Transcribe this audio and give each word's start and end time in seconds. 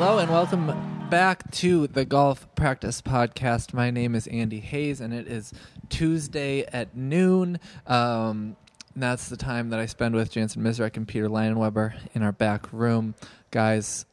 Hello 0.00 0.18
and 0.18 0.30
welcome 0.30 1.08
back 1.10 1.50
to 1.50 1.88
the 1.88 2.04
Golf 2.04 2.46
Practice 2.54 3.02
Podcast. 3.02 3.74
My 3.74 3.90
name 3.90 4.14
is 4.14 4.28
Andy 4.28 4.60
Hayes, 4.60 5.00
and 5.00 5.12
it 5.12 5.26
is 5.26 5.52
Tuesday 5.88 6.64
at 6.66 6.96
noon. 6.96 7.58
Um, 7.84 8.54
that's 8.94 9.28
the 9.28 9.36
time 9.36 9.70
that 9.70 9.80
I 9.80 9.86
spend 9.86 10.14
with 10.14 10.32
Jantzen 10.32 10.58
Misrek 10.58 10.96
and 10.96 11.08
Peter 11.08 11.28
Leinenweber 11.28 11.94
in 12.14 12.22
our 12.22 12.30
back 12.30 12.72
room. 12.72 13.16
Guys, 13.50 14.06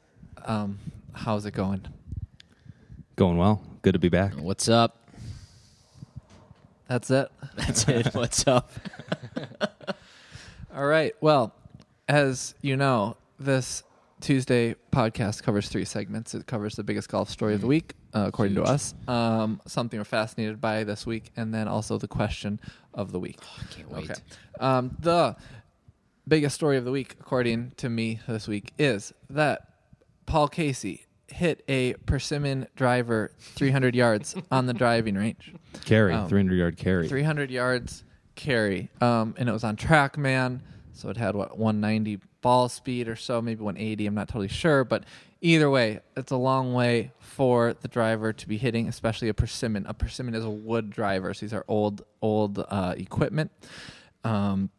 um, 0.45 0.79
how's 1.13 1.45
it 1.45 1.53
going? 1.53 1.85
Going 3.15 3.37
well. 3.37 3.61
Good 3.83 3.93
to 3.93 3.99
be 3.99 4.09
back. 4.09 4.33
What's 4.33 4.67
up? 4.67 4.97
That's 6.87 7.11
it. 7.11 7.29
That's 7.57 7.87
it. 7.87 8.07
What's 8.15 8.47
up? 8.47 8.71
All 10.75 10.87
right. 10.87 11.13
Well, 11.21 11.53
as 12.09 12.55
you 12.63 12.75
know, 12.75 13.17
this 13.37 13.83
Tuesday 14.25 14.73
podcast 14.91 15.43
covers 15.43 15.69
three 15.69 15.85
segments. 15.85 16.33
It 16.33 16.47
covers 16.47 16.73
the 16.75 16.83
biggest 16.83 17.09
golf 17.09 17.29
story 17.29 17.53
of 17.53 17.61
the 17.61 17.67
week, 17.67 17.93
uh, 18.15 18.23
according 18.27 18.55
to 18.55 18.63
us, 18.63 18.95
um, 19.07 19.61
something 19.67 19.99
we're 19.99 20.03
fascinated 20.03 20.59
by 20.59 20.83
this 20.83 21.05
week, 21.05 21.29
and 21.37 21.53
then 21.53 21.67
also 21.67 21.99
the 21.99 22.07
question 22.07 22.59
of 22.95 23.11
the 23.11 23.19
week. 23.19 23.37
Can't 23.69 23.87
wait. 23.91 24.09
Okay. 24.09 24.19
Um, 24.59 24.97
the 24.99 25.35
biggest 26.27 26.55
story 26.55 26.75
of 26.77 26.85
the 26.85 26.91
week, 26.91 27.15
according 27.19 27.73
to 27.77 27.87
me 27.87 28.19
this 28.27 28.47
week, 28.47 28.73
is 28.79 29.13
that 29.29 29.67
Paul 30.25 30.47
Casey 30.47 31.05
hit 31.27 31.63
a 31.67 31.93
persimmon 32.07 32.65
driver 32.75 33.31
300 33.37 33.93
yards 33.93 34.35
on 34.49 34.65
the 34.65 34.73
driving 34.73 35.13
range. 35.13 35.53
Carry, 35.85 36.13
Um, 36.13 36.27
300 36.27 36.55
yard 36.55 36.77
carry. 36.77 37.07
300 37.07 37.51
yards 37.51 38.03
carry. 38.33 38.89
Um, 39.01 39.35
and 39.37 39.47
it 39.47 39.51
was 39.51 39.63
on 39.63 39.75
TrackMan, 39.75 40.61
so 40.93 41.09
it 41.09 41.17
had 41.17 41.35
what 41.35 41.59
190 41.59 42.21
ball 42.45 42.69
speed 42.69 43.07
or 43.07 43.15
so, 43.15 43.41
maybe 43.41 43.63
180. 43.63 44.05
I'm 44.05 44.13
not 44.13 44.27
totally 44.27 44.49
sure, 44.49 44.83
but 44.83 45.03
either 45.41 45.67
way, 45.67 46.01
it's 46.15 46.31
a 46.31 46.37
long 46.37 46.75
way 46.75 47.11
for 47.17 47.73
the 47.73 47.87
driver 47.87 48.33
to 48.33 48.47
be 48.47 48.55
hitting, 48.55 48.87
especially 48.87 49.29
a 49.29 49.33
persimmon. 49.33 49.83
A 49.87 49.95
persimmon 49.95 50.35
is 50.35 50.45
a 50.45 50.49
wood 50.51 50.91
driver, 50.91 51.33
so 51.33 51.43
these 51.43 51.53
are 51.53 51.65
old, 51.67 52.03
old 52.21 52.63
uh, 52.69 52.93
equipment. 52.97 53.49
Um, 54.23 54.69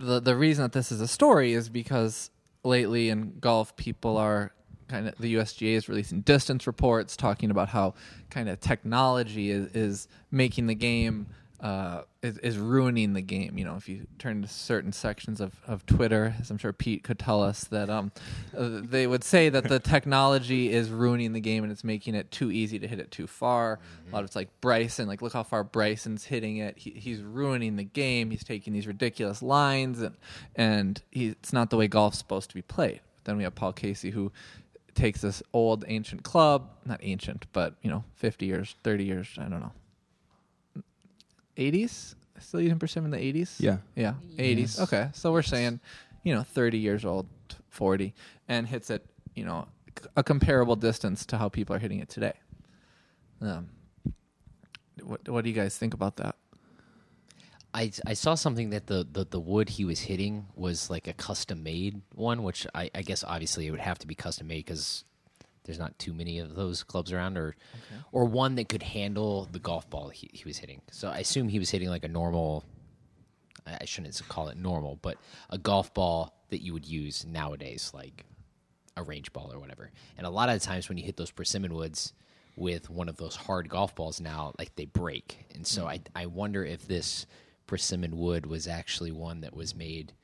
the 0.00 0.18
the 0.18 0.34
reason 0.34 0.64
that 0.64 0.72
this 0.72 0.90
is 0.90 1.00
a 1.00 1.06
story 1.06 1.52
is 1.52 1.68
because 1.68 2.30
lately 2.64 3.10
in 3.10 3.38
golf, 3.38 3.76
people 3.76 4.16
are 4.16 4.52
kind 4.88 5.06
of 5.06 5.14
the 5.18 5.36
USGA 5.36 5.74
is 5.74 5.88
releasing 5.88 6.22
distance 6.22 6.66
reports 6.66 7.16
talking 7.16 7.52
about 7.52 7.68
how 7.68 7.94
kind 8.28 8.48
of 8.48 8.58
technology 8.58 9.52
is, 9.52 9.68
is 9.72 10.08
making 10.32 10.66
the 10.66 10.74
game 10.74 11.28
uh, 11.60 12.02
is, 12.22 12.38
is 12.38 12.56
ruining 12.56 13.14
the 13.14 13.20
game. 13.20 13.58
You 13.58 13.64
know, 13.64 13.74
if 13.76 13.88
you 13.88 14.06
turn 14.18 14.42
to 14.42 14.48
certain 14.48 14.92
sections 14.92 15.40
of, 15.40 15.54
of 15.66 15.84
Twitter, 15.86 16.36
as 16.40 16.50
I'm 16.50 16.58
sure 16.58 16.72
Pete 16.72 17.02
could 17.02 17.18
tell 17.18 17.42
us, 17.42 17.64
that 17.64 17.90
um, 17.90 18.12
uh, 18.56 18.80
they 18.82 19.06
would 19.06 19.24
say 19.24 19.48
that 19.48 19.64
the 19.68 19.78
technology 19.80 20.70
is 20.72 20.90
ruining 20.90 21.32
the 21.32 21.40
game 21.40 21.64
and 21.64 21.72
it's 21.72 21.82
making 21.82 22.14
it 22.14 22.30
too 22.30 22.52
easy 22.52 22.78
to 22.78 22.86
hit 22.86 23.00
it 23.00 23.10
too 23.10 23.26
far. 23.26 23.80
A 24.08 24.12
lot 24.12 24.20
of 24.20 24.26
it's 24.26 24.36
like 24.36 24.48
Bryson, 24.60 25.08
like 25.08 25.20
look 25.20 25.32
how 25.32 25.42
far 25.42 25.64
Bryson's 25.64 26.24
hitting 26.24 26.58
it. 26.58 26.78
He, 26.78 26.90
he's 26.90 27.22
ruining 27.22 27.76
the 27.76 27.84
game. 27.84 28.30
He's 28.30 28.44
taking 28.44 28.72
these 28.72 28.86
ridiculous 28.86 29.42
lines 29.42 30.00
and 30.00 30.16
and 30.54 31.02
he, 31.10 31.28
it's 31.28 31.52
not 31.52 31.70
the 31.70 31.76
way 31.76 31.88
golf's 31.88 32.18
supposed 32.18 32.50
to 32.50 32.54
be 32.54 32.62
played. 32.62 33.00
Then 33.24 33.36
we 33.36 33.42
have 33.42 33.54
Paul 33.54 33.72
Casey 33.72 34.10
who 34.10 34.30
takes 34.94 35.20
this 35.20 35.42
old 35.52 35.84
ancient 35.88 36.22
club, 36.22 36.70
not 36.84 37.00
ancient, 37.02 37.46
but 37.52 37.74
you 37.82 37.90
know, 37.90 38.04
50 38.16 38.46
years, 38.46 38.76
30 38.84 39.04
years, 39.04 39.28
I 39.38 39.42
don't 39.42 39.60
know. 39.60 39.72
80s? 41.58 42.14
Still 42.40 42.60
using 42.60 42.78
persimmon 42.78 43.12
in 43.12 43.20
the 43.20 43.42
80s? 43.42 43.56
Yeah. 43.58 43.78
Yeah, 43.96 44.14
80s. 44.36 44.80
Okay. 44.80 45.10
So 45.12 45.32
we're 45.32 45.42
saying, 45.42 45.80
you 46.22 46.34
know, 46.34 46.42
30 46.42 46.78
years 46.78 47.04
old, 47.04 47.26
40 47.68 48.14
and 48.48 48.66
hits 48.66 48.90
it, 48.90 49.04
you 49.34 49.44
know, 49.44 49.66
a 50.16 50.22
comparable 50.22 50.76
distance 50.76 51.26
to 51.26 51.38
how 51.38 51.48
people 51.48 51.74
are 51.74 51.80
hitting 51.80 51.98
it 51.98 52.08
today. 52.08 52.34
Um 53.40 53.70
what 55.02 55.28
what 55.28 55.44
do 55.44 55.50
you 55.50 55.56
guys 55.56 55.76
think 55.76 55.94
about 55.94 56.16
that? 56.16 56.36
I, 57.74 57.92
I 58.06 58.14
saw 58.14 58.34
something 58.34 58.70
that 58.70 58.86
the, 58.86 59.06
the, 59.10 59.24
the 59.24 59.38
wood 59.38 59.68
he 59.68 59.84
was 59.84 60.00
hitting 60.00 60.46
was 60.56 60.88
like 60.88 61.06
a 61.06 61.12
custom 61.12 61.62
made 61.62 62.00
one, 62.14 62.42
which 62.42 62.66
I, 62.74 62.90
I 62.94 63.02
guess 63.02 63.22
obviously 63.22 63.66
it 63.66 63.70
would 63.70 63.80
have 63.80 63.98
to 63.98 64.06
be 64.06 64.14
custom 64.14 64.48
made 64.48 64.64
because 64.64 65.04
there's 65.68 65.78
not 65.78 65.98
too 65.98 66.14
many 66.14 66.38
of 66.38 66.54
those 66.54 66.82
clubs 66.82 67.12
around, 67.12 67.36
or 67.36 67.54
or 68.10 68.24
one 68.24 68.54
that 68.54 68.70
could 68.70 68.82
handle 68.82 69.46
the 69.52 69.58
golf 69.58 69.88
ball 69.90 70.08
he, 70.08 70.30
he 70.32 70.44
was 70.46 70.56
hitting. 70.56 70.80
So 70.90 71.08
I 71.08 71.18
assume 71.18 71.48
he 71.48 71.58
was 71.58 71.68
hitting 71.68 71.90
like 71.90 72.04
a 72.04 72.08
normal. 72.08 72.64
I 73.66 73.84
shouldn't 73.84 74.18
call 74.28 74.48
it 74.48 74.56
normal, 74.56 74.98
but 75.02 75.18
a 75.50 75.58
golf 75.58 75.92
ball 75.92 76.32
that 76.48 76.62
you 76.62 76.72
would 76.72 76.86
use 76.86 77.26
nowadays, 77.26 77.90
like 77.92 78.24
a 78.96 79.02
range 79.02 79.30
ball 79.34 79.52
or 79.52 79.60
whatever. 79.60 79.90
And 80.16 80.26
a 80.26 80.30
lot 80.30 80.48
of 80.48 80.58
the 80.58 80.66
times 80.66 80.88
when 80.88 80.96
you 80.96 81.04
hit 81.04 81.18
those 81.18 81.30
persimmon 81.30 81.74
woods 81.74 82.14
with 82.56 82.88
one 82.88 83.10
of 83.10 83.18
those 83.18 83.36
hard 83.36 83.68
golf 83.68 83.94
balls 83.94 84.22
now, 84.22 84.54
like 84.58 84.74
they 84.74 84.86
break. 84.86 85.44
And 85.54 85.66
so 85.66 85.82
hmm. 85.82 85.88
I 85.88 86.00
I 86.14 86.26
wonder 86.26 86.64
if 86.64 86.88
this 86.88 87.26
persimmon 87.66 88.16
wood 88.16 88.46
was 88.46 88.66
actually 88.66 89.12
one 89.12 89.42
that 89.42 89.54
was 89.54 89.74
made 89.74 90.14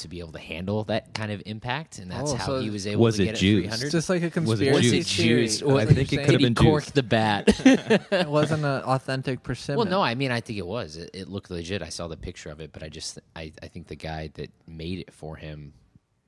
to 0.00 0.08
be 0.08 0.20
able 0.20 0.32
to 0.32 0.38
handle 0.38 0.84
that 0.84 1.14
kind 1.14 1.32
of 1.32 1.42
impact, 1.46 1.98
and 1.98 2.10
that's 2.10 2.32
Oh, 2.32 2.34
how 2.36 2.46
so 2.46 2.60
he 2.60 2.70
was 2.70 2.86
able 2.86 3.02
was 3.02 3.16
to 3.16 3.22
it 3.22 3.26
get 3.26 3.34
it 3.36 3.38
juiced? 3.38 3.62
300. 3.68 3.84
It's 3.84 3.92
just 3.92 4.08
like 4.10 4.22
a 4.22 4.24
Was 4.24 4.30
it 4.30 4.32
conspiracy 4.32 4.72
was 4.74 4.86
it 4.86 4.90
juiced? 4.96 5.16
theory. 5.16 5.40
juiced? 5.42 5.62
Or 5.62 5.78
I 5.78 5.82
you're 5.84 5.92
think 5.92 6.12
it 6.12 6.16
could 6.24 6.30
have 6.32 6.40
he 6.40 6.46
been 6.46 6.54
cork 6.54 6.82
juiced. 6.84 6.94
the 6.94 7.02
bat? 7.02 7.44
it 7.64 8.28
wasn't 8.28 8.64
an 8.64 8.82
authentic 8.82 9.42
persimmon. 9.42 9.78
well, 9.78 9.86
no, 9.88 10.02
I 10.02 10.14
mean 10.14 10.30
I 10.30 10.40
think 10.40 10.58
it 10.58 10.66
was. 10.66 10.96
It, 10.96 11.10
it 11.14 11.28
looked 11.28 11.50
legit. 11.50 11.82
I 11.82 11.88
saw 11.88 12.08
the 12.08 12.16
picture 12.16 12.50
of 12.50 12.60
it, 12.60 12.72
but 12.72 12.82
I 12.82 12.88
just 12.88 13.18
I, 13.36 13.52
I 13.62 13.68
think 13.68 13.86
the 13.88 13.96
guy 13.96 14.30
that 14.34 14.50
made 14.66 14.98
it 15.00 15.12
for 15.12 15.36
him 15.36 15.72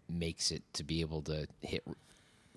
makes 0.09 0.51
it 0.51 0.63
to 0.75 0.85
be 0.85 1.01
able 1.01 1.23
to 1.23 1.47
hit 1.61 1.85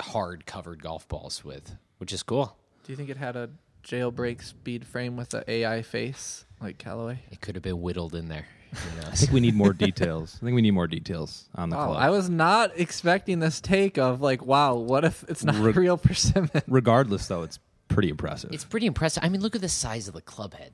hard 0.01 0.45
covered 0.45 0.81
golf 0.83 1.07
balls 1.07 1.43
with, 1.45 1.75
which 1.99 2.11
is 2.11 2.21
cool. 2.23 2.57
Do 2.83 2.91
you 2.91 2.97
think 2.97 3.09
it 3.09 3.17
had 3.17 3.35
a 3.35 3.49
jailbreak 3.83 4.43
speed 4.43 4.85
frame 4.85 5.15
with 5.15 5.33
an 5.33 5.43
AI 5.47 5.81
face 5.81 6.45
like 6.61 6.77
Callaway? 6.77 7.19
It 7.31 7.39
could 7.41 7.55
have 7.55 7.63
been 7.63 7.81
whittled 7.81 8.13
in 8.15 8.27
there. 8.27 8.45
Who? 8.75 9.07
I 9.07 9.15
think 9.15 9.31
we 9.31 9.39
need 9.39 9.55
more 9.55 9.73
details. 9.87 10.37
I 10.41 10.45
think 10.45 10.55
we 10.55 10.61
need 10.61 10.71
more 10.71 10.87
details 10.87 11.47
on 11.55 11.69
the 11.69 11.75
Wow, 11.77 11.87
club. 11.87 11.97
I 12.01 12.09
was 12.09 12.29
not 12.29 12.71
expecting 12.75 13.39
this 13.39 13.61
take 13.61 13.97
of 13.97 14.21
like, 14.21 14.45
wow, 14.45 14.75
what 14.75 15.03
if 15.05 15.23
it's 15.27 15.43
not 15.43 15.55
Re- 15.55 15.71
real 15.73 15.97
persimmon? 15.97 16.49
Regardless, 16.67 17.27
though, 17.27 17.43
it's 17.43 17.59
pretty 17.87 18.09
impressive. 18.09 18.51
It's 18.53 18.65
pretty 18.65 18.85
impressive. 18.87 19.23
I 19.23 19.29
mean, 19.29 19.41
look 19.41 19.55
at 19.55 19.61
the 19.61 19.69
size 19.69 20.07
of 20.07 20.13
the 20.13 20.21
club 20.21 20.53
head. 20.53 20.71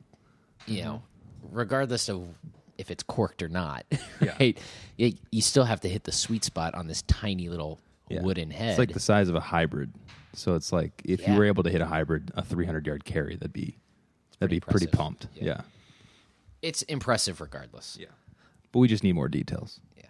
You 0.65 0.77
mm-hmm. 0.79 0.85
know, 0.87 1.03
regardless 1.51 2.09
of 2.09 2.27
if 2.77 2.89
it's 2.91 3.03
corked 3.03 3.43
or 3.43 3.49
not, 3.49 3.85
Yeah. 4.21 4.33
right? 4.39 4.57
It, 4.97 5.17
you 5.31 5.41
still 5.41 5.65
have 5.65 5.81
to 5.81 5.89
hit 5.89 6.03
the 6.03 6.11
sweet 6.11 6.43
spot 6.43 6.73
on 6.75 6.87
this 6.87 7.01
tiny 7.03 7.49
little 7.49 7.79
Yeah. 8.09 8.21
wooden 8.21 8.49
head. 8.51 8.69
It's 8.71 8.79
like 8.79 8.93
the 8.93 8.99
size 8.99 9.29
of 9.29 9.35
a 9.35 9.39
hybrid. 9.39 9.91
So 10.33 10.55
it's 10.55 10.71
like 10.71 11.01
if 11.05 11.21
Yeah. 11.21 11.33
you 11.33 11.39
were 11.39 11.45
able 11.45 11.63
to 11.63 11.69
hit 11.69 11.81
a 11.81 11.85
hybrid, 11.85 12.31
a 12.35 12.41
300 12.43 12.87
yard 12.87 13.03
carry, 13.05 13.35
that'd 13.35 13.51
be 13.53 13.77
that'd 14.39 14.49
pretty 14.49 14.55
be 14.55 14.59
pretty 14.61 14.85
impressive. 14.85 14.91
pumped. 14.99 15.27
Yeah. 15.35 15.61
Yeah. 16.61 16.69
it's 16.69 16.81
impressive 16.83 17.41
regardless. 17.41 17.97
yeah. 17.99 18.07
But 18.71 18.79
we 18.79 18.87
just 18.87 19.03
need 19.03 19.13
more 19.13 19.27
details. 19.27 19.79
Yeah. 19.97 20.05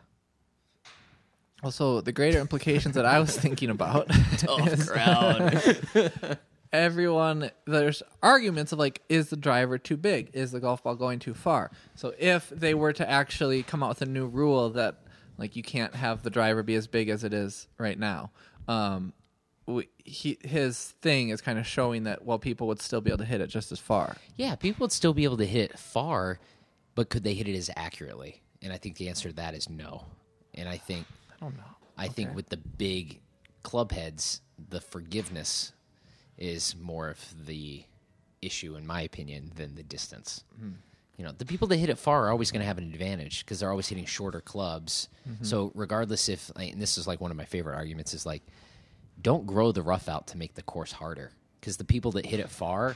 Also, 1.64 2.02
the 2.02 2.12
greater 2.12 2.40
implications 2.40 2.96
that 2.96 3.06
I 3.06 3.20
was 3.20 3.36
thinking 3.38 3.70
about 3.70 4.08
is 4.68 4.90
crowd. 4.90 5.80
everyone 6.74 7.52
there's 7.68 8.02
arguments 8.24 8.72
of 8.72 8.80
like 8.80 9.02
is 9.10 9.30
the 9.30 9.36
driver 9.36 9.78
too 9.78 9.98
big 9.98 10.30
is 10.32 10.52
the 10.54 10.60
golf 10.62 10.82
ball 10.82 10.96
going 10.96 11.20
too 11.20 11.34
far 11.34 11.70
so 11.96 12.14
if 12.18 12.48
they 12.50 12.74
were 12.74 12.94
to 12.94 13.10
actually 13.10 13.62
come 13.62 13.84
out 13.84 13.90
with 13.90 14.02
a 14.02 14.06
new 14.06 14.26
rule 14.26 14.70
that 14.70 14.96
like 15.38 15.58
you 15.58 15.62
can't 15.64 15.94
have 15.96 16.24
the 16.24 16.30
driver 16.30 16.64
be 16.64 16.76
as 16.76 16.88
big 16.88 17.10
as 17.10 17.26
it 17.26 17.34
is 17.34 17.68
right 17.78 18.00
now 18.00 18.32
um 18.70 19.12
we, 19.72 19.90
he, 19.98 20.38
his 20.42 20.94
thing 21.02 21.30
is 21.30 21.42
kind 21.42 21.58
of 21.60 21.66
showing 21.66 22.04
that 22.04 22.26
well 22.26 22.40
people 22.40 22.68
would 22.68 22.82
still 22.82 23.02
be 23.02 23.10
able 23.10 23.20
to 23.20 23.26
hit 23.26 23.42
it 23.42 23.48
just 23.48 23.72
as 23.72 23.80
far 23.80 24.18
yeah, 24.36 24.56
people 24.56 24.84
would 24.84 24.92
still 24.92 25.14
be 25.14 25.24
able 25.24 25.38
to 25.38 25.46
hit 25.46 25.78
far, 25.78 26.40
but 26.96 27.10
could 27.10 27.24
they 27.24 27.34
hit 27.34 27.48
it 27.48 27.56
as 27.56 27.70
accurately? 27.76 28.42
And 28.62 28.74
I 28.74 28.78
think 28.78 28.98
the 28.98 29.08
answer 29.10 29.30
to 29.30 29.36
that 29.36 29.54
is 29.54 29.70
no. 29.70 30.06
And 30.56 30.68
I 30.68 30.78
think 30.78 31.06
i 31.32 31.36
don't 31.40 31.56
know 31.56 31.64
I 31.98 32.08
think 32.08 32.34
with 32.36 32.50
the 32.50 32.58
big 32.58 33.20
club 33.62 33.92
heads, 33.92 34.42
the 34.70 34.82
forgiveness 34.82 35.74
is 36.38 36.76
more 36.76 37.10
of 37.10 37.46
the 37.46 37.84
issue, 38.42 38.76
in 38.76 38.88
my 38.88 39.02
opinion, 39.02 39.52
than 39.56 39.76
the 39.76 39.84
distance. 39.84 40.44
You 40.60 40.74
You 41.18 41.26
know, 41.26 41.34
the 41.38 41.46
people 41.46 41.68
that 41.68 41.78
hit 41.78 41.90
it 41.90 42.00
far 42.00 42.26
are 42.26 42.32
always 42.32 42.50
going 42.50 42.62
to 42.62 42.66
have 42.66 42.80
an 42.80 42.92
advantage 42.92 43.46
because 43.46 43.60
they're 43.60 43.70
always 43.70 43.88
hitting 43.88 44.06
shorter 44.06 44.42
clubs. 44.42 45.10
Mm-hmm. 45.30 45.44
So 45.44 45.72
regardless 45.76 46.28
if, 46.30 46.50
and 46.56 46.82
this 46.82 46.98
is 46.98 47.06
like 47.06 47.22
one 47.22 47.30
of 47.30 47.38
my 47.38 47.46
favorite 47.46 47.76
arguments, 47.76 48.16
is 48.16 48.26
like, 48.26 48.42
don't 49.22 49.46
grow 49.46 49.72
the 49.72 49.82
rough 49.82 50.10
out 50.10 50.28
to 50.28 50.38
make 50.38 50.56
the 50.56 50.62
course 50.64 50.92
harder 50.94 51.32
because 51.60 51.78
the 51.78 51.84
people 51.84 52.12
that 52.14 52.26
hit 52.26 52.40
it 52.40 52.50
far. 52.50 52.96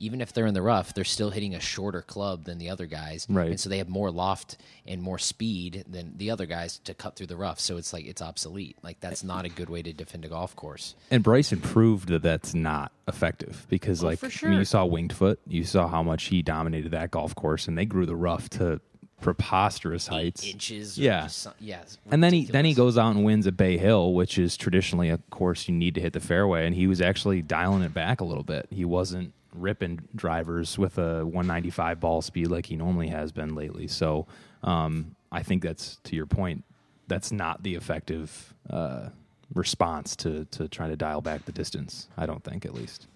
Even 0.00 0.20
if 0.20 0.32
they're 0.32 0.46
in 0.46 0.54
the 0.54 0.62
rough, 0.62 0.94
they're 0.94 1.02
still 1.02 1.30
hitting 1.30 1.56
a 1.56 1.60
shorter 1.60 2.02
club 2.02 2.44
than 2.44 2.58
the 2.58 2.70
other 2.70 2.86
guys, 2.86 3.26
Right. 3.28 3.48
And 3.50 3.58
so 3.58 3.68
they 3.68 3.78
have 3.78 3.88
more 3.88 4.12
loft 4.12 4.56
and 4.86 5.02
more 5.02 5.18
speed 5.18 5.84
than 5.90 6.16
the 6.16 6.30
other 6.30 6.46
guys 6.46 6.78
to 6.84 6.94
cut 6.94 7.16
through 7.16 7.26
the 7.26 7.36
rough. 7.36 7.58
So 7.58 7.76
it's 7.78 7.92
like 7.92 8.06
it's 8.06 8.22
obsolete. 8.22 8.76
Like 8.84 9.00
that's 9.00 9.24
not 9.24 9.44
a 9.44 9.48
good 9.48 9.68
way 9.68 9.82
to 9.82 9.92
defend 9.92 10.24
a 10.24 10.28
golf 10.28 10.54
course. 10.54 10.94
And 11.10 11.24
Bryson 11.24 11.60
proved 11.60 12.10
that 12.10 12.22
that's 12.22 12.54
not 12.54 12.92
effective 13.08 13.66
because, 13.68 14.04
Oh, 14.04 14.06
like, 14.06 14.20
for 14.20 14.30
I 14.46 14.50
mean, 14.50 14.60
you 14.60 14.64
saw 14.64 14.84
Winged 14.84 15.14
Foot, 15.14 15.40
you 15.48 15.64
saw 15.64 15.88
how 15.88 16.04
much 16.04 16.26
he 16.26 16.42
dominated 16.42 16.92
that 16.92 17.10
golf 17.10 17.34
course, 17.34 17.66
and 17.66 17.76
they 17.76 17.84
grew 17.84 18.06
the 18.06 18.14
rough 18.14 18.48
to 18.50 18.80
preposterous 19.20 20.06
heights. 20.06 20.44
Eight 20.44 20.52
inches. 20.52 20.98
Yeah. 20.98 21.26
some- 21.26 21.54
yeah. 21.60 21.82
And 22.10 22.22
then 22.22 22.32
he 22.32 22.44
then 22.44 22.64
he 22.64 22.74
goes 22.74 22.96
out 22.96 23.14
and 23.14 23.24
wins 23.24 23.46
at 23.46 23.56
Bay 23.56 23.78
Hill, 23.78 24.14
which 24.14 24.38
is 24.38 24.56
traditionally 24.56 25.10
a 25.10 25.18
course 25.30 25.68
you 25.68 25.74
need 25.74 25.94
to 25.96 26.00
hit 26.00 26.12
the 26.12 26.20
fairway, 26.20 26.66
and 26.66 26.74
he 26.74 26.86
was 26.86 27.00
actually 27.00 27.42
dialing 27.42 27.82
it 27.82 27.92
back 27.94 28.20
a 28.20 28.24
little 28.24 28.44
bit. 28.44 28.66
He 28.70 28.84
wasn't 28.84 29.32
ripping 29.54 30.00
drivers 30.14 30.78
with 30.78 30.98
a 30.98 31.24
195 31.24 31.98
ball 32.00 32.22
speed 32.22 32.46
like 32.48 32.66
he 32.66 32.76
normally 32.76 33.08
has 33.08 33.32
been 33.32 33.54
lately. 33.54 33.88
So 33.88 34.26
um, 34.62 35.16
I 35.32 35.42
think 35.42 35.62
that's 35.62 35.96
to 36.04 36.14
your 36.16 36.26
point. 36.26 36.64
That's 37.08 37.32
not 37.32 37.62
the 37.62 37.74
effective 37.74 38.54
uh, 38.70 39.08
response 39.54 40.14
to 40.16 40.44
to 40.52 40.68
try 40.68 40.88
to 40.88 40.96
dial 40.96 41.20
back 41.22 41.44
the 41.46 41.52
distance. 41.52 42.08
I 42.16 42.26
don't 42.26 42.44
think, 42.44 42.64
at 42.66 42.74
least. 42.74 43.06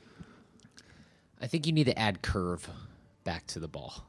I 1.41 1.47
think 1.47 1.67
you 1.67 1.73
need 1.73 1.85
to 1.85 1.99
add 1.99 2.23
curve 2.23 2.69
back 3.25 3.47
to 3.49 3.61
the 3.61 3.69
ball, 3.69 4.05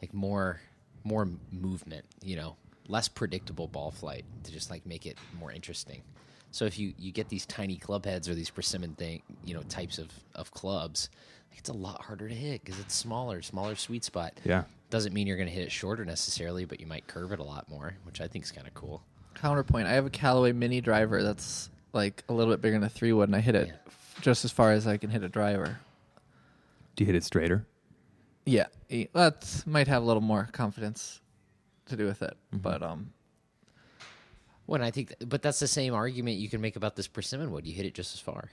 like 0.00 0.12
more 0.14 0.60
more 1.04 1.28
movement. 1.50 2.04
You 2.22 2.36
know, 2.36 2.56
less 2.88 3.08
predictable 3.08 3.68
ball 3.68 3.90
flight 3.90 4.24
to 4.44 4.52
just 4.52 4.70
like 4.70 4.84
make 4.86 5.06
it 5.06 5.16
more 5.38 5.52
interesting. 5.52 6.02
So 6.50 6.64
if 6.66 6.78
you 6.78 6.92
you 6.98 7.12
get 7.12 7.28
these 7.28 7.46
tiny 7.46 7.76
club 7.76 8.04
heads 8.04 8.28
or 8.28 8.34
these 8.34 8.50
persimmon 8.50 8.94
thing, 8.94 9.22
you 9.44 9.54
know, 9.54 9.62
types 9.62 9.98
of 9.98 10.08
of 10.34 10.50
clubs, 10.50 11.08
it's 11.52 11.68
a 11.70 11.72
lot 11.74 12.02
harder 12.02 12.28
to 12.28 12.34
hit 12.34 12.64
because 12.64 12.78
it's 12.80 12.94
smaller, 12.94 13.42
smaller 13.42 13.74
sweet 13.74 14.04
spot. 14.04 14.34
Yeah. 14.44 14.64
Doesn't 14.90 15.14
mean 15.14 15.26
you're 15.26 15.38
going 15.38 15.48
to 15.48 15.54
hit 15.54 15.64
it 15.64 15.72
shorter 15.72 16.04
necessarily, 16.04 16.66
but 16.66 16.78
you 16.78 16.86
might 16.86 17.06
curve 17.06 17.32
it 17.32 17.38
a 17.38 17.42
lot 17.42 17.66
more, 17.70 17.94
which 18.04 18.20
I 18.20 18.26
think 18.28 18.44
is 18.44 18.52
kind 18.52 18.66
of 18.66 18.74
cool. 18.74 19.02
Counterpoint: 19.34 19.86
I 19.88 19.92
have 19.92 20.04
a 20.04 20.10
Callaway 20.10 20.52
Mini 20.52 20.82
driver 20.82 21.22
that's 21.22 21.70
like 21.94 22.22
a 22.28 22.34
little 22.34 22.52
bit 22.52 22.60
bigger 22.60 22.74
than 22.76 22.84
a 22.84 22.90
three 22.90 23.12
wood, 23.14 23.28
and 23.30 23.36
I 23.36 23.40
hit 23.40 23.54
it 23.54 23.68
Yeah. 23.68 23.92
just 24.20 24.44
as 24.44 24.52
far 24.52 24.72
as 24.72 24.86
I 24.86 24.98
can 24.98 25.08
hit 25.08 25.22
a 25.22 25.28
driver. 25.30 25.78
Do 26.96 27.04
you 27.04 27.06
hit 27.06 27.14
it 27.16 27.24
straighter? 27.24 27.66
Yeah, 28.44 28.66
that 29.14 29.62
might 29.66 29.86
have 29.88 30.02
a 30.02 30.06
little 30.06 30.22
more 30.22 30.48
confidence 30.52 31.20
to 31.86 31.96
do 31.96 32.06
with 32.06 32.22
it, 32.22 32.36
but 32.52 32.82
um, 32.82 33.12
When 34.66 34.82
I 34.82 34.90
think, 34.90 35.14
but 35.26 35.42
that's 35.42 35.58
the 35.60 35.68
same 35.68 35.94
argument 35.94 36.38
you 36.38 36.48
can 36.48 36.60
make 36.60 36.76
about 36.76 36.96
this 36.96 37.06
persimmon 37.08 37.50
wood. 37.50 37.66
You 37.66 37.72
hit 37.74 37.86
it 37.86 37.94
just 37.94 38.14
as 38.14 38.20
far. 38.20 38.50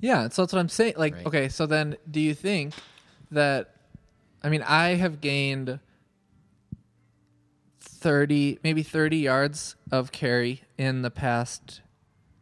Yeah, 0.00 0.28
so 0.28 0.42
that's 0.42 0.52
what 0.52 0.58
I'm 0.60 0.68
saying. 0.68 0.94
Like, 0.96 1.14
Right. 1.14 1.26
okay, 1.26 1.48
so 1.48 1.66
then 1.66 1.96
do 2.10 2.20
you 2.20 2.34
think 2.34 2.74
that 3.30 3.74
I 4.42 4.48
mean, 4.48 4.62
I 4.62 4.94
have 4.94 5.20
gained 5.20 5.80
30 7.80 8.58
maybe 8.62 8.82
30 8.82 9.18
yards 9.18 9.76
of 9.90 10.12
carry 10.12 10.62
in 10.78 11.02
the 11.02 11.10
past 11.10 11.80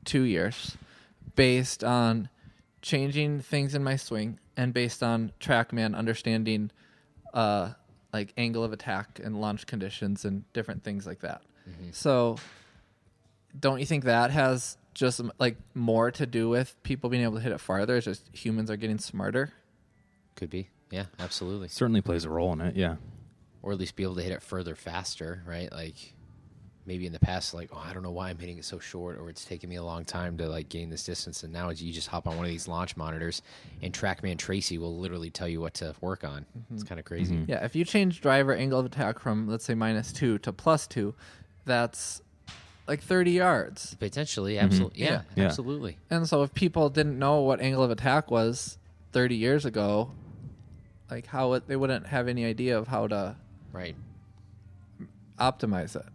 2 0.05 0.23
years 0.23 0.76
based 1.35 1.82
on 1.82 2.29
changing 2.82 3.40
things 3.40 3.75
in 3.75 3.82
my 3.82 3.96
swing 3.96 4.38
and 4.56 4.72
based 4.72 5.02
on 5.02 5.32
TrackMan 5.40 5.94
understanding 5.96 6.70
uh 7.34 7.70
like 8.12 8.32
angle 8.38 8.64
of 8.64 8.72
attack 8.72 9.20
and 9.22 9.40
launch 9.40 9.66
conditions 9.66 10.25
and 10.25 10.50
different 10.52 10.82
things 10.82 11.06
like 11.06 11.20
that. 11.20 11.42
So 11.92 12.36
don't 13.58 13.80
you 13.80 13.86
think 13.86 14.04
that 14.04 14.30
has 14.30 14.78
just 14.94 15.20
like 15.38 15.56
more 15.75 16.10
to 16.12 16.25
do 16.26 16.48
with 16.48 16.75
people 16.82 17.10
being 17.10 17.22
able 17.22 17.34
to 17.34 17.40
hit 17.40 17.52
it 17.52 17.60
farther? 17.60 17.96
It's 17.96 18.06
just 18.06 18.28
humans 18.34 18.70
are 18.70 18.76
getting 18.76 18.98
smarter. 18.98 19.52
Could 20.36 20.48
be. 20.50 20.69
Yeah, 20.90 21.06
absolutely. 21.19 21.69
Certainly 21.69 22.00
plays 22.02 22.24
a 22.24 22.31
role 22.31 22.52
in 22.54 22.60
it. 22.62 22.76
Yeah. 22.76 22.96
or 23.60 23.72
at 23.72 23.78
least 23.78 23.94
be 23.96 24.04
able 24.04 24.14
to 24.14 24.22
hit 24.22 24.32
it 24.32 24.42
further 24.42 24.74
faster, 24.74 25.42
right? 25.46 25.70
Like 25.70 26.14
maybe 26.88 27.06
in 27.06 27.12
the 27.12 27.20
past, 27.20 27.55
like 27.55 27.70
oh, 27.73 27.85
I 27.87 27.93
don't 27.93 28.02
know 28.02 28.11
why 28.11 28.31
I'm 28.31 28.38
hitting 28.38 28.58
it 28.58 28.64
so 28.64 28.79
short, 28.81 29.19
or 29.19 29.29
it's 29.29 29.44
taking 29.44 29.69
me 29.70 29.76
a 29.76 29.85
long 29.85 30.05
time 30.05 30.37
to 30.38 30.49
like 30.49 30.69
gain 30.69 30.90
this 30.90 31.05
distance, 31.05 31.44
and 31.44 31.52
now 31.52 31.69
you 31.70 31.93
just 31.93 32.08
hop 32.08 32.26
on 32.26 32.37
one 32.37 32.46
of 32.46 32.50
these 32.50 32.67
launch 32.67 32.96
monitors, 32.96 33.43
and 33.82 33.93
TrackMan 33.93 34.38
Tracy 34.38 34.79
will 34.79 34.99
literally 34.99 35.31
tell 35.31 35.46
you 35.46 35.61
what 35.61 35.75
to 35.75 35.94
work 36.00 36.25
on. 36.25 36.46
Mm-hmm. 36.58 36.75
It's 36.75 36.82
kind 36.82 36.99
of 36.99 37.05
crazy. 37.05 37.37
Mm-hmm. 37.37 37.50
Yeah, 37.50 37.64
if 37.64 37.76
you 37.76 37.85
change 37.85 38.20
driver 38.20 38.55
angle 38.55 38.81
of 38.81 38.87
attack 38.87 39.20
from 39.20 39.46
let's 39.49 39.64
say 39.64 39.75
minus 39.75 40.12
two 40.12 40.38
to 40.38 40.52
plus 40.52 40.87
two, 40.88 41.14
that's 41.67 42.23
like 42.88 43.02
30 43.02 43.32
yards. 43.32 43.94
Potentially, 43.96 44.55
mm-hmm. 44.55 44.64
absolutely, 44.64 45.02
yeah, 45.02 45.23
Yeah. 45.37 45.44
absolutely. 45.44 45.99
And 46.11 46.26
so 46.26 46.43
if 46.43 46.55
people 46.55 46.88
didn't 46.88 47.19
know 47.19 47.43
what 47.43 47.61
angle 47.61 47.82
of 47.84 47.91
attack 47.91 48.31
was 48.31 48.79
30 49.12 49.37
years 49.37 49.64
ago, 49.67 50.12
like 51.11 51.26
how 51.26 51.52
it, 51.52 51.69
they 51.69 51.76
wouldn't 51.76 52.06
have 52.06 52.29
any 52.29 52.44
idea 52.46 52.79
of 52.79 52.88
how 52.88 53.06
to 53.08 53.37
Right. 53.73 53.94
optimize 55.38 55.94
it. 55.96 56.06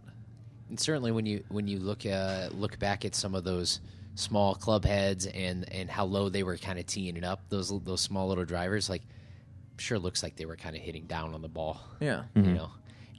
And 0.68 0.78
certainly 0.80 1.12
when 1.12 1.26
you 1.26 1.44
when 1.48 1.66
you 1.68 1.78
look 1.78 2.06
uh, 2.06 2.48
look 2.52 2.78
back 2.78 3.04
at 3.04 3.14
some 3.14 3.34
of 3.34 3.44
those 3.44 3.80
small 4.16 4.54
club 4.54 4.84
heads 4.84 5.26
and 5.26 5.70
and 5.72 5.90
how 5.90 6.04
low 6.04 6.28
they 6.28 6.42
were 6.42 6.56
kind 6.56 6.78
of 6.78 6.86
teeing 6.86 7.16
it 7.16 7.24
up, 7.24 7.40
those 7.50 7.68
those 7.84 8.00
small 8.00 8.28
little 8.28 8.44
drivers, 8.44 8.88
like 8.88 9.02
sure 9.76 9.98
looks 9.98 10.22
like 10.22 10.36
they 10.36 10.46
were 10.46 10.56
kind 10.56 10.76
of 10.76 10.82
hitting 10.82 11.04
down 11.06 11.34
on 11.34 11.42
the 11.42 11.48
ball. 11.48 11.80
Yeah. 12.00 12.24
you 12.34 12.42
know. 12.42 12.70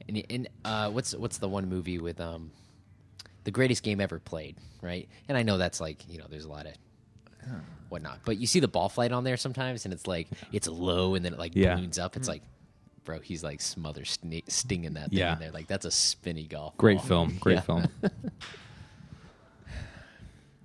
And, 0.08 0.24
and 0.30 0.48
uh, 0.64 0.90
what's 0.92 1.14
what's 1.16 1.38
the 1.40 1.50
one 1.50 1.68
movie 1.68 1.98
with 2.00 2.20
um, 2.22 2.52
the 3.44 3.52
greatest 3.52 3.82
game 3.84 4.00
ever 4.00 4.20
played, 4.20 4.56
right? 4.82 5.08
And 5.28 5.38
I 5.38 5.44
know 5.44 5.58
that's 5.58 5.80
like 5.82 6.08
you 6.10 6.18
know 6.20 6.26
there's 6.30 6.46
a 6.46 6.50
lot 6.50 6.66
of 6.68 6.74
whatnot, 7.90 8.20
but 8.26 8.38
you 8.38 8.48
see 8.48 8.60
the 8.60 8.68
ball 8.68 8.90
flight 8.90 9.12
on 9.12 9.24
there 9.24 9.38
sometimes, 9.38 9.86
and 9.86 9.94
it's 9.94 10.08
like 10.08 10.28
it's 10.52 10.68
low 10.68 11.16
and 11.16 11.24
then 11.26 11.34
it 11.34 11.40
like 11.40 11.56
Yeah. 11.56 11.76
balloons 11.76 11.98
up. 12.00 12.16
It's 12.18 12.28
like, 12.28 12.42
bro, 13.06 13.20
he's 13.20 13.44
like 13.44 13.62
smother 13.62 14.02
sni- 14.02 14.44
stinging 14.50 14.94
that 14.96 15.10
thing 15.10 15.20
Yeah. 15.20 15.34
in 15.34 15.40
there. 15.40 15.52
Like 15.52 15.68
that's 15.68 15.86
a 15.86 15.92
spinny 15.92 16.44
golf. 16.48 16.76
Great 16.78 16.98
ball. 16.98 17.06
film. 17.06 17.38
Great 17.40 17.56
Yeah. 17.56 17.62
film. 17.62 17.88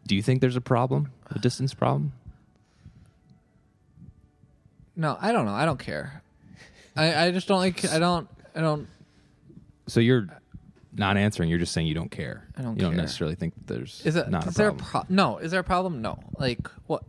Do 0.07 0.17
you 0.17 0.23
think 0.23 0.41
there's 0.41 0.57
a 0.57 0.61
problem? 0.61 1.13
A 1.31 1.39
distance 1.39 1.73
problem? 1.75 2.13
No, 4.97 5.17
I 5.21 5.33
don't 5.33 5.47
know. 5.47 5.53
I 5.55 5.65
don't 5.65 5.79
care. 5.79 6.23
I, 6.97 7.27
I 7.27 7.31
just 7.31 7.47
don't 7.47 7.59
like 7.59 7.85
I 7.91 7.99
don't 7.99 8.29
I 8.55 8.61
don't 8.61 8.89
So 9.87 10.01
you're 10.01 10.27
not 10.97 11.17
answering. 11.17 11.49
You're 11.49 11.59
just 11.61 11.73
saying 11.73 11.87
you 11.87 11.95
don't 11.95 12.11
care. 12.11 12.49
I 12.57 12.63
don't 12.63 12.75
You 12.77 12.83
don't 12.83 12.97
necessarily 12.97 13.37
think 13.37 13.55
there's 13.67 14.03
Is 14.05 14.17
it 14.17 14.29
not 14.29 14.47
is 14.49 14.55
a 14.55 14.59
there 14.59 14.73
problem. 14.73 14.87
a 15.03 15.07
pro- 15.07 15.15
no? 15.15 15.39
Is 15.39 15.53
there 15.53 15.61
a 15.61 15.65
problem? 15.65 16.03
No. 16.03 16.19
Like 16.39 16.69
what? 16.87 17.05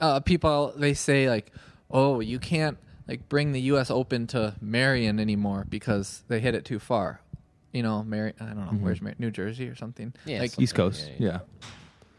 Uh, 0.00 0.20
people 0.20 0.72
they 0.76 0.94
say 0.94 1.28
like, 1.28 1.52
oh, 1.90 2.20
you 2.20 2.38
can't 2.38 2.78
like 3.10 3.28
bring 3.28 3.52
the 3.52 3.60
U.S. 3.62 3.90
Open 3.90 4.26
to 4.28 4.54
Merion 4.62 5.18
anymore 5.20 5.66
because 5.68 6.22
they 6.28 6.40
hit 6.40 6.54
it 6.54 6.64
too 6.64 6.78
far. 6.78 7.20
You 7.72 7.82
know, 7.82 8.02
Merion. 8.04 8.34
I 8.40 8.44
don't 8.46 8.56
know 8.56 8.62
Mm-hmm. 8.72 8.84
where's 8.84 9.02
Mar- 9.02 9.14
New 9.18 9.30
Jersey 9.30 9.68
or 9.68 9.74
something. 9.74 10.12
Yeah, 10.24 10.40
like 10.40 10.50
something 10.52 10.62
East 10.62 10.74
Coast. 10.74 11.10
Yeah, 11.18 11.26
Yeah. 11.26 11.32
yeah. 11.32 11.38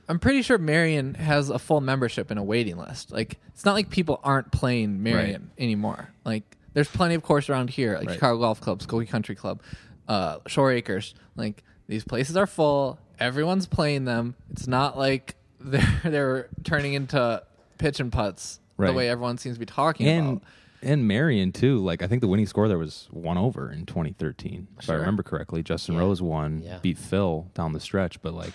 I'm 0.10 0.20
pretty 0.20 0.42
sure 0.42 0.58
Merion 0.58 1.14
has 1.16 1.50
a 1.50 1.58
full 1.60 1.80
membership 1.80 2.30
and 2.32 2.40
a 2.40 2.44
waiting 2.44 2.76
list. 2.78 3.12
Like 3.12 3.40
it's 3.54 3.64
not 3.64 3.74
like 3.74 3.90
people 3.90 4.20
aren't 4.24 4.52
playing 4.52 5.02
Merion 5.02 5.52
anymore. 5.58 6.10
Like 6.26 6.58
there's 6.74 6.90
plenty 6.90 7.16
of 7.16 7.24
course 7.24 7.50
around 7.50 7.70
here, 7.70 7.98
like 7.98 8.08
Right. 8.08 8.14
Chicago 8.16 8.40
Golf 8.40 8.60
Club, 8.60 8.80
Skokie 8.82 9.08
Country 9.08 9.36
Club, 9.36 9.62
uh, 10.10 10.40
Shore 10.48 10.72
Acres. 10.74 11.16
Like 11.38 11.64
these 11.88 12.04
places 12.04 12.36
are 12.36 12.48
full. 12.48 13.00
Everyone's 13.20 13.68
playing 13.68 14.04
them. 14.06 14.36
It's 14.52 14.68
not 14.68 14.98
like 14.98 15.36
they're 15.62 16.02
they're 16.04 16.50
turning 16.66 16.94
into 16.94 17.42
pitch 17.78 18.00
and 18.02 18.12
putts 18.12 18.60
the 18.78 18.92
way 18.94 19.08
everyone 19.10 19.38
seems 19.38 19.56
to 19.56 19.60
be 19.60 19.66
talking 19.66 20.08
And 20.08 20.28
about. 20.30 20.44
And 20.84 21.08
Merion 21.08 21.52
too. 21.52 21.80
Like 21.80 22.02
I 22.02 22.08
think 22.08 22.22
the 22.22 22.28
winning 22.28 22.46
score 22.48 22.68
there 22.68 22.78
was 22.78 23.08
one 23.12 23.38
over 23.38 23.72
in 23.72 23.86
2013, 23.86 24.68
if 24.80 24.90
I 24.90 24.94
remember 24.94 25.24
correctly. 25.24 25.62
Justin 25.64 25.96
Yeah. 25.96 26.02
Rose 26.02 26.22
won, 26.22 26.62
Yeah. 26.64 26.80
beat 26.82 26.98
Phil 26.98 27.50
down 27.54 27.74
the 27.74 27.80
stretch, 27.80 28.22
but 28.22 28.34
like 28.34 28.54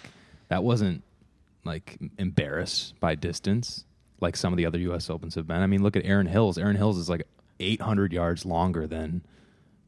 that 0.48 0.64
wasn't 0.64 1.02
like 1.64 1.98
embarrassed 2.18 2.98
by 3.00 3.14
distance 3.14 3.84
like 4.20 4.34
some 4.36 4.52
of 4.52 4.56
the 4.56 4.64
other 4.66 4.78
U.S. 4.78 5.10
Opens 5.10 5.34
have 5.34 5.46
been. 5.46 5.58
I 5.60 5.66
mean, 5.66 5.82
look 5.82 5.94
at 5.96 6.04
Erin 6.06 6.26
Hills. 6.26 6.56
Erin 6.56 6.76
Hills 6.76 6.96
is 6.96 7.08
like 7.10 7.26
800 7.60 8.12
yards 8.12 8.46
longer 8.46 8.86
than 8.86 9.22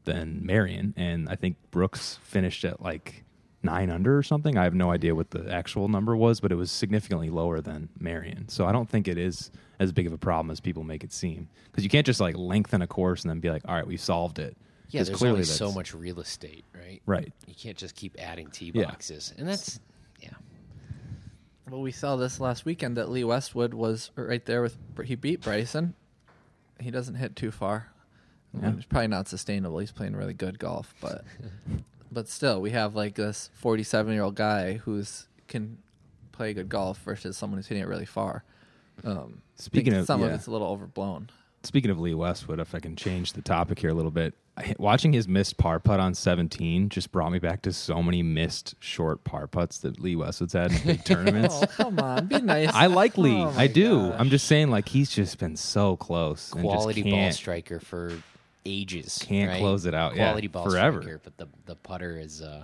than 0.05 0.45
Merion, 0.45 0.93
and 0.97 1.27
I 1.29 1.35
think 1.35 1.57
Brooks 1.71 2.19
finished 2.23 2.63
at 2.63 2.81
like 2.81 3.23
nine 3.63 3.89
under 3.89 4.17
or 4.17 4.23
something. 4.23 4.57
I 4.57 4.63
have 4.63 4.73
no 4.73 4.91
idea 4.91 5.13
what 5.15 5.31
the 5.31 5.51
actual 5.51 5.87
number 5.87 6.15
was, 6.15 6.39
but 6.39 6.51
it 6.51 6.55
was 6.55 6.71
significantly 6.71 7.29
lower 7.29 7.59
than 7.61 7.89
Merion. 7.99 8.47
So 8.49 8.65
I 8.65 8.71
don't 8.71 8.89
think 8.89 9.07
it 9.07 9.17
is 9.17 9.51
as 9.79 9.91
big 9.91 10.07
of 10.07 10.13
a 10.13 10.17
problem 10.17 10.51
as 10.51 10.59
people 10.59 10.83
make 10.83 11.03
it 11.03 11.11
seem. 11.13 11.49
Because 11.65 11.83
you 11.83 11.89
can't 11.89 12.05
just 12.05 12.19
like 12.19 12.35
lengthen 12.37 12.81
a 12.81 12.87
course 12.87 13.23
and 13.23 13.29
then 13.29 13.39
be 13.39 13.49
like, 13.49 13.63
all 13.67 13.75
right, 13.75 13.85
we 13.87 13.97
solved 13.97 14.39
it. 14.39 14.55
Yeah, 14.89 15.03
there's 15.03 15.17
clearly 15.17 15.33
only 15.39 15.45
so 15.45 15.71
much 15.71 15.93
real 15.93 16.19
estate, 16.19 16.65
right? 16.73 17.01
Right. 17.05 17.31
You 17.45 17.53
can't 17.53 17.77
just 17.77 17.95
keep 17.95 18.15
adding 18.17 18.49
tee 18.49 18.71
Yeah. 18.73 18.85
boxes, 18.85 19.33
and 19.37 19.47
that's 19.47 19.79
yeah. 20.19 20.29
Well, 21.69 21.81
we 21.81 21.91
saw 21.91 22.15
this 22.15 22.39
last 22.39 22.65
weekend 22.65 22.97
that 22.97 23.09
Lee 23.09 23.23
Westwood 23.23 23.75
was 23.75 24.09
right 24.15 24.43
there 24.45 24.63
with 24.63 24.77
he 25.05 25.13
beat 25.15 25.41
Bryson. 25.41 25.93
He 26.79 26.89
doesn't 26.89 27.15
hit 27.15 27.35
too 27.35 27.51
far. 27.51 27.89
Well, 28.53 28.73
It's 28.77 28.85
probably 28.85 29.09
not 29.09 29.27
sustainable. 29.27 29.77
He's 29.77 29.91
playing 29.91 30.15
really 30.15 30.33
good 30.33 30.57
golf, 30.57 30.95
but 31.01 31.23
but 32.11 32.27
still, 32.27 32.61
we 32.61 32.71
have 32.71 32.95
like 32.95 33.15
this 33.15 33.49
47 33.55 34.13
year 34.13 34.23
old 34.23 34.35
guy 34.35 34.73
who's 34.73 35.27
can 35.47 35.77
play 36.31 36.53
good 36.53 36.69
golf 36.69 36.99
versus 37.03 37.37
someone 37.37 37.57
who's 37.57 37.67
hitting 37.67 37.83
it 37.83 37.87
really 37.87 38.05
far. 38.05 38.43
Um, 39.03 39.41
Speaking 39.55 39.93
of- 39.93 40.05
some 40.05 40.21
of 40.23 40.31
it's 40.31 40.47
a 40.47 40.51
little 40.51 40.67
overblown. 40.67 41.29
Speaking 41.63 41.91
of 41.91 41.99
Lee 41.99 42.13
Westwood, 42.13 42.61
if 42.61 42.73
I 42.73 42.79
can 42.79 42.95
change 42.95 43.33
the 43.33 43.41
topic 43.41 43.79
here 43.79 43.89
a 43.89 43.93
little 43.93 44.11
bit, 44.11 44.33
I, 44.55 44.73
watching 44.79 45.11
his 45.11 45.27
missed 45.27 45.57
par 45.57 45.77
putt 45.81 45.99
on 45.99 46.13
17 46.13 46.87
just 46.87 47.11
brought 47.11 47.33
me 47.33 47.39
back 47.39 47.63
to 47.63 47.73
so 47.73 48.01
many 48.01 48.23
missed 48.23 48.75
short 48.79 49.25
par 49.25 49.45
putts 49.45 49.79
that 49.79 49.99
Lee 49.99 50.15
Westwood's 50.15 50.53
had 50.53 50.71
in 50.71 50.77
big 50.85 51.03
tournaments. 51.05 51.55
Oh 51.61 51.65
come 51.67 51.99
on, 51.99 52.27
be 52.27 52.39
nice. 52.39 52.73
I 52.73 52.85
like 52.85 53.17
Lee. 53.17 53.41
Oh, 53.41 53.53
I 53.57 53.67
do. 53.67 54.09
gosh. 54.09 54.15
I'm 54.19 54.29
just 54.29 54.47
saying, 54.47 54.69
like 54.69 54.87
he's 54.87 55.09
just 55.09 55.37
been 55.37 55.57
so 55.57 55.97
close. 55.97 56.49
Quality 56.51 57.03
ball 57.11 57.31
striker 57.33 57.81
for 57.81 58.13
ages. 58.65 59.19
Can't 59.25 59.49
right? 59.51 59.59
close 59.59 59.85
it 59.85 59.93
out, 59.93 60.15
yeah, 60.15 60.25
Quality 60.27 60.47
ball 60.47 60.69
forever. 60.69 61.01
striker, 61.01 61.21
but 61.23 61.37
the 61.37 61.47
the 61.65 61.75
putter 61.75 62.17
is 62.17 62.41
uh, 62.41 62.63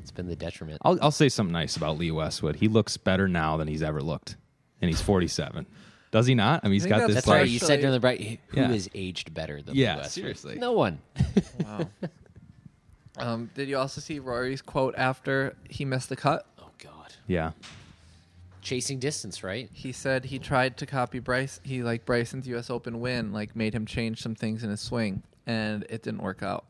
it's 0.00 0.10
been 0.10 0.26
the 0.26 0.36
detriment. 0.36 0.80
I'll, 0.84 0.98
I'll 1.02 1.10
say 1.10 1.28
something 1.28 1.52
nice 1.52 1.76
about 1.76 1.98
Lee 1.98 2.10
Westwood. 2.10 2.56
He 2.56 2.68
looks 2.68 2.96
better 2.96 3.28
now 3.28 3.56
than 3.56 3.68
he's 3.68 3.82
ever 3.82 4.02
looked, 4.02 4.36
and 4.80 4.88
he's 4.88 5.00
47. 5.00 5.66
Does 6.10 6.26
he 6.26 6.34
not? 6.34 6.62
I 6.64 6.66
mean, 6.66 6.72
he's 6.74 6.82
think 6.84 6.96
got 6.96 7.06
this 7.06 7.14
That's 7.14 7.26
like- 7.28 7.40
right. 7.42 7.48
You 7.48 7.58
said 7.60 7.78
during 7.80 7.92
the 7.92 8.00
break, 8.00 8.40
who 8.48 8.60
Yeah. 8.60 8.66
has 8.68 8.88
aged 8.94 9.32
better 9.32 9.62
than 9.62 9.76
Yeah, 9.76 9.92
Lee 9.94 9.96
Westwood? 10.00 10.12
seriously. 10.12 10.54
no 10.58 10.72
one. 10.72 10.98
Wow. 11.64 11.88
um, 13.18 13.50
did 13.54 13.68
you 13.68 13.76
also 13.78 14.00
see 14.00 14.18
Rory's 14.18 14.62
quote 14.62 14.94
after 14.96 15.56
he 15.68 15.84
missed 15.84 16.08
the 16.08 16.16
cut? 16.16 16.46
oh 16.58 16.70
God, 16.78 17.12
Yeah. 17.26 17.52
Chasing 18.62 18.98
distance, 18.98 19.42
right? 19.42 19.68
He 19.72 19.92
said 19.92 20.26
he 20.26 20.38
tried 20.38 20.76
to 20.78 20.86
copy 20.86 21.18
Bryce. 21.18 21.60
He 21.62 21.82
like 21.82 22.04
Bryson's 22.04 22.46
U.S. 22.48 22.70
Open 22.70 23.00
win, 23.00 23.32
like 23.32 23.56
made 23.56 23.74
him 23.74 23.86
change 23.86 24.20
some 24.22 24.34
things 24.34 24.62
in 24.64 24.70
his 24.70 24.80
swing, 24.80 25.22
and 25.46 25.84
it 25.88 26.02
didn't 26.02 26.22
work 26.22 26.42
out. 26.42 26.64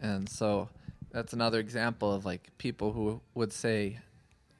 And 0.00 0.28
so 0.28 0.68
that's 1.12 1.32
another 1.32 1.60
example 1.60 2.12
of 2.12 2.24
like 2.24 2.50
people 2.58 2.92
who 2.92 3.20
would 3.34 3.52
say 3.52 4.00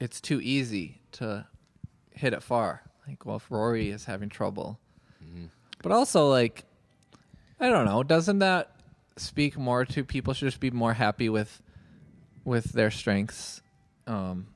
it's 0.00 0.20
too 0.20 0.40
easy 0.40 1.00
to 1.12 1.46
hit 2.10 2.32
it 2.32 2.42
far. 2.42 2.82
Like, 3.08 3.26
well, 3.26 3.36
if 3.36 3.50
Rory 3.50 3.90
is 3.90 4.04
having 4.06 4.28
trouble, 4.28 4.78
but 5.82 5.92
also 5.92 6.28
like, 6.28 6.64
I 7.60 7.68
don't 7.68 7.84
know, 7.84 8.02
doesn't 8.02 8.38
that 8.38 8.70
speak 9.16 9.56
more 9.58 9.84
to 9.84 10.02
people 10.04 10.34
should 10.34 10.46
just 10.46 10.60
be 10.60 10.70
more 10.70 10.94
happy 10.94 11.28
with 11.28 11.60
with 12.44 12.72
their 12.72 12.90
strengths, 12.90 13.62
um, 14.06 14.46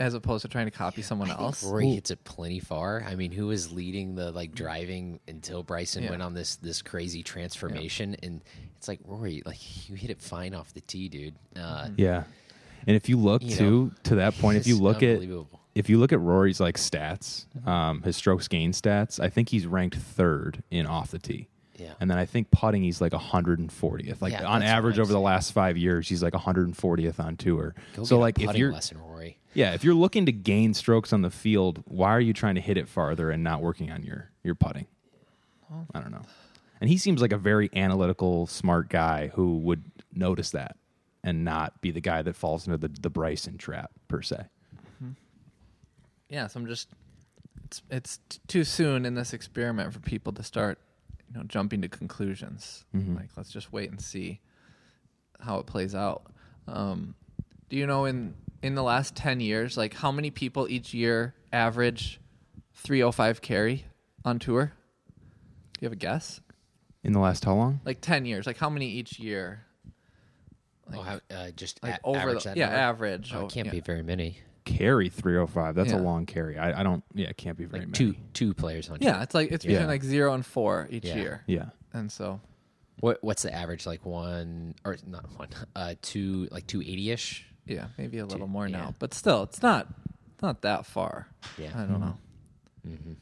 as 0.00 0.14
opposed 0.14 0.42
to 0.42 0.48
trying 0.48 0.66
to 0.66 0.70
copy 0.70 1.02
someone 1.02 1.30
I 1.30 1.34
think 1.34 1.42
else? 1.46 1.64
Rory 1.64 1.90
hits 1.90 2.10
it 2.10 2.22
plenty 2.24 2.58
far. 2.60 3.04
I 3.06 3.14
mean, 3.14 3.32
who 3.32 3.46
was 3.48 3.72
leading 3.72 4.14
the 4.14 4.32
like 4.32 4.54
driving 4.54 5.20
until 5.28 5.62
Bryson 5.62 6.04
Yeah. 6.04 6.10
went 6.10 6.22
on 6.22 6.34
this 6.34 6.56
this 6.56 6.82
crazy 6.82 7.22
transformation? 7.22 8.16
And 8.22 8.42
it's 8.76 8.88
like 8.88 9.00
Rory, 9.04 9.42
like 9.46 9.88
you 9.88 9.96
hit 9.96 10.10
it 10.10 10.20
fine 10.20 10.54
off 10.54 10.72
the 10.74 10.80
tee, 10.80 11.08
dude. 11.08 11.34
Uh, 11.56 11.88
Yeah. 11.96 12.24
And 12.86 12.96
if 12.96 13.08
you 13.08 13.16
look 13.16 13.42
You 13.42 13.56
too 13.56 13.84
know, 13.86 13.90
to 14.04 14.14
that 14.16 14.36
point, 14.38 14.58
if 14.58 14.66
you 14.66 14.76
look 14.80 15.02
at 15.02 15.20
if 15.74 15.88
you 15.88 15.98
look 15.98 16.12
at 16.12 16.20
Rory's 16.20 16.60
like 16.60 16.76
stats, 16.76 17.46
um, 17.66 18.02
his 18.02 18.16
strokes 18.16 18.46
gain 18.46 18.72
stats, 18.72 19.18
I 19.18 19.28
think 19.28 19.48
he's 19.48 19.66
ranked 19.66 19.96
third 19.96 20.62
in 20.70 20.86
off 20.86 21.10
the 21.10 21.18
tee. 21.18 21.48
Yeah. 21.76 21.94
And 22.00 22.08
then 22.08 22.18
I 22.18 22.24
think 22.24 22.52
putting 22.52 22.84
he's 22.84 23.00
like 23.00 23.12
140th. 23.12 24.22
Like 24.22 24.32
Yeah, 24.32 24.44
on 24.46 24.60
that's 24.60 24.68
what 24.70 24.76
average 24.76 24.98
I'm 24.98 25.02
over 25.02 25.12
the 25.12 25.18
last 25.20 25.52
five 25.52 25.76
years, 25.76 26.08
he's 26.08 26.22
like 26.22 26.32
140th 26.34 27.18
on 27.18 27.36
tour. 27.36 27.74
Go 27.96 28.04
so 28.04 28.16
get 28.16 28.18
a 28.18 28.20
like 28.20 28.38
if 28.38 28.46
putting 28.46 28.60
you're 28.60 28.72
lesson, 28.72 28.98
Rory. 28.98 29.38
Yeah, 29.54 29.74
if 29.74 29.84
you're 29.84 29.94
looking 29.94 30.26
to 30.26 30.32
gain 30.32 30.74
strokes 30.74 31.12
on 31.12 31.22
the 31.22 31.30
field, 31.30 31.82
why 31.86 32.10
are 32.10 32.20
you 32.20 32.32
trying 32.32 32.56
to 32.56 32.60
hit 32.60 32.76
it 32.76 32.88
farther 32.88 33.30
and 33.30 33.42
not 33.42 33.62
working 33.62 33.90
on 33.90 34.02
your 34.02 34.30
your 34.42 34.54
putting? 34.54 34.86
I 35.94 36.00
don't 36.00 36.12
know. 36.12 36.22
And 36.80 36.90
he 36.90 36.98
seems 36.98 37.22
like 37.22 37.32
a 37.32 37.38
very 37.38 37.70
analytical, 37.74 38.46
smart 38.46 38.88
guy 38.88 39.28
who 39.28 39.58
would 39.58 39.82
notice 40.12 40.50
that 40.50 40.76
and 41.22 41.44
not 41.44 41.80
be 41.80 41.90
the 41.90 42.00
guy 42.00 42.20
that 42.22 42.36
falls 42.36 42.66
into 42.66 42.76
the, 42.76 42.88
the 42.88 43.10
Bryson 43.10 43.56
trap 43.56 43.90
per 44.08 44.20
se. 44.22 44.44
yeah, 46.28 46.46
so 46.46 46.60
I'm 46.60 46.66
just 46.66 46.88
it's 47.64 47.82
it's 47.90 48.18
t- 48.28 48.38
too 48.46 48.64
soon 48.64 49.04
in 49.06 49.14
this 49.14 49.32
experiment 49.32 49.92
for 49.92 50.00
people 50.00 50.32
to 50.34 50.42
start, 50.42 50.78
you 51.28 51.38
know, 51.38 51.44
jumping 51.44 51.80
to 51.82 51.88
conclusions. 51.88 52.84
Like 53.16 53.30
let's 53.36 53.50
just 53.50 53.72
wait 53.72 53.90
and 53.90 54.00
see 54.00 54.40
how 55.40 55.58
it 55.58 55.66
plays 55.66 55.94
out. 55.94 56.26
Um, 56.68 57.14
do 57.68 57.76
you 57.76 57.86
know 57.86 58.04
in 58.04 58.34
in 58.64 58.74
the 58.74 58.82
last 58.82 59.14
10 59.14 59.40
years 59.40 59.76
like 59.76 59.94
how 59.94 60.10
many 60.10 60.30
people 60.30 60.66
each 60.68 60.94
year 60.94 61.34
average 61.52 62.20
305 62.74 63.40
carry 63.42 63.84
on 64.24 64.38
tour? 64.38 64.72
Do 65.74 65.78
you 65.80 65.86
have 65.86 65.92
a 65.92 65.96
guess? 65.96 66.40
In 67.02 67.12
the 67.12 67.18
last 67.20 67.44
how 67.44 67.54
long? 67.54 67.80
Like 67.84 68.00
10 68.00 68.24
years, 68.24 68.46
like 68.46 68.56
how 68.58 68.70
many 68.70 68.88
each 68.88 69.18
year? 69.18 69.60
oh, 70.92 71.00
how, 71.02 71.20
uh, 71.30 71.50
just 71.56 71.82
Like 71.82 71.94
a- 71.96 72.00
over 72.04 72.18
average 72.18 72.44
the 72.44 72.54
yeah, 72.56 72.66
number? 72.66 72.78
average. 72.78 73.32
Oh, 73.34 73.40
Oh, 73.40 73.46
it 73.46 73.52
can't 73.52 73.66
yeah. 73.66 73.72
be 73.72 73.80
very 73.80 74.02
many. 74.02 74.38
Carry 74.64 75.08
305. 75.10 75.74
That's 75.74 75.90
Yeah. 75.92 75.98
a 75.98 76.00
long 76.00 76.24
carry. 76.24 76.56
I, 76.58 76.80
I 76.80 76.82
don't, 76.82 77.04
yeah, 77.14 77.28
it 77.28 77.36
can't 77.36 77.58
be 77.58 77.64
very 77.66 77.80
Like 77.84 77.88
many. 77.98 78.12
two 78.12 78.18
two 78.32 78.54
players 78.54 78.88
on. 78.88 78.98
Yeah, 79.00 79.22
it's 79.22 79.34
like 79.34 79.50
it's 79.52 79.64
Yeah. 79.64 79.72
between 79.72 79.88
like 79.88 80.02
0 80.02 80.32
and 80.32 80.44
4 80.46 80.88
each 80.90 81.04
Yeah. 81.04 81.16
year. 81.16 81.42
Yeah. 81.46 81.66
And 81.92 82.10
so 82.10 82.40
What 83.00 83.22
what's 83.22 83.42
the 83.42 83.52
average? 83.54 83.84
Like 83.86 84.06
one 84.06 84.74
or 84.84 84.96
not 85.06 85.26
one? 85.38 85.48
Uh, 85.76 85.94
two 86.00 86.48
like 86.50 86.66
two 86.66 86.80
eighty 86.80 87.10
ish. 87.10 87.44
Yeah, 87.66 87.86
maybe 87.96 88.18
a 88.18 88.26
little 88.26 88.46
Two- 88.46 88.52
more 88.52 88.66
yeah. 88.68 88.78
now, 88.78 88.94
but 88.98 89.14
still, 89.14 89.42
it's 89.44 89.62
not 89.62 89.88
not 90.42 90.62
that 90.62 90.86
far. 90.86 91.28
Yeah. 91.58 91.70
I 91.74 91.78
don't 91.80 92.00
know. 92.00 92.18
Mm-hmm. 92.86 92.94
Mm-hmm. 92.94 93.12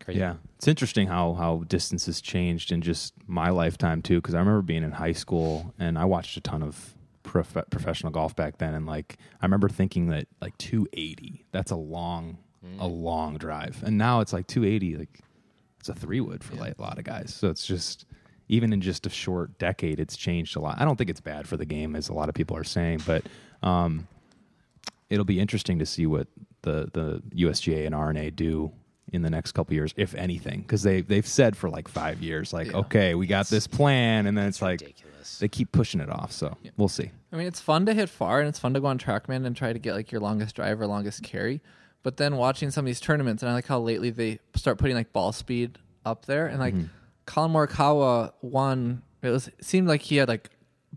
Crazy. 0.00 0.20
Yeah, 0.20 0.34
it's 0.56 0.68
interesting 0.68 1.08
how 1.08 1.34
how 1.34 1.64
distance 1.66 2.06
has 2.06 2.20
changed 2.20 2.72
in 2.72 2.80
just 2.80 3.14
my 3.26 3.50
lifetime 3.50 4.02
too. 4.02 4.16
Because 4.16 4.34
I 4.34 4.38
remember 4.38 4.62
being 4.62 4.84
in 4.84 4.92
high 4.92 5.12
school 5.12 5.74
and 5.78 5.98
I 5.98 6.04
watched 6.04 6.36
a 6.36 6.40
ton 6.40 6.62
of 6.62 6.94
prof- 7.24 7.70
professional 7.70 8.12
golf 8.12 8.34
back 8.36 8.58
then, 8.58 8.74
and 8.74 8.86
like 8.86 9.16
I 9.40 9.46
remember 9.46 9.68
thinking 9.68 10.08
that 10.08 10.28
like 10.40 10.56
280, 10.58 11.44
that's 11.52 11.70
a 11.70 11.76
long, 11.76 12.38
mm. 12.64 12.80
a 12.80 12.86
long 12.86 13.36
drive, 13.36 13.82
and 13.84 13.98
now 13.98 14.20
it's 14.20 14.32
like 14.32 14.46
280, 14.46 14.96
like 14.96 15.20
it's 15.80 15.88
a 15.88 15.94
three 15.94 16.20
wood 16.20 16.42
for 16.42 16.54
like 16.56 16.78
a 16.78 16.82
lot 16.82 16.98
of 16.98 17.04
guys. 17.04 17.34
So 17.34 17.48
it's 17.48 17.66
just 17.66 18.05
even 18.48 18.72
in 18.72 18.80
just 18.80 19.06
a 19.06 19.10
short 19.10 19.58
decade, 19.58 19.98
it's 20.00 20.16
changed 20.16 20.56
a 20.56 20.60
lot. 20.60 20.80
I 20.80 20.84
don't 20.84 20.96
think 20.96 21.10
it's 21.10 21.20
bad 21.20 21.46
for 21.48 21.56
the 21.56 21.64
game, 21.66 21.96
as 21.96 22.08
a 22.08 22.12
lot 22.12 22.28
of 22.28 22.34
people 22.34 22.56
are 22.56 22.64
saying, 22.64 23.00
but 23.06 23.24
um, 23.62 24.06
it'll 25.10 25.24
be 25.24 25.40
interesting 25.40 25.78
to 25.78 25.86
see 25.86 26.06
what 26.06 26.26
the 26.62 26.88
the 26.92 27.22
USGA 27.46 27.86
and 27.86 27.94
R&A 27.94 28.30
do 28.30 28.72
in 29.12 29.22
the 29.22 29.30
next 29.30 29.52
couple 29.52 29.72
years, 29.74 29.94
if 29.96 30.14
anything, 30.16 30.60
because 30.62 30.82
they 30.82 31.00
they've 31.00 31.26
said 31.26 31.56
for 31.56 31.70
like 31.70 31.86
five 31.88 32.22
years, 32.22 32.52
like 32.52 32.68
Yeah. 32.68 32.78
okay, 32.78 33.14
we 33.14 33.26
got 33.26 33.46
this 33.48 33.66
plan, 33.66 34.26
and 34.26 34.36
then 34.36 34.46
it's 34.48 34.60
like 34.60 34.80
ridiculous. 34.80 35.38
they 35.38 35.48
keep 35.48 35.70
pushing 35.72 36.00
it 36.00 36.10
off. 36.10 36.32
So 36.32 36.56
we'll 36.76 36.88
see. 36.88 37.10
I 37.32 37.36
mean, 37.36 37.46
it's 37.46 37.60
fun 37.60 37.86
to 37.86 37.94
hit 37.94 38.08
far 38.08 38.40
and 38.40 38.48
it's 38.48 38.58
fun 38.58 38.74
to 38.74 38.80
go 38.80 38.86
on 38.86 38.98
TrackMan 38.98 39.44
and 39.46 39.54
try 39.56 39.72
to 39.72 39.78
get 39.78 39.94
like 39.94 40.10
your 40.10 40.20
longest 40.20 40.56
drive 40.56 40.80
or 40.80 40.86
longest 40.86 41.22
carry. 41.22 41.60
But 42.02 42.16
then 42.16 42.36
watching 42.36 42.70
some 42.70 42.84
of 42.84 42.86
these 42.86 43.00
tournaments, 43.00 43.42
and 43.42 43.50
I 43.50 43.52
like 43.54 43.66
how 43.66 43.78
lately 43.80 44.10
they 44.10 44.38
start 44.54 44.78
putting 44.78 44.96
like 44.96 45.12
ball 45.12 45.32
speed 45.32 45.78
up 46.04 46.26
there, 46.26 46.46
and 46.46 46.58
like 46.58 46.74
Collin 47.26 47.52
Morikawa 47.52 48.32
won. 48.40 49.02
It 49.22 49.30
was 49.30 49.48
it 49.48 49.64
seemed 49.64 49.88
like 49.88 50.02
he 50.02 50.16
had 50.16 50.28
like 50.28 50.50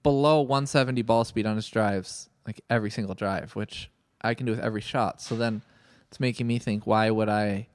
below 0.04 0.42
170 0.42 1.02
ball 1.02 1.26
speed 1.26 1.46
on 1.46 1.56
his 1.56 1.68
drives, 1.68 2.30
like 2.48 2.62
every 2.70 2.90
single 2.90 3.16
drive, 3.16 3.56
which 3.56 3.90
I 4.22 4.34
can 4.34 4.46
do 4.46 4.54
with 4.54 4.62
every 4.62 4.82
shot. 4.82 5.22
So 5.22 5.36
then 5.36 5.62
it's 6.08 6.20
making 6.20 6.48
me 6.48 6.60
think, 6.60 6.86
why 6.86 7.10
would 7.10 7.30
I 7.30 7.68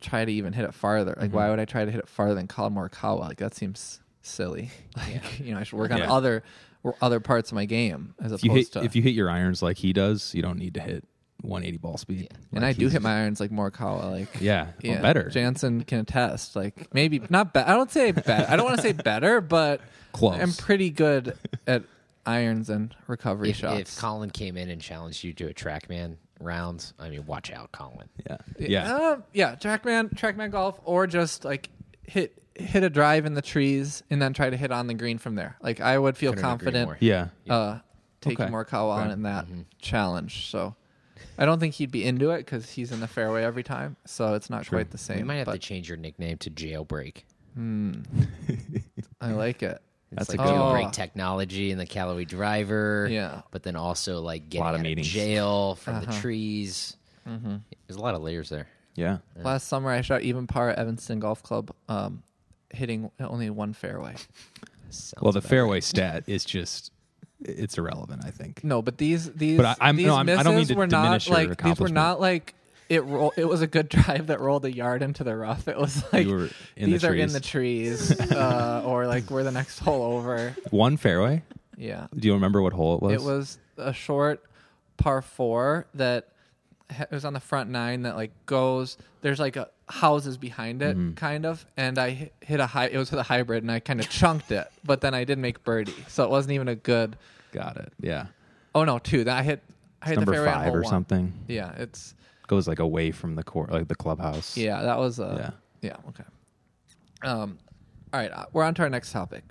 try 0.00 0.24
to 0.24 0.32
even 0.32 0.52
hit 0.52 0.64
it 0.64 0.74
farther? 0.74 1.16
Like, 1.18 1.32
why 1.32 1.42
mm-hmm. 1.42 1.50
would 1.52 1.60
I 1.60 1.64
try 1.64 1.84
to 1.84 1.90
hit 1.90 2.00
it 2.00 2.08
farther 2.08 2.34
than 2.34 2.46
Collin 2.46 2.74
Morikawa? 2.74 3.20
Like 3.20 3.38
that 3.38 3.54
seems 3.54 4.00
silly. 4.22 4.70
Like, 4.96 5.40
you 5.40 5.52
know, 5.52 5.60
I 5.60 5.64
should 5.64 5.78
work 5.78 5.90
on 5.90 5.98
Yeah. 5.98 6.12
other 6.12 6.42
other 7.00 7.18
parts 7.18 7.50
of 7.50 7.54
my 7.54 7.64
game 7.64 8.14
as 8.20 8.30
If 8.30 8.44
you 8.44 8.50
opposed 8.50 8.74
hit 8.74 8.80
to. 8.80 8.84
if 8.84 8.94
you 8.94 9.00
hit 9.00 9.14
your 9.14 9.30
irons 9.30 9.62
like 9.62 9.78
he 9.78 9.94
does, 9.94 10.34
you 10.34 10.42
don't 10.42 10.58
need 10.58 10.74
to 10.74 10.80
hit 10.80 11.04
180 11.44 11.78
ball 11.78 11.96
speed. 11.96 12.28
and 12.52 12.62
Like 12.62 12.64
I 12.64 12.72
do 12.78 12.88
hit 12.88 13.02
my 13.02 13.20
irons 13.20 13.40
like 13.40 13.50
Morikawa. 13.50 14.10
Like 14.10 14.28
Yeah, 14.40 14.64
well, 14.64 14.72
yeah, 14.94 15.00
better. 15.02 15.24
Jantzen 15.32 15.86
can 15.86 16.00
attest. 16.00 16.56
Like 16.56 16.92
maybe 16.94 17.20
not 17.30 17.52
bad. 17.52 17.66
I 17.68 17.74
don't 17.74 17.90
say 17.90 18.10
bad. 18.12 18.46
I 18.48 18.56
don't 18.56 18.64
want 18.64 18.76
to 18.76 18.82
say 18.82 18.92
better, 18.92 19.40
but 19.40 19.80
Close. 20.12 20.40
I'm 20.40 20.52
pretty 20.52 20.90
good 20.90 21.36
at 21.66 21.82
irons 22.26 22.70
and 22.70 22.94
recovery 23.06 23.50
If, 23.50 23.56
shots. 23.56 23.80
if 23.96 23.98
Collin 24.00 24.30
came 24.30 24.56
in 24.56 24.70
and 24.70 24.80
challenged 24.80 25.22
you 25.24 25.32
to 25.34 25.48
a 25.48 25.54
TrackMan 25.54 26.16
round, 26.40 26.92
I 26.98 27.08
mean, 27.10 27.26
watch 27.26 27.50
out, 27.52 27.70
Collin. 27.72 28.08
yeah, 28.28 28.36
yeah. 28.58 28.94
Uh, 28.96 29.16
yeah, 29.32 29.54
trackman, 29.56 30.14
trackman 30.16 30.50
golf, 30.50 30.80
or 30.84 31.06
just 31.06 31.44
like 31.44 31.68
hit 32.02 32.40
hit 32.56 32.84
a 32.84 32.90
drive 32.90 33.26
in 33.26 33.34
the 33.34 33.42
trees 33.42 34.02
and 34.10 34.22
then 34.22 34.32
try 34.32 34.48
to 34.48 34.56
hit 34.56 34.70
on 34.70 34.86
the 34.86 34.94
green 34.94 35.18
from 35.18 35.34
there. 35.34 35.56
Like 35.60 35.80
I 35.80 35.98
would 35.98 36.16
feel 36.16 36.32
Couldn't 36.32 36.44
confident. 36.48 37.02
Yeah. 37.02 37.28
uh, 37.50 37.80
taking 38.20 38.44
Okay. 38.44 38.52
Morikawa 38.52 38.94
on 38.96 39.10
in 39.10 39.22
that 39.22 39.46
Mm-hmm. 39.46 39.62
challenge. 39.80 40.46
So 40.48 40.76
I 41.38 41.44
don't 41.46 41.58
think 41.60 41.74
he'd 41.74 41.90
be 41.90 42.04
into 42.04 42.30
it 42.30 42.38
because 42.38 42.70
he's 42.70 42.92
in 42.92 43.00
the 43.00 43.06
fairway 43.08 43.44
every 43.44 43.62
time. 43.62 43.96
So 44.04 44.34
it's 44.34 44.50
not 44.50 44.66
quite 44.68 44.90
the 44.90 44.98
same. 44.98 45.18
You 45.18 45.24
might 45.24 45.36
have 45.36 45.46
but 45.46 45.52
to 45.52 45.58
change 45.58 45.88
your 45.88 45.96
nickname 45.98 46.38
to 46.38 46.50
Jailbreak. 46.50 47.22
I 49.20 49.32
like 49.32 49.62
it. 49.62 49.80
It's 50.12 50.28
That's 50.28 50.34
a 50.34 50.36
like 50.36 50.46
good 50.46 50.58
one. 50.60 50.84
jailbreak 50.84 50.92
technology 50.92 51.70
and 51.72 51.80
the 51.80 51.86
Callaway 51.86 52.24
driver. 52.24 53.08
Yeah. 53.10 53.42
But 53.50 53.62
then 53.64 53.74
also 53.76 54.20
like 54.20 54.48
getting 54.48 54.64
Lot 54.64 54.74
of 54.74 54.80
out 54.80 54.84
meetings. 54.84 55.08
jail 55.08 55.74
from 55.76 55.96
Uh-huh. 55.96 56.06
the 56.06 56.12
trees. 56.20 56.96
Mm-hmm. 57.28 57.56
There's 57.86 57.96
a 57.96 58.00
lot 58.02 58.14
of 58.14 58.22
layers 58.22 58.48
there. 58.48 58.68
Yeah. 58.94 59.18
Last 59.36 59.66
summer, 59.66 59.90
I 59.90 60.02
shot 60.02 60.22
even 60.22 60.46
par 60.46 60.70
at 60.70 60.78
Evanston 60.78 61.18
Golf 61.18 61.42
Club. 61.42 61.72
Um, 61.88 62.22
hitting 62.70 63.10
only 63.18 63.50
one 63.50 63.72
fairway. 63.72 64.14
Well, 65.20 65.32
the 65.32 65.40
about 65.40 65.48
fairway 65.48 65.80
stat 65.80 66.24
is 66.28 66.44
just 66.44 66.92
it's 67.42 67.76
irrelevant. 67.78 68.22
I 68.24 68.30
think. 68.30 68.62
No, 68.64 68.82
but 68.82 68.98
these 68.98 69.30
these 69.32 69.56
But 69.56 69.66
I- 69.80 69.86
I'm- 69.86 69.96
these 69.96 70.06
no, 70.06 70.14
I'm- 70.16 70.28
I 70.28 70.42
don't 70.42 70.46
mean 70.54 70.54
misses 70.56 70.68
to 70.68 70.74
were 70.76 70.86
not 70.86 71.02
diminish 71.02 71.28
your 71.28 71.34
like 71.36 71.42
these 71.42 71.48
were 71.48 71.52
accomplishment. 71.52 71.94
not 71.94 72.20
like 72.20 72.54
it. 72.88 73.04
Roll, 73.04 73.32
it 73.36 73.46
was 73.48 73.62
a 73.62 73.66
good 73.66 73.88
drive 73.90 74.26
that 74.28 74.40
rolled 74.40 74.64
a 74.64 74.72
yard 74.74 75.02
into 75.02 75.24
the 75.24 75.36
rough. 75.36 75.68
It 75.68 75.76
was 75.78 76.02
like 76.12 76.26
were 76.26 76.50
in 76.76 76.86
the 76.86 76.92
these 76.92 77.04
are 77.04 77.14
in 77.14 77.28
trees. 77.30 77.32
the 77.32 77.40
trees, 77.40 78.20
uh, 78.32 78.82
or 78.86 79.06
like 79.06 79.30
we're 79.30 79.42
the 79.44 79.52
next 79.52 79.78
hole 79.80 80.02
over. 80.18 80.54
One 80.70 80.96
fairway. 80.96 81.42
Yeah, 81.76 82.06
Do 82.16 82.28
you 82.28 82.34
remember 82.34 82.62
what 82.62 82.72
hole 82.72 82.94
it 82.96 83.02
was? 83.02 83.12
it 83.14 83.22
was 83.22 83.58
a 83.78 83.92
short 83.92 84.44
par 84.96 85.20
four 85.22 85.86
that 85.94 86.28
ha- 86.88 87.02
it 87.02 87.10
was 87.10 87.24
on 87.24 87.32
the 87.32 87.40
front 87.40 87.68
nine 87.70 88.02
that 88.02 88.14
like 88.14 88.30
goes. 88.46 88.96
There's 89.22 89.40
like 89.40 89.56
a 89.56 89.68
houses 89.88 90.36
behind 90.36 90.82
it, 90.82 90.96
Mm-hmm. 90.96 91.14
kind 91.14 91.44
of, 91.46 91.64
and 91.76 91.98
I 91.98 92.30
hit 92.40 92.60
a 92.60 92.66
high. 92.66 92.86
It 92.86 92.96
was 92.98 93.10
with 93.10 93.20
a 93.20 93.24
hybrid, 93.24 93.62
and 93.62 93.70
I 93.70 93.80
kind 93.80 94.00
of 94.00 94.08
chunked 94.08 94.50
it, 94.50 94.66
but 94.84 95.00
then 95.00 95.14
I 95.14 95.24
did 95.24 95.38
make 95.38 95.62
birdie, 95.64 95.94
so 96.08 96.24
it 96.24 96.30
wasn't 96.30 96.52
even 96.52 96.68
a 96.68 96.74
good. 96.74 97.16
Got 97.52 97.76
it. 97.76 97.92
Yeah. 98.00 98.26
Oh 98.74 98.84
no, 98.84 98.98
two. 98.98 99.24
That 99.24 99.38
I 99.38 99.42
hit. 99.42 99.62
I 100.02 100.08
hit 100.08 100.16
Number 100.16 100.32
the 100.32 100.36
fairway 100.38 100.52
five 100.52 100.74
or 100.74 100.80
one. 100.82 100.90
something. 100.90 101.32
Yeah, 101.48 101.72
it's 101.76 102.14
Goes 102.46 102.68
like 102.68 102.78
away 102.78 103.10
from 103.10 103.36
the 103.36 103.42
court, 103.42 103.70
like 103.72 103.88
the 103.88 103.94
clubhouse. 103.94 104.56
yeah. 104.56 104.82
That 104.82 104.98
was 104.98 105.18
A, 105.18 105.52
Yeah. 105.82 105.90
yeah. 105.90 106.08
Okay. 106.10 106.24
Um, 107.22 107.58
all 108.12 108.20
right, 108.20 108.30
uh, 108.30 108.44
we're 108.52 108.64
on 108.64 108.74
to 108.74 108.82
our 108.82 108.90
next 108.90 109.12
topic. 109.12 109.44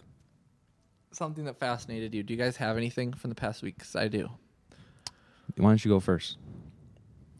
Something 1.12 1.46
that 1.46 1.58
fascinated 1.60 2.14
you. 2.14 2.22
Do 2.24 2.34
you 2.34 2.40
guys 2.40 2.58
have 2.58 2.78
anything 2.78 3.14
from 3.14 3.30
the 3.30 3.36
past 3.36 3.62
week? 3.64 3.78
'Cause 3.80 3.96
I 3.96 4.08
do. 4.08 4.30
Why 5.58 5.70
don't 5.70 5.84
you 5.86 5.90
go 5.90 6.00
first? 6.00 6.38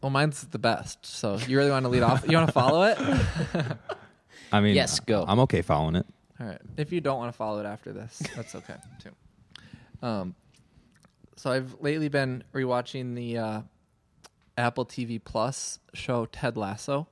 Well, 0.04 0.10
mine's 0.10 0.42
the 0.42 0.58
best. 0.58 1.06
So 1.06 1.38
you 1.48 1.56
really 1.56 1.70
want 1.70 1.86
to 1.86 1.88
lead 1.88 2.02
off? 2.02 2.28
You 2.28 2.36
want 2.36 2.46
to 2.48 2.52
follow 2.52 2.82
it? 2.82 2.98
I 4.52 4.60
mean, 4.60 4.74
Yes, 4.74 5.00
go. 5.00 5.24
I'm 5.26 5.38
okay 5.40 5.62
following 5.62 5.96
it. 5.96 6.04
All 6.38 6.46
right. 6.46 6.60
If 6.76 6.92
you 6.92 7.00
don't 7.00 7.16
want 7.16 7.32
to 7.32 7.36
follow 7.38 7.58
it 7.60 7.64
after 7.64 7.90
this, 7.90 8.22
that's 8.36 8.54
okay 8.60 8.74
too. 9.02 10.06
Um, 10.06 10.34
so 11.36 11.50
I've 11.50 11.74
lately 11.80 12.10
been 12.10 12.44
rewatching 12.52 13.14
the 13.14 13.38
uh, 13.38 13.60
Apple 14.58 14.84
TV 14.84 15.18
Plus 15.24 15.78
show 15.94 16.26
Ted 16.26 16.58
Lasso. 16.58 17.08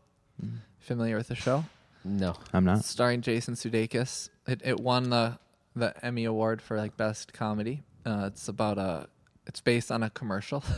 Familiar 0.78 1.16
with 1.16 1.28
the 1.28 1.34
show? 1.34 1.64
No. 2.04 2.34
I'm 2.52 2.66
not. 2.66 2.84
starring 2.84 3.22
Jason 3.22 3.54
Sudeikis. 3.54 4.28
It 4.46 4.60
it 4.62 4.80
won 4.80 5.08
the 5.08 5.38
the 5.74 5.94
Emmy 6.04 6.26
award 6.26 6.60
for 6.60 6.76
like 6.76 6.98
best 6.98 7.32
comedy. 7.32 7.84
Uh, 8.04 8.24
it's 8.26 8.48
about 8.48 8.76
a 8.76 9.08
it's 9.46 9.62
based 9.62 9.90
on 9.90 10.02
a 10.02 10.10
commercial 10.10 10.62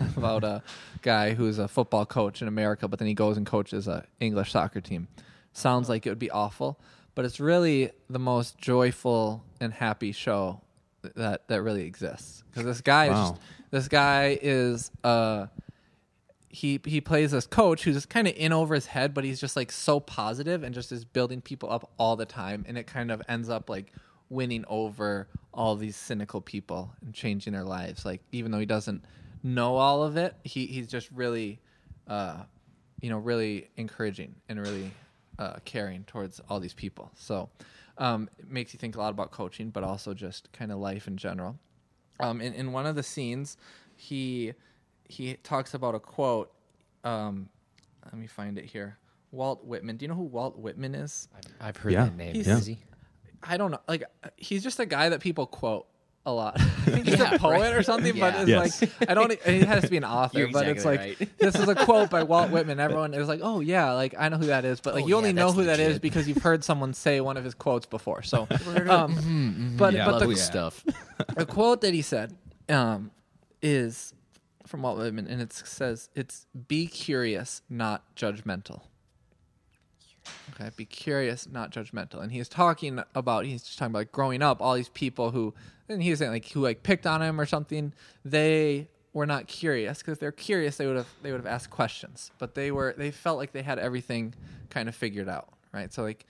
about 0.16 0.44
a 0.44 0.62
guy 1.02 1.34
who's 1.34 1.58
a 1.58 1.68
football 1.68 2.06
coach 2.06 2.42
in 2.42 2.48
America, 2.48 2.88
but 2.88 2.98
then 2.98 3.08
he 3.08 3.14
goes 3.14 3.36
and 3.36 3.46
coaches 3.46 3.88
a 3.88 4.04
English 4.20 4.52
soccer 4.52 4.80
team. 4.80 5.08
Sounds 5.52 5.88
like 5.88 6.06
it 6.06 6.10
would 6.10 6.18
be 6.18 6.30
awful, 6.30 6.78
but 7.14 7.24
it's 7.24 7.40
really 7.40 7.90
the 8.10 8.18
most 8.18 8.58
joyful 8.58 9.42
and 9.60 9.72
happy 9.72 10.12
show 10.12 10.60
that 11.14 11.46
that 11.48 11.62
really 11.62 11.84
exists 11.84 12.42
because 12.50 12.64
this 12.64 12.80
guy 12.80 13.04
is 13.06 13.10
just, 13.12 13.34
this 13.70 13.88
guy 13.88 14.36
is 14.42 14.90
uh 15.04 15.46
he 16.48 16.80
he 16.84 17.00
plays 17.00 17.32
this 17.32 17.46
coach 17.46 17.84
who's 17.84 18.06
kind 18.06 18.26
of 18.26 18.34
in 18.34 18.52
over 18.52 18.74
his 18.74 18.86
head, 18.86 19.12
but 19.12 19.24
he's 19.24 19.40
just 19.40 19.56
like 19.56 19.70
so 19.70 20.00
positive 20.00 20.62
and 20.62 20.74
just 20.74 20.90
is 20.90 21.04
building 21.04 21.42
people 21.42 21.70
up 21.70 21.90
all 21.98 22.16
the 22.16 22.24
time, 22.24 22.64
and 22.66 22.78
it 22.78 22.86
kind 22.86 23.10
of 23.10 23.20
ends 23.28 23.50
up 23.50 23.68
like 23.68 23.92
winning 24.30 24.64
over 24.68 25.28
all 25.52 25.76
these 25.76 25.96
cynical 25.96 26.40
people 26.40 26.92
and 27.04 27.14
changing 27.14 27.52
their 27.52 27.62
lives. 27.62 28.04
Like 28.06 28.22
even 28.32 28.52
though 28.52 28.58
he 28.58 28.66
doesn't 28.66 29.04
know 29.46 29.76
all 29.76 30.02
of 30.02 30.16
it, 30.16 30.34
he 30.44 30.66
he's 30.66 30.86
just 30.88 31.10
really, 31.12 31.60
uh, 32.08 32.42
you 33.00 33.08
know, 33.10 33.18
really 33.18 33.68
encouraging 33.76 34.34
and 34.48 34.60
really 34.60 34.90
uh, 35.38 35.56
caring 35.64 36.04
towards 36.04 36.40
all 36.48 36.60
these 36.60 36.74
people. 36.74 37.10
So 37.16 37.48
um, 37.98 38.28
it 38.38 38.50
makes 38.50 38.72
you 38.74 38.78
think 38.78 38.96
a 38.96 38.98
lot 38.98 39.10
about 39.10 39.30
coaching, 39.30 39.70
but 39.70 39.84
also 39.84 40.12
just 40.14 40.50
kind 40.52 40.70
of 40.72 40.78
life 40.78 41.06
in 41.06 41.16
general. 41.16 41.56
Um, 42.20 42.40
in, 42.40 42.52
in 42.54 42.72
one 42.72 42.86
of 42.86 42.94
the 42.96 43.02
scenes, 43.02 43.56
he 43.94 44.52
he 45.08 45.34
talks 45.42 45.74
about 45.74 45.94
a 45.94 46.00
quote. 46.00 46.52
Um, 47.04 47.48
let 48.04 48.14
me 48.14 48.26
find 48.26 48.58
it 48.58 48.64
here. 48.64 48.98
Walt 49.32 49.64
Whitman. 49.64 49.96
Do 49.96 50.04
you 50.04 50.08
know 50.08 50.14
who 50.14 50.22
Walt 50.24 50.58
Whitman 50.58 50.94
is? 50.94 51.28
I've 51.60 51.76
heard 51.76 51.92
Yeah. 51.92 52.04
that 52.04 52.16
name. 52.16 52.34
He's- 52.34 52.46
Is 52.46 52.66
he? 52.66 52.78
I 53.42 53.56
don't 53.58 53.70
know. 53.70 53.80
Like 53.86 54.04
he's 54.36 54.62
just 54.62 54.80
a 54.80 54.86
guy 54.86 55.08
that 55.10 55.20
people 55.20 55.46
quote 55.46 55.86
a 56.26 56.32
lot. 56.32 56.60
I 56.60 56.64
think 56.64 57.06
he's 57.06 57.18
Yeah, 57.18 57.34
a 57.34 57.38
poet 57.38 57.60
right. 57.60 57.74
or 57.74 57.82
something, 57.82 58.18
but 58.18 58.34
it's 58.34 58.48
Yes. 58.48 58.82
like 58.82 59.10
I 59.10 59.14
don't. 59.14 59.30
It 59.32 59.64
has 59.66 59.84
to 59.84 59.88
be 59.88 59.96
an 59.96 60.04
author, 60.18 60.40
You're 60.40 60.50
but 60.52 60.68
it's 60.68 60.84
like 60.84 61.00
right. 61.00 61.38
this 61.38 61.54
is 61.54 61.66
a 61.68 61.74
quote 61.74 62.10
by 62.10 62.22
Walt 62.24 62.50
Whitman. 62.50 62.78
Everyone 62.80 63.14
is 63.14 63.28
like, 63.28 63.40
oh 63.42 63.60
yeah, 63.60 63.92
like 63.92 64.14
I 64.18 64.28
know 64.28 64.36
who 64.36 64.46
that 64.46 64.64
is, 64.64 64.80
but 64.80 64.94
like 64.94 65.04
Oh, 65.04 65.06
you 65.08 65.16
only 65.16 65.30
yeah, 65.30 65.36
know 65.36 65.52
who 65.52 65.64
that 65.64 65.80
is 65.80 65.98
because 65.98 66.28
you've 66.28 66.42
heard 66.42 66.62
someone 66.64 66.92
say 66.94 67.20
one 67.20 67.36
of 67.36 67.44
his 67.44 67.54
quotes 67.54 67.86
before. 67.86 68.22
So, 68.22 68.46
Mm-hmm, 68.46 68.90
um, 68.90 69.74
but 69.78 69.94
Yeah, 69.94 70.04
but 70.10 70.26
the, 70.26 70.36
stuff. 70.36 70.84
a 71.36 71.46
quote 71.46 71.80
that 71.80 71.94
he 71.94 72.02
said 72.02 72.34
um, 72.68 73.10
is 73.62 74.12
from 74.66 74.82
Walt 74.82 74.98
Whitman, 74.98 75.26
and 75.28 75.40
it 75.40 75.52
says, 75.52 76.08
"It's 76.14 76.46
be 76.66 76.86
curious, 76.88 77.62
not 77.70 78.02
judgmental." 78.16 78.82
Okay, 80.54 80.70
be 80.76 80.84
curious, 80.84 81.48
not 81.50 81.70
judgmental. 81.70 82.22
And 82.22 82.32
he's 82.32 82.48
talking 82.48 83.02
about 83.14 83.44
he's 83.44 83.62
just 83.62 83.78
talking 83.78 83.92
about 83.92 84.00
like, 84.00 84.12
growing 84.12 84.42
up, 84.42 84.60
all 84.60 84.74
these 84.74 84.88
people 84.88 85.30
who, 85.30 85.54
and 85.88 86.02
he 86.02 86.10
was 86.10 86.18
saying 86.18 86.32
like 86.32 86.48
who 86.50 86.60
like 86.60 86.82
picked 86.82 87.06
on 87.06 87.22
him 87.22 87.40
or 87.40 87.46
something. 87.46 87.92
They 88.24 88.88
were 89.12 89.26
not 89.26 89.46
curious 89.46 89.98
because 89.98 90.12
if 90.12 90.20
they're 90.20 90.30
curious, 90.32 90.76
they 90.76 90.86
would 90.86 90.96
have 90.96 91.08
they 91.22 91.32
would 91.32 91.40
have 91.40 91.46
asked 91.46 91.70
questions. 91.70 92.30
But 92.38 92.54
they 92.54 92.70
were 92.70 92.94
they 92.96 93.10
felt 93.10 93.38
like 93.38 93.52
they 93.52 93.62
had 93.62 93.78
everything 93.78 94.34
kind 94.70 94.88
of 94.88 94.94
figured 94.94 95.28
out, 95.28 95.48
right? 95.72 95.92
So 95.92 96.02
like, 96.02 96.26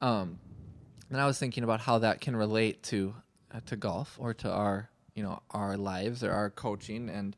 um, 0.00 0.38
and 1.10 1.20
I 1.20 1.26
was 1.26 1.38
thinking 1.38 1.64
about 1.64 1.80
how 1.80 1.98
that 1.98 2.20
can 2.20 2.34
relate 2.34 2.82
to 2.84 3.14
uh, 3.54 3.60
to 3.66 3.76
golf 3.76 4.16
or 4.18 4.34
to 4.34 4.50
our 4.50 4.88
you 5.14 5.22
know 5.22 5.42
our 5.50 5.76
lives 5.76 6.24
or 6.24 6.32
our 6.32 6.50
coaching 6.50 7.08
and 7.10 7.36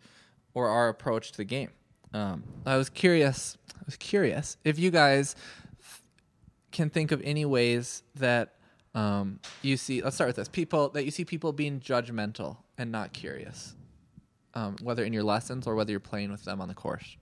or 0.54 0.68
our 0.68 0.88
approach 0.88 1.32
to 1.32 1.36
the 1.38 1.44
game. 1.44 1.70
Um, 2.14 2.44
I 2.66 2.76
was 2.76 2.88
curious. 2.88 3.56
I 3.74 3.82
was 3.86 3.96
curious 3.96 4.56
if 4.64 4.78
you 4.78 4.90
guys 4.90 5.34
can 6.72 6.90
think 6.90 7.12
of 7.12 7.20
any 7.22 7.44
ways 7.44 8.02
that 8.16 8.54
um, 8.94 9.38
you 9.62 9.76
see. 9.76 10.02
Let's 10.02 10.16
start 10.16 10.28
with 10.28 10.36
this: 10.36 10.48
people 10.48 10.88
that 10.90 11.04
you 11.04 11.10
see 11.10 11.24
people 11.24 11.52
being 11.52 11.80
judgmental 11.80 12.56
and 12.76 12.90
not 12.90 13.12
curious, 13.12 13.74
um, 14.54 14.76
whether 14.82 15.04
in 15.04 15.12
your 15.12 15.22
lessons 15.22 15.66
or 15.66 15.74
whether 15.74 15.90
you're 15.90 16.00
playing 16.00 16.30
with 16.32 16.44
them 16.44 16.60
on 16.60 16.68
the 16.68 16.74
course. 16.74 17.16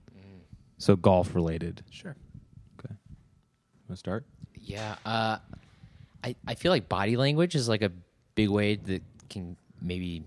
So 0.77 0.95
golf 0.95 1.35
related. 1.35 1.83
Sure. 1.91 2.15
Okay. 2.79 2.95
Want 3.87 3.89
to 3.91 3.95
start? 3.97 4.25
Yeah, 4.59 4.95
uh, 5.05 5.37
I 6.23 6.35
I 6.47 6.55
feel 6.55 6.71
like 6.71 6.89
body 6.89 7.17
language 7.17 7.53
is 7.53 7.69
like 7.69 7.83
a 7.83 7.91
big 8.33 8.49
way 8.49 8.75
that 8.75 9.03
can 9.29 9.57
maybe 9.79 10.23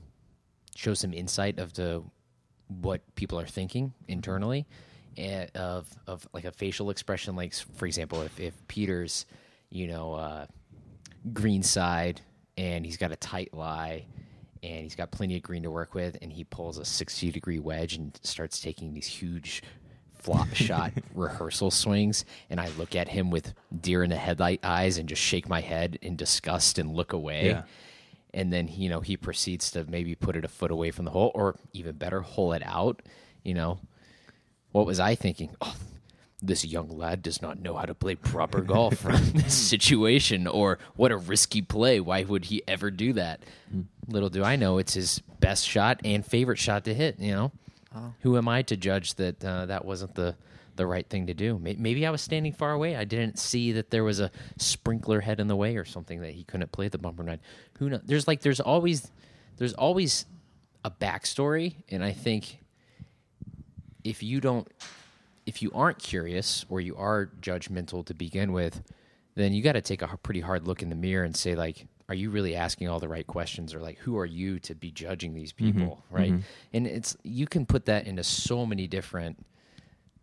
show 0.76 0.94
some 0.94 1.12
insight 1.12 1.58
of 1.58 1.72
the 1.74 2.02
what 2.68 3.00
people 3.16 3.38
are 3.38 3.46
thinking 3.46 3.94
internally, 4.06 4.58
and 4.58 4.66
of 5.54 5.88
of 6.06 6.26
like 6.32 6.44
a 6.44 6.52
facial 6.52 6.90
expression. 6.90 7.36
Like 7.36 7.54
for 7.54 7.86
example, 7.86 8.22
if 8.22 8.38
if 8.38 8.54
Peter's, 8.68 9.26
you 9.70 9.86
know, 9.86 10.14
uh, 10.14 10.46
green 11.32 11.62
side 11.62 12.20
and 12.56 12.84
he's 12.84 12.96
got 12.96 13.12
a 13.12 13.16
tight 13.16 13.54
lie. 13.54 14.06
And 14.62 14.82
he's 14.82 14.94
got 14.94 15.10
plenty 15.10 15.36
of 15.36 15.42
green 15.42 15.64
to 15.64 15.70
work 15.70 15.92
with, 15.92 16.16
and 16.22 16.32
he 16.32 16.42
pulls 16.44 16.78
a 16.78 16.86
sixty 16.86 17.30
degree 17.30 17.58
wedge 17.58 17.96
and 17.96 18.18
starts 18.22 18.60
taking 18.60 18.94
these 18.94 19.06
huge 19.06 19.62
flop 20.24 20.48
shot 20.54 20.92
rehearsal 21.14 21.70
swings 21.70 22.24
and 22.48 22.58
I 22.58 22.68
look 22.78 22.96
at 22.96 23.08
him 23.08 23.30
with 23.30 23.52
deer 23.78 24.02
in 24.02 24.08
the 24.08 24.16
headlight 24.16 24.60
eyes 24.62 24.96
and 24.96 25.06
just 25.06 25.20
shake 25.20 25.48
my 25.48 25.60
head 25.60 25.98
in 26.00 26.16
disgust 26.16 26.78
and 26.78 26.94
look 26.94 27.12
away. 27.12 27.48
Yeah. 27.48 27.62
And 28.32 28.52
then, 28.52 28.66
you 28.66 28.88
know, 28.88 29.00
he 29.00 29.16
proceeds 29.16 29.70
to 29.72 29.84
maybe 29.84 30.14
put 30.14 30.34
it 30.34 30.44
a 30.44 30.48
foot 30.48 30.70
away 30.70 30.90
from 30.90 31.04
the 31.04 31.12
hole 31.12 31.30
or 31.34 31.56
even 31.72 31.94
better, 31.96 32.20
hole 32.20 32.52
it 32.52 32.62
out. 32.64 33.02
You 33.44 33.54
know, 33.54 33.78
what 34.74 34.86
was 34.86 34.98
I 34.98 35.14
thinking? 35.14 35.54
Oh, 35.60 35.76
this 36.42 36.64
young 36.64 36.88
lad 36.88 37.22
does 37.22 37.40
not 37.40 37.60
know 37.60 37.76
how 37.76 37.84
to 37.84 37.94
play 37.94 38.16
proper 38.16 38.60
golf 38.74 38.96
from 38.96 39.30
this 39.30 39.54
situation, 39.54 40.48
or 40.48 40.80
what 40.96 41.12
a 41.12 41.16
risky 41.16 41.62
play. 41.62 42.00
Why 42.00 42.24
would 42.24 42.46
he 42.46 42.60
ever 42.66 42.90
do 42.90 43.12
that? 43.12 43.44
Little 44.08 44.30
do 44.30 44.42
I 44.42 44.56
know, 44.56 44.78
it's 44.78 44.94
his 44.94 45.20
best 45.38 45.64
shot 45.64 46.00
and 46.04 46.26
favorite 46.26 46.58
shot 46.58 46.84
to 46.86 46.94
hit. 46.94 47.20
You 47.20 47.30
know, 47.30 47.52
who 48.22 48.36
am 48.36 48.48
I 48.48 48.62
to 48.62 48.76
judge 48.76 49.14
that 49.14 49.44
uh, 49.44 49.66
that 49.66 49.84
wasn't 49.84 50.16
the 50.16 50.34
the 50.74 50.86
right 50.88 51.08
thing 51.08 51.28
to 51.28 51.34
do? 51.34 51.56
Maybe 51.56 52.04
I 52.04 52.10
was 52.10 52.20
standing 52.20 52.52
far 52.52 52.72
away. 52.72 52.96
I 52.96 53.04
didn't 53.04 53.38
see 53.38 53.70
that 53.72 53.90
there 53.90 54.02
was 54.02 54.18
a 54.18 54.32
sprinkler 54.58 55.20
head 55.20 55.38
in 55.38 55.46
the 55.46 55.54
way 55.54 55.76
or 55.76 55.84
something 55.84 56.20
that 56.22 56.32
he 56.32 56.42
couldn't 56.42 56.72
play 56.72 56.88
the 56.88 56.98
bumper 56.98 57.22
nine. 57.22 57.38
Who 57.78 57.90
knows? 57.90 58.02
There's 58.04 58.26
like 58.26 58.40
there's 58.40 58.58
always 58.58 59.12
there's 59.56 59.74
always 59.74 60.26
a 60.84 60.90
backstory, 60.90 61.76
and 61.88 62.02
I 62.02 62.10
think 62.10 62.58
if 64.04 64.22
you 64.22 64.40
don't 64.40 64.68
if 65.46 65.60
you 65.60 65.70
aren't 65.74 65.98
curious 65.98 66.64
or 66.68 66.80
you 66.80 66.96
are 66.96 67.30
judgmental 67.40 68.04
to 68.04 68.14
begin 68.14 68.52
with 68.52 68.82
then 69.34 69.52
you 69.52 69.62
got 69.62 69.72
to 69.72 69.80
take 69.80 70.00
a 70.02 70.16
pretty 70.22 70.40
hard 70.40 70.66
look 70.66 70.82
in 70.82 70.90
the 70.90 70.96
mirror 70.96 71.24
and 71.24 71.36
say 71.36 71.54
like 71.54 71.86
are 72.08 72.14
you 72.14 72.30
really 72.30 72.54
asking 72.54 72.86
all 72.88 73.00
the 73.00 73.08
right 73.08 73.26
questions? 73.26 73.74
Or 73.74 73.80
like 73.80 73.98
who 73.98 74.18
are 74.18 74.26
you 74.26 74.58
to 74.60 74.74
be 74.74 74.90
judging 74.90 75.34
these 75.34 75.52
mm-hmm. 75.52 75.78
people 75.78 76.04
right? 76.10 76.32
Mm-hmm. 76.32 76.40
And 76.74 76.86
it's 76.86 77.16
you 77.22 77.46
can 77.46 77.66
put 77.66 77.86
that 77.86 78.06
into 78.06 78.22
so 78.22 78.66
many 78.66 78.86
different 78.86 79.44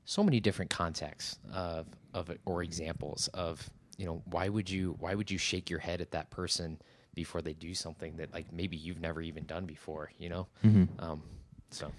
so 0.05 0.23
many 0.23 0.39
different 0.39 0.69
contexts 0.69 1.39
of 1.51 1.87
of 2.13 2.31
or 2.45 2.63
examples 2.63 3.29
of 3.33 3.69
you 3.97 4.05
know, 4.05 4.21
why 4.25 4.49
would 4.49 4.69
you 4.69 4.95
why 4.99 5.13
would 5.13 5.29
you 5.29 5.37
shake 5.37 5.69
your 5.69 5.79
head 5.79 6.01
at 6.01 6.11
that 6.11 6.29
person 6.31 6.79
before 7.13 7.41
they 7.41 7.53
do 7.53 7.75
something 7.75 8.17
that 8.17 8.33
like 8.33 8.51
maybe 8.51 8.75
you've 8.77 8.99
never 8.99 9.21
even 9.21 9.45
done 9.45 9.65
before? 9.65 10.11
You 10.17 10.29
know, 10.29 10.47
mm-hmm. 10.65 10.85
um, 10.99 11.21
so. 11.69 11.91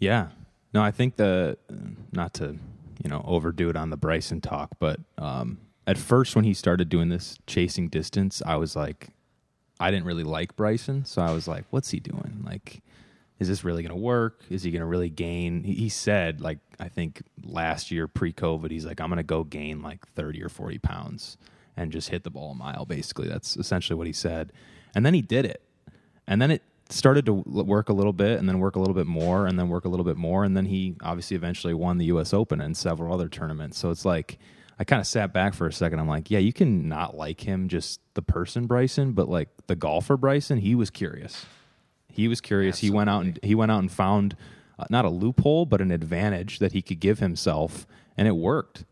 Yeah. 0.00 0.28
No, 0.72 0.82
I 0.82 0.90
think 0.90 1.16
the 1.16 1.56
not 2.12 2.34
to 2.34 2.56
you 3.02 3.10
know 3.10 3.24
overdo 3.26 3.70
it 3.70 3.76
on 3.76 3.90
the 3.90 3.96
Bryson 3.96 4.40
talk, 4.40 4.70
but 4.78 5.00
um, 5.16 5.58
at 5.86 5.98
first 5.98 6.36
when 6.36 6.44
he 6.44 6.54
started 6.54 6.88
doing 6.88 7.08
this 7.08 7.38
chasing 7.46 7.88
distance, 7.88 8.42
I 8.44 8.56
was 8.56 8.76
like, 8.76 9.08
I 9.80 9.90
didn't 9.90 10.06
really 10.06 10.24
like 10.24 10.56
Bryson, 10.56 11.04
so 11.04 11.22
I 11.22 11.32
was 11.32 11.48
like, 11.48 11.64
what's 11.70 11.90
he 11.90 12.00
doing? 12.00 12.42
Like, 12.44 12.82
is 13.38 13.48
this 13.48 13.64
really 13.64 13.82
going 13.82 13.94
to 13.94 14.02
work? 14.02 14.42
Is 14.50 14.62
he 14.62 14.70
going 14.70 14.80
to 14.80 14.86
really 14.86 15.08
gain? 15.08 15.64
He, 15.64 15.74
he 15.74 15.88
said 15.88 16.40
like 16.40 16.58
I 16.78 16.88
think 16.88 17.22
last 17.42 17.90
year 17.90 18.06
pre-COVID, 18.06 18.70
he's 18.70 18.84
like, 18.84 19.00
I'm 19.00 19.08
going 19.08 19.16
to 19.18 19.22
go 19.22 19.44
gain 19.44 19.82
like 19.82 20.06
30 20.08 20.42
or 20.42 20.48
40 20.48 20.78
pounds 20.78 21.38
and 21.76 21.92
just 21.92 22.10
hit 22.10 22.24
the 22.24 22.30
ball 22.30 22.50
a 22.50 22.54
mile. 22.54 22.84
Basically, 22.84 23.28
that's 23.28 23.56
essentially 23.56 23.96
what 23.96 24.06
he 24.06 24.12
said, 24.12 24.52
and 24.94 25.06
then 25.06 25.14
he 25.14 25.22
did 25.22 25.46
it, 25.46 25.62
and 26.26 26.42
then 26.42 26.50
it 26.50 26.62
started 26.90 27.26
to 27.26 27.32
work 27.32 27.88
a 27.88 27.92
little 27.92 28.12
bit 28.12 28.38
and 28.38 28.48
then 28.48 28.58
work 28.58 28.76
a 28.76 28.78
little 28.78 28.94
bit 28.94 29.06
more 29.06 29.46
and 29.46 29.58
then 29.58 29.68
work 29.68 29.84
a 29.84 29.88
little 29.88 30.04
bit 30.04 30.16
more 30.16 30.44
and 30.44 30.56
then 30.56 30.64
he 30.66 30.96
obviously 31.02 31.36
eventually 31.36 31.74
won 31.74 31.98
the 31.98 32.06
US 32.06 32.32
Open 32.32 32.60
and 32.60 32.76
several 32.76 33.12
other 33.12 33.28
tournaments. 33.28 33.78
So 33.78 33.90
it's 33.90 34.04
like 34.04 34.38
I 34.78 34.84
kind 34.84 35.00
of 35.00 35.06
sat 35.06 35.32
back 35.32 35.54
for 35.54 35.66
a 35.66 35.72
second. 35.72 35.98
I'm 35.98 36.08
like, 36.08 36.30
yeah, 36.30 36.38
you 36.38 36.52
can 36.52 36.88
not 36.88 37.16
like 37.16 37.40
him 37.40 37.68
just 37.68 38.00
the 38.14 38.22
person 38.22 38.66
Bryson, 38.66 39.12
but 39.12 39.28
like 39.28 39.48
the 39.66 39.74
golfer 39.74 40.16
Bryson, 40.16 40.58
he 40.58 40.74
was 40.74 40.88
curious. 40.88 41.46
He 42.08 42.28
was 42.28 42.40
curious. 42.40 42.78
He 42.78 42.90
went 42.90 43.10
out 43.10 43.24
and 43.24 43.40
he 43.42 43.54
went 43.54 43.72
out 43.72 43.80
and 43.80 43.90
found 43.90 44.36
uh, 44.78 44.84
not 44.88 45.04
a 45.04 45.10
loophole, 45.10 45.66
but 45.66 45.80
an 45.80 45.90
advantage 45.90 46.60
that 46.60 46.72
he 46.72 46.82
could 46.82 47.00
give 47.00 47.18
himself 47.18 47.86
and 48.16 48.28
it 48.28 48.36
worked. 48.36 48.84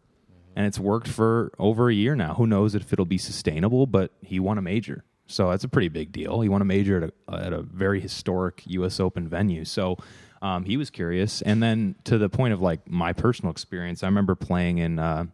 And 0.56 0.66
it's 0.66 0.78
worked 0.78 1.08
for 1.08 1.52
over 1.58 1.88
a 1.88 1.94
year 1.94 2.16
now. 2.16 2.34
Who 2.34 2.46
knows 2.46 2.74
if 2.74 2.92
it'll 2.92 3.04
be 3.04 3.18
sustainable, 3.18 3.86
but 3.86 4.10
he 4.22 4.40
won 4.40 4.58
a 4.58 4.62
major. 4.62 5.04
So 5.26 5.50
that's 5.50 5.64
a 5.64 5.68
pretty 5.68 5.88
big 5.88 6.12
deal. 6.12 6.40
He 6.40 6.48
won 6.48 6.62
a 6.62 6.64
major 6.64 7.04
at 7.04 7.34
a, 7.34 7.44
at 7.46 7.52
a 7.52 7.62
very 7.62 8.00
historic 8.00 8.62
U.S. 8.66 9.00
Open 9.00 9.28
venue. 9.28 9.64
So 9.64 9.96
um, 10.42 10.64
he 10.64 10.76
was 10.76 10.90
curious. 10.90 11.42
And 11.42 11.62
then 11.62 11.96
to 12.04 12.18
the 12.18 12.28
point 12.28 12.52
of 12.52 12.60
like 12.60 12.88
my 12.88 13.12
personal 13.12 13.50
experience, 13.50 14.02
I 14.02 14.06
remember 14.06 14.34
playing 14.34 14.78
in 14.78 14.98
uh, 14.98 15.26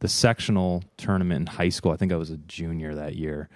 the 0.00 0.08
sectional 0.08 0.84
tournament 0.96 1.48
in 1.48 1.56
high 1.56 1.70
school. 1.70 1.92
I 1.92 1.96
think 1.96 2.12
I 2.12 2.16
was 2.16 2.30
a 2.30 2.36
junior 2.36 2.94
that 2.94 3.16
year. 3.16 3.48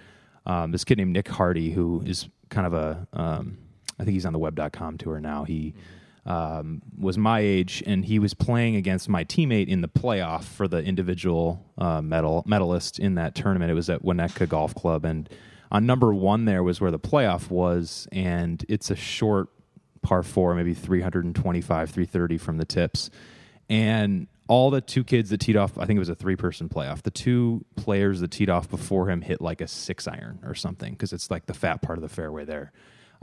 Um, 0.45 0.71
this 0.71 0.83
kid 0.83 0.97
named 0.97 1.13
Nick 1.13 1.27
Hardy, 1.27 1.71
who 1.71 2.03
is 2.05 2.27
kind 2.49 2.67
of 2.67 2.73
a, 2.73 3.07
um, 3.13 3.57
I 3.99 4.03
think 4.03 4.13
he's 4.13 4.25
on 4.25 4.33
the 4.33 4.39
web.com 4.39 4.97
tour 4.97 5.19
now. 5.19 5.43
He 5.43 5.73
um, 6.25 6.81
was 6.97 7.17
my 7.17 7.39
age, 7.39 7.83
and 7.85 8.05
he 8.05 8.19
was 8.19 8.33
playing 8.33 8.75
against 8.75 9.09
my 9.09 9.23
teammate 9.23 9.67
in 9.67 9.81
the 9.81 9.87
playoff 9.87 10.43
for 10.43 10.67
the 10.67 10.77
individual 10.77 11.65
uh, 11.77 12.01
medal 12.01 12.43
medalist 12.45 12.99
in 12.99 13.15
that 13.15 13.35
tournament. 13.35 13.71
It 13.71 13.73
was 13.73 13.89
at 13.89 14.03
Winnetka 14.03 14.47
Golf 14.47 14.73
Club, 14.73 15.05
and 15.05 15.29
on 15.73 15.85
number 15.85 16.13
one 16.13 16.45
there 16.45 16.63
was 16.63 16.79
where 16.79 16.91
the 16.91 16.99
playoff 16.99 17.49
was, 17.49 18.07
and 18.11 18.63
it's 18.69 18.91
a 18.91 18.95
short 18.95 19.49
par 20.03 20.21
four, 20.21 20.53
maybe 20.53 20.73
325, 20.73 21.89
330 21.89 22.37
from 22.37 22.57
the 22.57 22.65
tips. 22.65 23.09
And 23.69 24.27
all 24.47 24.69
the 24.69 24.81
two 24.81 25.03
kids 25.03 25.31
that 25.31 25.39
teed 25.39 25.57
off, 25.57 25.77
I 25.77 25.85
think 25.85 25.97
it 25.97 25.99
was 25.99 26.09
a 26.09 26.15
three 26.15 26.35
person 26.35 26.69
playoff. 26.69 27.01
The 27.01 27.11
two 27.11 27.65
players 27.75 28.19
that 28.19 28.29
teed 28.29 28.49
off 28.49 28.69
before 28.69 29.09
him 29.09 29.21
hit 29.21 29.41
like 29.41 29.61
a 29.61 29.67
six 29.67 30.07
iron 30.07 30.39
or 30.43 30.53
something 30.53 30.93
because 30.93 31.11
it's 31.11 31.31
like 31.31 31.47
the 31.47 31.53
fat 31.53 31.81
part 31.81 31.97
of 31.97 32.03
the 32.03 32.09
fairway 32.09 32.45
there. 32.45 32.71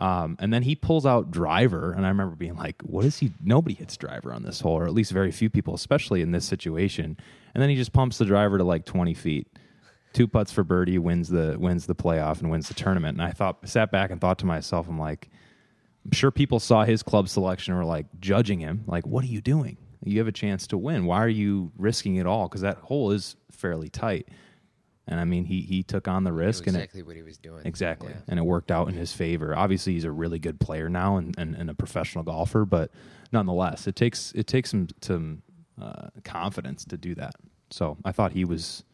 Um, 0.00 0.36
and 0.40 0.52
then 0.52 0.62
he 0.62 0.74
pulls 0.74 1.04
out 1.04 1.30
driver, 1.30 1.92
and 1.92 2.06
I 2.06 2.08
remember 2.08 2.34
being 2.34 2.56
like, 2.56 2.80
"What 2.80 3.04
is 3.04 3.18
he? 3.18 3.32
Nobody 3.44 3.74
hits 3.74 3.98
driver 3.98 4.32
on 4.32 4.42
this 4.42 4.60
hole, 4.60 4.78
or 4.78 4.86
at 4.86 4.94
least 4.94 5.12
very 5.12 5.30
few 5.30 5.50
people, 5.50 5.74
especially 5.74 6.22
in 6.22 6.32
this 6.32 6.46
situation." 6.46 7.18
And 7.54 7.60
then 7.60 7.68
he 7.68 7.76
just 7.76 7.92
pumps 7.92 8.16
the 8.16 8.24
driver 8.24 8.56
to 8.56 8.64
like 8.64 8.86
twenty 8.86 9.12
feet, 9.12 9.46
two 10.12 10.26
putts 10.26 10.52
for 10.52 10.64
birdie, 10.64 10.98
wins 10.98 11.28
the 11.28 11.56
wins 11.58 11.86
the 11.86 11.94
playoff 11.94 12.40
and 12.40 12.50
wins 12.50 12.68
the 12.68 12.74
tournament. 12.74 13.18
And 13.18 13.26
I 13.26 13.32
thought, 13.32 13.68
sat 13.68 13.90
back 13.90 14.10
and 14.10 14.20
thought 14.20 14.38
to 14.40 14.46
myself, 14.46 14.88
I'm 14.88 14.98
like, 14.98 15.28
I'm 16.04 16.12
sure 16.12 16.30
people 16.30 16.60
saw 16.60 16.84
his 16.84 17.02
club 17.02 17.28
selection 17.28 17.72
and 17.72 17.78
were 17.78 17.86
like 17.86 18.06
judging 18.20 18.60
him, 18.60 18.84
like, 18.86 19.06
"What 19.06 19.24
are 19.24 19.28
you 19.28 19.40
doing? 19.40 19.76
You 20.02 20.18
have 20.18 20.28
a 20.28 20.32
chance 20.32 20.66
to 20.68 20.78
win. 20.78 21.04
Why 21.04 21.22
are 21.22 21.28
you 21.28 21.72
risking 21.76 22.16
it 22.16 22.26
all? 22.26 22.48
Because 22.48 22.62
that 22.62 22.78
hole 22.78 23.10
is 23.10 23.36
fairly 23.50 23.88
tight." 23.88 24.28
And 25.06 25.18
I 25.18 25.24
mean, 25.24 25.44
he 25.44 25.60
he 25.60 25.82
took 25.82 26.08
on 26.08 26.24
the 26.24 26.32
risk, 26.32 26.66
and 26.66 26.76
it, 26.76 26.80
exactly 26.80 27.02
what 27.02 27.16
he 27.16 27.22
was 27.22 27.36
doing. 27.36 27.66
Exactly. 27.66 28.12
Yeah. 28.12 28.20
And 28.28 28.38
it 28.38 28.44
worked 28.44 28.70
out 28.70 28.88
in 28.88 28.94
his 28.94 29.12
favor. 29.12 29.56
Obviously 29.56 29.92
he's 29.92 30.04
a 30.04 30.10
really 30.10 30.38
good 30.38 30.60
player 30.60 30.88
now 30.88 31.16
and, 31.16 31.36
and, 31.36 31.54
and 31.56 31.68
a 31.68 31.74
professional 31.74 32.22
golfer, 32.22 32.64
but 32.64 32.90
nonetheless, 33.32 33.86
it 33.86 33.96
takes 33.96 34.32
it 34.32 34.46
takes 34.46 34.70
some 34.70 34.88
some 35.02 35.42
uh, 35.80 36.08
confidence 36.24 36.84
to 36.86 36.96
do 36.96 37.14
that. 37.16 37.34
So 37.70 37.98
I 38.04 38.12
thought 38.12 38.32
he 38.32 38.44
was 38.44 38.84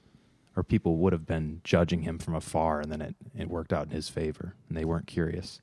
or 0.57 0.65
people 0.65 0.97
would 0.97 1.13
have 1.13 1.27
been 1.27 1.61
judging 1.63 2.03
him 2.03 2.19
from 2.19 2.35
afar 2.35 2.81
and 2.81 2.91
then 2.91 3.03
it, 3.03 3.15
it 3.37 3.49
worked 3.49 3.73
out 3.73 3.85
in 3.85 3.91
his 3.91 4.09
favor 4.09 4.55
and 4.69 4.77
they 4.77 4.85
weren't 4.85 5.07
curious. 5.07 5.61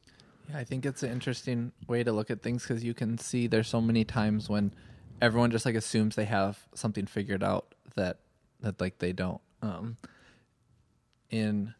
Yeah, 0.50 0.60
I 0.60 0.64
think 0.64 0.86
it's 0.86 1.04
an 1.04 1.12
interesting 1.12 1.72
way 1.88 2.04
to 2.04 2.12
look 2.12 2.30
at 2.30 2.42
things 2.42 2.64
because 2.64 2.84
you 2.84 2.94
can 2.94 3.18
see 3.18 3.48
there's 3.48 3.68
so 3.68 3.82
many 3.82 4.06
times 4.06 4.50
when 4.50 4.74
everyone 5.22 5.52
just 5.52 5.66
like 5.66 5.76
assumes 5.76 6.16
they 6.16 6.26
have 6.26 6.60
something 6.76 7.08
figured 7.08 7.44
out 7.44 7.74
that 7.96 8.20
that 8.62 8.80
like 8.80 9.00
they 9.00 9.14
don't. 9.14 9.42
Um, 9.62 9.98
in, 11.30 11.74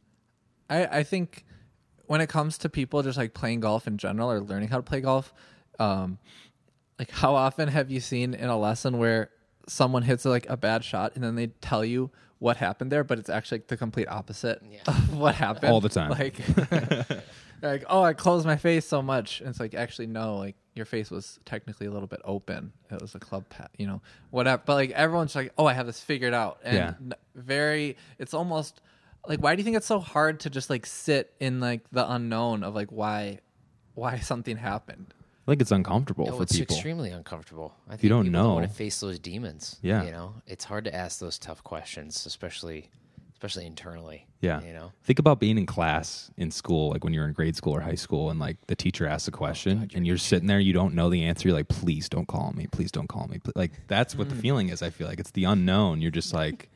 I 0.70 0.86
I 0.86 1.04
think 1.04 1.46
when 2.08 2.22
it 2.22 2.30
comes 2.30 2.58
to 2.60 2.70
people 2.70 3.04
just 3.04 3.18
like 3.18 3.34
playing 3.34 3.60
golf 3.60 3.88
in 3.88 3.98
general 3.98 4.32
or 4.32 4.40
learning 4.40 4.70
how 4.70 4.78
to 4.78 4.84
play 4.84 5.02
golf, 5.02 5.34
um, 5.80 6.18
like 6.98 7.12
how 7.12 7.36
often 7.36 7.68
have 7.68 7.92
you 7.92 8.00
seen 8.00 8.34
in 8.34 8.50
a 8.50 8.58
lesson 8.58 8.98
where 8.98 9.30
someone 9.68 10.04
hits 10.04 10.26
like 10.26 10.48
a 10.50 10.58
bad 10.58 10.84
shot 10.84 11.14
and 11.16 11.24
then 11.24 11.36
they 11.36 11.48
tell 11.48 11.84
you 11.86 12.12
what 12.44 12.58
happened 12.58 12.92
there, 12.92 13.06
but 13.06 13.20
it's 13.20 13.30
actually 13.30 13.60
like, 13.60 13.68
the 13.68 13.78
complete 13.78 14.08
opposite 14.10 14.62
Yeah. 14.70 14.80
of 14.88 15.18
what 15.18 15.34
happened 15.36 15.72
All 15.72 15.80
the 15.80 15.88
time. 15.88 16.10
Like, 16.10 16.36
like, 17.62 17.86
oh, 17.90 18.04
I 18.04 18.12
closed 18.14 18.46
my 18.46 18.58
face 18.58 18.86
so 18.86 19.02
much. 19.02 19.40
And 19.40 19.50
it's 19.50 19.60
like, 19.62 19.74
actually, 19.74 20.08
no, 20.08 20.36
like 20.38 20.56
your 20.76 20.86
face 20.86 21.10
was 21.10 21.40
technically 21.46 21.88
a 21.88 21.92
little 21.92 22.08
bit 22.08 22.20
open. 22.26 22.74
It 22.92 23.02
was 23.02 23.16
a 23.16 23.20
club 23.20 23.48
pat, 23.48 23.72
you 23.78 23.88
know, 23.88 24.02
whatever. 24.32 24.62
But 24.66 24.74
like 24.76 24.92
everyone's 24.92 25.36
like, 25.36 25.54
oh, 25.58 25.66
I 25.66 25.74
have 25.74 25.86
this 25.86 26.02
figured 26.02 26.34
out. 26.34 26.60
And 26.66 26.76
Yeah. 26.76 26.94
n- 27.00 27.14
very, 27.36 27.96
it's 28.20 28.34
almost 28.34 28.82
like, 29.26 29.40
why 29.40 29.56
do 29.56 29.62
you 29.62 29.64
think 29.64 29.78
it's 29.78 29.88
so 29.88 30.00
hard 30.00 30.42
to 30.42 30.50
just 30.50 30.70
like 30.70 30.86
sit 30.86 31.34
in 31.40 31.62
like 31.62 31.90
the 31.92 32.12
unknown 32.12 32.64
of 32.64 32.76
like 32.76 32.90
why, 32.92 33.40
why 33.94 34.20
something 34.20 34.58
happened? 34.58 35.14
I 35.46 35.52
think 35.52 35.62
it's 35.62 35.72
uncomfortable 35.72 36.26
No, 36.26 36.38
for 36.38 36.44
it's 36.44 36.58
people. 36.58 36.76
extremely 36.76 37.10
uncomfortable. 37.10 37.76
I 37.88 37.92
think 37.92 38.04
you 38.04 38.10
don't 38.10 38.32
know- 38.32 38.54
want 38.54 38.68
to 38.68 38.74
face 38.74 39.00
those 39.02 39.20
demons. 39.20 39.78
Yeah. 39.82 40.04
you 40.04 40.12
know, 40.12 40.36
it's 40.48 40.64
hard 40.64 40.86
to 40.86 40.96
ask 40.96 41.20
those 41.20 41.38
tough 41.38 41.64
questions, 41.64 42.26
especially, 42.26 42.90
especially 43.34 43.66
internally. 43.66 44.26
Yeah. 44.40 44.62
you 44.62 44.72
know, 44.72 44.94
Think 45.04 45.20
about 45.20 45.42
being 45.42 45.58
in 45.58 45.66
class 45.66 46.32
in 46.38 46.50
school, 46.50 46.92
like 46.92 47.04
when 47.04 47.14
you're 47.14 47.28
in 47.28 47.34
grade 47.34 47.58
school 47.58 47.76
or 47.76 47.82
high 47.82 47.96
school, 47.96 48.30
and 48.30 48.40
like 48.40 48.56
the 48.68 48.76
teacher 48.76 49.06
asks 49.06 49.28
a 49.28 49.32
oh, 49.32 49.38
question, 49.38 49.90
and 49.94 50.08
you're 50.08 50.18
sitting 50.18 50.48
there, 50.48 50.60
you 50.62 50.72
don't 50.72 50.94
know 50.94 51.10
the 51.10 51.24
answer. 51.26 51.50
You're 51.50 51.58
like, 51.58 51.68
please 51.68 52.08
don't 52.08 52.28
call 52.28 52.54
me. 52.54 52.68
Please 52.68 52.92
don't 52.92 53.08
call 53.08 53.28
me. 53.28 53.42
Like 53.54 53.72
that's 53.88 54.16
what 54.16 54.30
the 54.30 54.36
mm. 54.36 54.42
feeling 54.42 54.70
is. 54.70 54.82
I 54.82 54.92
feel 54.92 55.08
like 55.08 55.20
it's 55.20 55.32
the 55.32 55.44
unknown. 55.44 56.02
You're 56.02 56.12
just 56.12 56.34
like, 56.34 56.70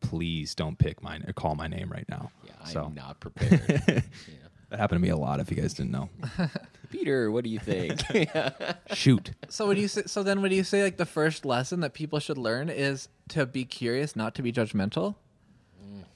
please 0.00 0.54
don't 0.54 0.78
pick 0.78 1.02
my 1.02 1.18
or 1.26 1.32
call 1.32 1.56
my 1.56 1.66
name 1.66 1.90
right 1.90 2.08
now. 2.08 2.30
yeah, 2.44 2.82
I'm 2.82 2.94
not 2.94 3.18
prepared. 3.18 3.64
yeah. 3.88 4.41
That 4.72 4.80
happened 4.80 4.96
to 4.96 5.02
me 5.02 5.10
a 5.10 5.16
lot. 5.16 5.38
If 5.40 5.50
you 5.50 5.56
guys 5.56 5.74
didn't 5.74 5.92
know, 5.92 6.08
Peter, 6.90 7.30
what 7.30 7.44
do 7.44 7.50
you 7.50 7.58
think? 7.58 8.00
shoot. 8.94 9.30
So 9.48 9.66
would 9.68 9.78
you 9.78 9.86
say, 9.88 10.02
so 10.06 10.22
then 10.22 10.42
would 10.42 10.52
you 10.52 10.64
say 10.64 10.82
like 10.82 10.96
the 10.96 11.06
first 11.06 11.44
lesson 11.44 11.80
that 11.80 11.92
people 11.94 12.18
should 12.18 12.38
learn 12.38 12.68
is 12.68 13.08
to 13.28 13.46
be 13.46 13.64
curious, 13.64 14.16
not 14.16 14.34
to 14.36 14.42
be 14.42 14.52
judgmental? 14.52 15.14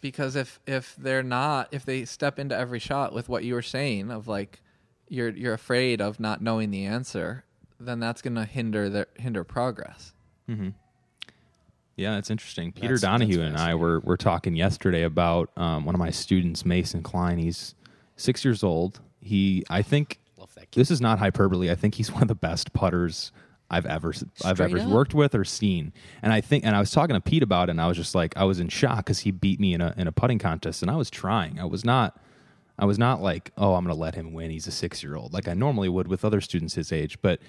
Because 0.00 0.36
if 0.36 0.60
if 0.66 0.94
they're 0.96 1.22
not, 1.22 1.68
if 1.72 1.84
they 1.84 2.04
step 2.04 2.38
into 2.38 2.56
every 2.56 2.78
shot 2.78 3.12
with 3.12 3.28
what 3.28 3.44
you 3.44 3.54
were 3.54 3.62
saying 3.62 4.10
of 4.10 4.28
like 4.28 4.60
you're 5.08 5.30
you're 5.30 5.54
afraid 5.54 6.00
of 6.00 6.18
not 6.20 6.40
knowing 6.42 6.70
the 6.70 6.84
answer, 6.84 7.44
then 7.80 7.98
that's 8.00 8.22
going 8.22 8.34
to 8.36 8.44
hinder 8.44 8.88
their 8.88 9.06
hinder 9.18 9.42
progress. 9.44 10.12
Yeah, 11.96 12.18
it's 12.18 12.30
interesting. 12.30 12.72
Peter 12.72 12.88
That's- 12.98 13.00
Donahue 13.00 13.38
that's 13.38 13.46
and 13.48 13.56
I 13.56 13.58
fascinating. 13.58 13.80
were 13.80 14.00
were 14.00 14.16
talking 14.16 14.54
yesterday 14.54 15.02
about 15.02 15.50
um, 15.56 15.84
one 15.86 15.94
of 15.94 15.98
my 15.98 16.10
students, 16.10 16.64
Mason 16.66 17.02
Klein. 17.02 17.38
He's 17.38 17.74
six 18.16 18.44
years 18.44 18.62
old. 18.62 19.00
He, 19.20 19.64
I 19.70 19.82
think, 19.82 20.18
Love 20.36 20.54
that 20.54 20.70
kid. 20.70 20.80
this 20.80 20.90
is 20.90 21.00
not 21.00 21.18
hyperbole. 21.18 21.70
I 21.70 21.74
think 21.74 21.94
he's 21.94 22.10
one 22.12 22.22
of 22.22 22.28
the 22.28 22.34
best 22.34 22.72
putters 22.72 23.32
I've 23.68 23.86
ever 23.86 24.10
I've 24.44 24.56
Straight 24.58 24.70
ever 24.72 24.78
up? 24.78 24.88
worked 24.88 25.14
with 25.14 25.34
or 25.34 25.44
seen. 25.44 25.92
And 26.22 26.32
I 26.32 26.40
think, 26.40 26.64
and 26.64 26.76
I 26.76 26.80
was 26.80 26.90
talking 26.92 27.14
to 27.14 27.20
Pete 27.20 27.42
about 27.42 27.68
it, 27.68 27.72
and 27.72 27.80
I 27.80 27.88
was 27.88 27.96
just 27.96 28.14
like, 28.14 28.36
I 28.36 28.44
was 28.44 28.60
in 28.60 28.68
shock 28.68 28.98
because 28.98 29.20
he 29.20 29.30
beat 29.32 29.58
me 29.58 29.74
in 29.74 29.80
a 29.80 29.92
in 29.96 30.06
a 30.06 30.12
putting 30.12 30.38
contest, 30.38 30.82
and 30.82 30.90
I 30.90 30.96
was 30.96 31.10
trying. 31.10 31.58
I 31.58 31.64
was 31.64 31.84
not. 31.84 32.20
I 32.78 32.84
was 32.84 32.98
not 32.98 33.22
like, 33.22 33.52
oh, 33.56 33.74
I'm 33.74 33.84
going 33.84 33.96
to 33.96 34.00
let 34.00 34.14
him 34.14 34.34
win. 34.34 34.50
He's 34.50 34.66
a 34.66 34.70
six 34.70 35.02
year 35.02 35.16
old, 35.16 35.32
like 35.32 35.48
I 35.48 35.54
normally 35.54 35.88
would 35.88 36.08
with 36.08 36.24
other 36.26 36.40
students 36.42 36.74
his 36.74 36.92
age. 36.92 37.18
But 37.22 37.40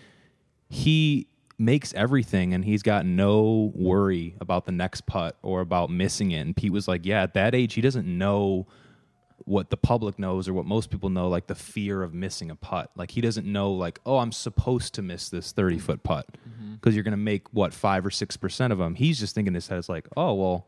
he 0.70 1.28
makes 1.60 1.94
everything 1.96 2.54
and 2.54 2.64
he's 2.64 2.82
got 2.84 3.06
no 3.06 3.72
worry 3.76 4.36
about 4.40 4.66
the 4.66 4.72
next 4.72 5.06
putt 5.06 5.36
or 5.42 5.62
about 5.62 5.90
missing 5.90 6.32
it. 6.32 6.40
And 6.40 6.56
Pete 6.56 6.72
was 6.72 6.88
like, 6.88 7.06
Yeah, 7.06 7.24
at 7.24 7.34
that 7.34 7.54
age, 7.56 7.74
he 7.74 7.82
doesn't 7.82 8.08
know 8.08 8.68
what 9.46 9.70
the 9.70 9.78
public 9.78 10.20
knows 10.20 10.48
or 10.48 10.54
what 10.54 10.66
most 10.66 10.90
people 10.90 11.10
know, 11.10 11.30
like 11.30 11.48
the 11.48 11.56
fear 11.56 12.04
of 12.04 12.14
missing 12.14 12.52
a 12.52 12.56
putt. 12.56 12.92
Like 12.96 13.12
he 13.12 13.22
doesn't 13.22 13.46
know, 13.46 13.72
like, 13.72 14.00
oh, 14.06 14.18
I'm 14.18 14.32
supposed 14.32 14.94
to 14.96 15.02
miss 15.02 15.30
this 15.30 15.52
30 15.52 15.80
foot 15.80 16.04
putt 16.04 16.28
because 16.74 16.96
you're 16.96 17.04
going 17.04 17.12
to 17.12 17.18
make 17.18 17.52
what 17.54 17.74
five 17.74 18.06
or 18.06 18.12
six 18.12 18.36
percent 18.38 18.74
of 18.74 18.80
them. 18.80 18.96
He's 18.96 19.20
just 19.20 19.36
thinking 19.36 19.52
in 19.52 19.56
his 19.56 19.68
head, 19.68 19.78
it's 19.78 19.90
like, 19.90 20.08
oh, 20.18 20.34
well, 20.34 20.68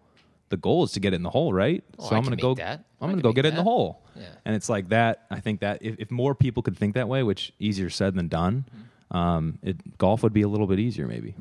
the 0.49 0.57
goal 0.57 0.83
is 0.83 0.91
to 0.93 0.99
get 0.99 1.13
it 1.13 1.17
in 1.17 1.23
the 1.23 1.29
hole, 1.29 1.53
right? 1.53 1.83
Oh, 1.99 2.09
so 2.09 2.15
I'm 2.15 2.23
gonna 2.23 2.35
go. 2.35 2.55
that. 2.55 2.85
I'm 2.99 3.09
gonna 3.09 3.21
go 3.21 3.29
make 3.29 3.35
get 3.35 3.45
it 3.45 3.49
in 3.49 3.55
the 3.55 3.63
hole. 3.63 4.03
Yeah. 4.15 4.29
And 4.45 4.55
it's 4.55 4.67
like 4.67 4.89
that. 4.89 5.25
I 5.29 5.39
think 5.39 5.59
that 5.61 5.83
if, 5.83 5.95
if 5.99 6.11
more 6.11 6.33
people 6.33 6.63
could 6.63 6.75
think 6.77 6.95
that 6.95 7.07
way, 7.07 7.21
which 7.23 7.53
easier 7.59 7.89
said 7.89 8.15
than 8.15 8.27
done, 8.29 8.65
um, 9.11 9.59
it 9.61 9.97
golf 9.97 10.23
would 10.23 10.33
be 10.33 10.41
a 10.41 10.47
little 10.47 10.67
bit 10.67 10.79
easier, 10.79 11.07
maybe. 11.07 11.35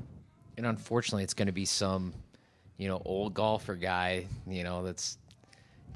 and 0.57 0.67
unfortunately, 0.67 1.25
it's 1.25 1.35
going 1.35 1.47
to 1.47 1.53
be 1.53 1.65
some, 1.65 2.13
you 2.77 2.89
know, 2.89 3.01
old 3.05 3.33
golfer 3.35 3.75
guy, 3.75 4.27
you 4.47 4.63
know, 4.65 4.83
that's 4.85 5.17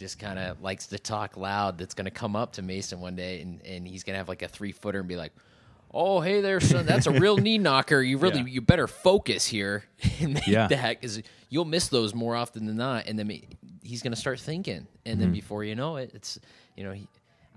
just 0.02 0.18
kind 0.18 0.38
of 0.38 0.60
likes 0.60 0.88
to 0.88 0.98
talk 0.98 1.36
loud. 1.36 1.78
That's 1.78 1.94
going 1.94 2.04
to 2.04 2.10
come 2.10 2.36
up 2.36 2.52
to 2.54 2.62
Mason 2.62 3.00
one 3.00 3.16
day, 3.16 3.40
and 3.40 3.62
and 3.64 3.86
he's 3.88 4.02
going 4.04 4.14
to 4.14 4.18
have 4.18 4.28
like 4.28 4.42
a 4.42 4.48
three 4.48 4.72
footer 4.72 4.98
and 5.00 5.08
be 5.08 5.16
like. 5.16 5.32
Oh, 5.94 6.22
hey 6.22 6.40
there, 6.40 6.58
son. 6.58 6.86
That's 6.86 7.06
a 7.06 7.10
real 7.10 7.36
knee 7.46 7.58
knocker. 7.58 8.00
You 8.00 8.16
really, 8.16 8.38
Yeah. 8.38 8.46
you 8.46 8.60
better 8.62 8.86
focus 8.86 9.46
here 9.46 9.84
and 10.22 10.32
make 10.32 10.46
Yeah. 10.46 10.66
that 10.68 10.98
because 10.98 11.20
you'll 11.50 11.66
miss 11.66 11.88
those 11.88 12.14
more 12.14 12.34
often 12.34 12.64
than 12.64 12.78
not. 12.78 13.04
And 13.06 13.18
then 13.18 13.28
he's 13.82 14.02
going 14.02 14.14
to 14.14 14.18
start 14.18 14.40
thinking, 14.40 14.74
and 14.74 14.86
Mm-hmm. 15.04 15.20
then 15.20 15.32
before 15.32 15.64
you 15.64 15.74
know 15.74 15.96
it, 15.96 16.12
it's 16.14 16.38
you 16.78 16.84
know, 16.84 16.92
he, 16.92 17.06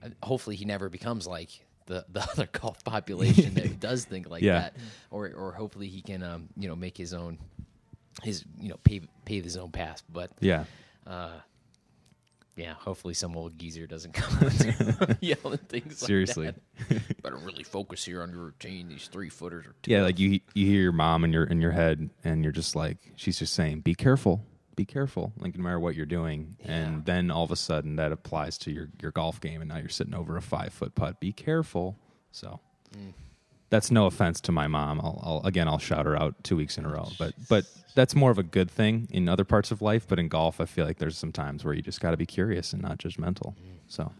uh, 0.03 0.09
hopefully 0.21 0.57
he 0.57 0.65
never 0.65 0.89
becomes 0.89 1.25
like 1.25 1.47
the 1.85 2.03
the 2.09 2.19
other 2.33 2.49
golf 2.51 2.83
population 2.83 3.53
that 3.53 3.79
does 3.79 4.03
think 4.03 4.29
like 4.29 4.43
Yeah. 4.43 4.59
that, 4.59 4.75
or 5.11 5.31
or 5.31 5.53
hopefully 5.53 5.87
he 5.87 6.01
can 6.01 6.21
um 6.21 6.49
you 6.57 6.67
know 6.67 6.75
make 6.75 6.97
his 6.97 7.13
own 7.13 7.37
his 8.21 8.43
you 8.59 8.67
know 8.67 8.77
pave 8.83 9.07
pave 9.23 9.45
his 9.45 9.55
own 9.55 9.71
path. 9.71 10.03
But 10.11 10.31
Yeah. 10.41 10.65
Yeah, 12.55 12.73
hopefully 12.73 13.13
some 13.13 13.35
old 13.35 13.57
geezer 13.57 13.85
doesn't 13.85 14.13
come 14.13 14.37
and 14.39 15.17
yell 15.21 15.37
and 15.45 15.67
things. 15.67 15.97
Seriously. 15.97 16.47
like 16.47 17.21
better 17.21 17.37
really 17.37 17.63
focus 17.63 18.05
here 18.05 18.21
on 18.21 18.31
your 18.31 18.39
routine. 18.39 18.87
These 18.87 19.07
three 19.07 19.29
footers 19.29 19.65
are 19.65 19.75
Yeah, 19.85 20.03
like 20.03 20.19
you 20.19 20.39
you 20.53 20.65
hear 20.65 20.81
your 20.81 20.91
mom 20.91 21.23
in 21.23 21.33
your 21.33 21.43
in 21.43 21.61
your 21.61 21.71
head, 21.71 22.09
and 22.23 22.43
you're 22.43 22.53
just 22.53 22.75
like 22.75 22.97
she's 23.15 23.39
just 23.39 23.53
saying, 23.53 23.81
"Be 23.81 23.93
careful, 23.93 24.45
be 24.75 24.85
careful." 24.85 25.33
Like 25.37 25.57
no 25.57 25.63
matter 25.63 25.79
what 25.79 25.95
you're 25.95 26.05
doing, 26.05 26.55
and 26.63 27.05
then 27.05 27.29
all 27.29 27.43
of 27.43 27.51
a 27.51 27.57
sudden 27.57 27.97
that 27.97 28.11
applies 28.11 28.57
to 28.59 28.71
your 28.71 28.89
your 29.01 29.11
golf 29.11 29.41
game, 29.41 29.61
and 29.61 29.69
now 29.69 29.77
you're 29.77 29.89
sitting 29.89 30.15
over 30.15 30.37
a 30.37 30.41
five 30.41 30.73
foot 30.73 30.95
putt. 30.95 31.19
Be 31.19 31.33
careful. 31.33 31.97
So 32.31 32.61
mm. 32.97 33.13
That's 33.69 33.91
no 33.91 34.05
offense 34.05 34.39
to 34.41 34.51
my 34.51 34.67
mom. 34.67 34.99
I'll, 35.01 35.19
I'll 35.23 35.41
again 35.45 35.67
I'll 35.67 35.79
shout 35.79 36.05
her 36.05 36.15
out 36.15 36.35
two 36.43 36.55
weeks 36.55 36.77
in 36.77 36.85
a 36.85 36.89
row, 36.89 37.09
but 37.19 37.33
but 37.49 37.65
that's 37.95 38.13
more 38.15 38.29
of 38.31 38.37
a 38.37 38.43
good 38.43 38.69
thing 38.69 39.07
in 39.11 39.27
other 39.29 39.43
parts 39.45 39.71
of 39.71 39.81
life. 39.81 40.07
But 40.07 40.19
in 40.19 40.27
golf, 40.27 40.59
I 40.61 40.65
feel 40.65 40.85
like 40.85 40.97
there's 40.97 41.17
some 41.17 41.31
times 41.31 41.63
where 41.65 41.73
you 41.73 41.81
just 41.81 42.01
got 42.01 42.11
to 42.11 42.17
be 42.17 42.25
curious 42.25 42.73
and 42.73 42.81
not 42.81 42.97
judgmental. 42.97 43.55
So 43.87 44.11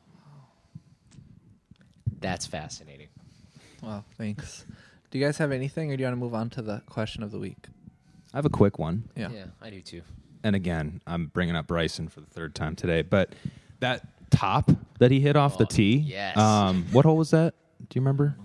That's 2.19 2.45
fascinating. 2.45 3.07
Well, 3.81 4.03
thanks. 4.17 4.65
Do 5.11 5.19
you 5.19 5.25
guys 5.25 5.37
have 5.37 5.51
anything, 5.51 5.91
or 5.91 5.97
do 5.97 6.01
you 6.01 6.07
want 6.07 6.13
to 6.17 6.19
move 6.19 6.33
on 6.33 6.49
to 6.51 6.61
the 6.61 6.81
question 6.87 7.23
of 7.23 7.31
the 7.31 7.39
week? 7.39 7.67
I 8.33 8.37
have 8.37 8.45
a 8.45 8.49
quick 8.49 8.79
one. 8.79 9.09
Yeah. 9.15 9.29
Yeah, 9.31 9.45
I 9.61 9.69
do 9.69 9.81
too. 9.81 10.01
and 10.43 10.55
again, 10.55 11.01
I'm 11.07 11.27
bringing 11.27 11.55
up 11.55 11.67
Bryson 11.67 12.07
for 12.09 12.19
the 12.21 12.25
third 12.27 12.53
time 12.55 12.75
today, 12.75 13.01
but 13.01 13.33
that 13.79 14.01
top 14.31 14.69
that 14.99 15.11
he 15.11 15.19
hit 15.19 15.35
off 15.35 15.57
the 15.57 15.63
Oh, 15.65 15.67
tee, 15.67 15.97
yes. 15.97 16.35
Um, 16.37 16.85
what 16.91 17.05
hole 17.05 17.17
was 17.17 17.31
that? 17.31 17.53
Do 17.79 17.87
you 17.97 18.01
remember? 18.01 18.35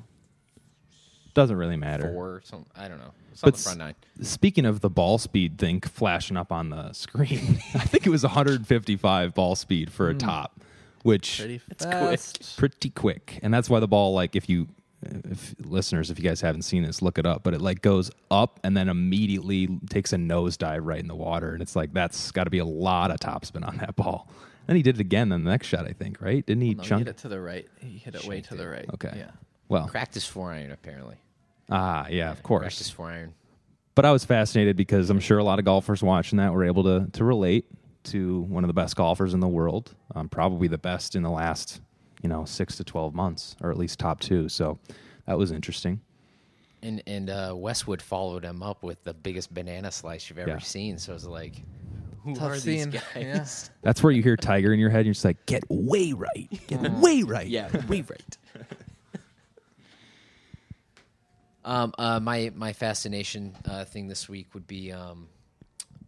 Doesn't 1.41 1.57
really 1.57 1.77
matter. 1.77 2.13
Four, 2.13 2.43
some 2.45 2.67
I 2.77 2.87
don't 2.87 2.99
know. 2.99 3.13
It's 3.33 3.43
on 3.43 3.47
But 3.51 3.57
the 3.57 3.63
front 3.63 3.79
nine. 3.79 3.95
Speaking 4.21 4.67
of 4.67 4.81
the 4.81 4.91
ball 4.91 5.17
speed 5.17 5.57
thing 5.57 5.81
flashing 5.81 6.37
up 6.37 6.53
on 6.53 6.69
the 6.69 6.93
screen, 6.93 7.61
I 7.75 7.79
think 7.87 8.07
it 8.07 8.11
was 8.11 8.23
155 8.25 9.35
ball 9.35 9.55
speed 9.57 9.91
for 9.91 10.11
a 10.11 10.15
top, 10.15 10.61
which 11.03 11.39
Hmm. 11.39 11.43
Pretty 11.45 11.61
It's 11.71 11.85
quick. 11.87 11.95
fast. 11.95 12.57
pretty 12.59 12.91
quick, 12.91 13.39
and 13.43 13.55
that's 13.55 13.71
why 13.71 13.81
the 13.81 13.89
ball, 13.89 14.13
like, 14.13 14.37
if 14.37 14.51
you, 14.51 14.69
if 15.03 15.55
listeners, 15.65 16.11
if 16.11 16.19
you 16.19 16.29
guys 16.29 16.43
haven't 16.43 16.61
seen 16.63 16.83
this, 16.83 17.01
look 17.01 17.17
it 17.19 17.25
up. 17.25 17.43
But 17.43 17.55
it 17.55 17.63
like 17.63 17.81
goes 17.81 18.11
up 18.31 18.61
and 18.63 18.77
then 18.77 18.91
immediately 18.91 19.67
takes 19.89 20.13
a 20.13 20.17
nosedive 20.17 20.81
right 20.83 21.01
in 21.01 21.09
the 21.09 21.15
water, 21.17 21.55
and 21.55 21.63
it's 21.63 21.75
like 21.75 21.95
that's 21.95 22.31
got 22.33 22.45
to 22.45 22.51
be 22.51 22.59
a 22.59 22.67
lot 22.67 23.11
of 23.11 23.19
topspin 23.19 23.67
on 23.67 23.79
that 23.79 23.97
ball. 23.97 24.29
And 24.69 24.77
he 24.77 24.83
did 24.83 24.97
it 24.97 25.01
again 25.01 25.33
on 25.33 25.43
the 25.45 25.51
next 25.51 25.69
shot, 25.69 25.87
I 25.87 25.93
think, 25.95 26.21
right? 26.21 26.45
Didn't 26.45 26.63
he 26.63 26.75
No, 26.75 26.83
he 26.83 26.89
chunk? 26.89 27.07
hit 27.07 27.09
it 27.09 27.19
to 27.23 27.29
the 27.29 27.41
right. 27.41 27.67
He 27.81 27.97
hit 27.99 28.15
it 28.15 28.25
way 28.27 28.37
Shanked 28.37 28.49
to 28.51 28.57
the 28.57 28.65
it. 28.65 28.67
right. 28.67 28.87
Okay. 28.95 29.15
Yeah. 29.17 29.31
Well, 29.69 29.89
Cracked 29.89 30.15
his 30.15 30.27
four 30.27 30.53
iron 30.53 30.71
apparently. 30.73 31.17
Ah, 31.71 32.07
yeah, 32.09 32.33
of 32.33 32.43
Cracked 32.43 32.65
his 32.77 32.87
course. 32.87 32.91
four 32.91 33.11
iron. 33.11 33.35
But 33.95 34.05
I 34.07 34.13
was 34.13 34.25
fascinated 34.25 34.77
because 34.77 35.11
I'm 35.11 35.21
sure 35.21 35.39
a 35.39 35.45
lot 35.45 35.59
of 35.59 35.65
golfers 35.65 36.03
watching 36.03 36.39
that 36.39 36.53
were 36.53 36.65
able 36.65 36.85
to 36.85 37.09
to 37.13 37.25
relate 37.25 37.67
to 38.05 38.41
one 38.43 38.65
of 38.65 38.69
the 38.69 38.75
best 38.75 38.97
golfers 38.97 39.35
in 39.35 39.41
the 39.41 39.49
world, 39.49 39.95
um, 40.15 40.29
probably 40.29 40.69
the 40.69 40.79
best 40.79 41.15
in 41.15 41.23
the 41.23 41.31
last, 41.31 41.81
you 42.23 42.29
know, 42.29 42.45
six 42.45 42.77
to 42.77 42.85
twelve 42.85 43.15
months, 43.15 43.57
or 43.61 43.71
at 43.71 43.77
least 43.77 43.99
top 43.99 44.21
two. 44.21 44.49
So 44.49 44.79
that 45.27 45.37
was 45.37 45.51
interesting. 45.53 46.01
And 46.83 47.03
and 47.07 47.29
uh, 47.29 47.53
Westwood 47.55 48.01
followed 48.01 48.45
him 48.45 48.63
up 48.63 48.83
with 48.83 49.03
the 49.05 49.13
biggest 49.13 49.53
banana 49.53 49.91
slice 49.91 50.31
you've 50.31 50.39
ever 50.39 50.51
Yeah. 50.53 50.59
seen. 50.61 50.97
So 50.97 51.13
it 51.13 51.17
was 51.17 51.27
like, 51.27 51.61
who 52.25 52.35
Tough 52.35 52.53
are 52.53 52.57
scene. 52.59 52.91
these 52.93 53.03
Yeah. 53.17 53.37
guys? 53.39 53.71
That's 53.83 54.03
where 54.03 54.13
you 54.13 54.23
hear 54.23 54.37
Tiger 54.37 54.73
in 54.73 54.79
your 54.81 54.89
head, 54.89 55.01
and 55.01 55.07
you're 55.07 55.15
just 55.15 55.25
like, 55.27 55.45
get 55.45 55.65
way 55.69 56.13
right, 56.15 56.49
get 56.69 56.81
way 56.93 57.23
right. 57.23 57.47
Yeah, 57.47 57.69
way 57.87 58.01
right. 58.09 58.39
Um, 61.65 61.93
uh, 61.99 62.21
my 62.21 62.51
my 62.55 62.73
fascination 62.73 63.55
uh, 63.67 63.85
thing 63.85 64.09
this 64.09 64.29
week 64.29 64.55
would 64.55 64.67
be 64.67 64.93
um, 64.93 65.29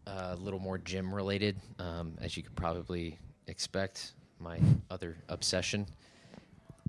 a 0.06 0.36
little 0.36 0.60
more 0.60 0.78
gym 0.78 1.14
related, 1.14 1.56
um, 1.78 2.14
as 2.20 2.36
you 2.36 2.42
could 2.42 2.56
probably 2.56 3.18
expect. 3.46 4.12
My 4.38 4.58
other 4.90 5.16
obsession. 5.28 5.86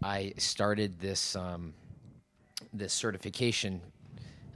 I 0.02 0.34
started 0.38 1.00
this 1.00 1.36
um, 1.36 1.74
this 2.74 2.94
certification 2.94 3.82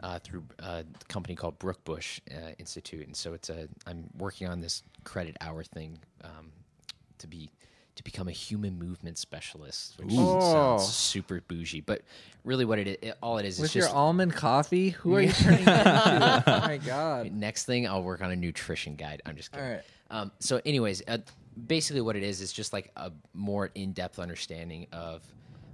uh, 0.01 0.19
through 0.19 0.43
a 0.59 0.83
company 1.07 1.35
called 1.35 1.59
Brookbush 1.59 2.19
uh, 2.31 2.53
Institute, 2.57 3.05
and 3.05 3.15
so 3.15 3.33
it's 3.33 3.49
a 3.49 3.67
I'm 3.85 4.09
working 4.17 4.47
on 4.47 4.61
this 4.61 4.83
credit 5.03 5.37
hour 5.41 5.63
thing 5.63 5.99
um, 6.23 6.51
to 7.19 7.27
be 7.27 7.51
to 7.97 8.03
become 8.03 8.27
a 8.27 8.31
human 8.31 8.79
movement 8.79 9.17
specialist, 9.17 9.97
which 9.99 10.13
Ooh. 10.13 10.15
sounds 10.15 10.83
Oh. 10.83 10.86
super 10.86 11.41
bougie, 11.41 11.81
but 11.81 12.01
really 12.43 12.65
what 12.65 12.79
it, 12.79 12.88
it 13.03 13.17
all 13.21 13.38
it 13.38 13.45
is 13.45 13.60
With 13.60 13.71
is 13.71 13.75
your 13.75 13.83
just 13.86 13.95
almond 13.95 14.33
coffee, 14.33 14.89
who 14.89 15.15
are 15.15 15.21
you 15.21 15.31
turning 15.31 15.60
into? 15.60 16.43
oh 16.47 16.60
my 16.62 16.77
god! 16.77 17.31
next 17.31 17.65
thing 17.65 17.88
I'll 17.88 18.03
work 18.03 18.21
on 18.21 18.31
a 18.31 18.36
nutrition 18.36 18.95
guide. 18.95 19.21
I'm 19.25 19.36
just 19.36 19.51
kidding. 19.51 19.65
All 19.65 19.71
right. 19.73 19.83
Um, 20.10 20.31
so, 20.39 20.62
anyways, 20.65 21.03
uh, 21.07 21.17
basically, 21.67 22.01
what 22.01 22.15
it 22.15 22.23
is 22.23 22.39
is 22.41 22.53
just 22.53 22.71
like 22.71 22.91
a 22.95 23.12
more 23.33 23.69
in-depth 23.75 24.19
understanding 24.19 24.88
of 24.93 25.21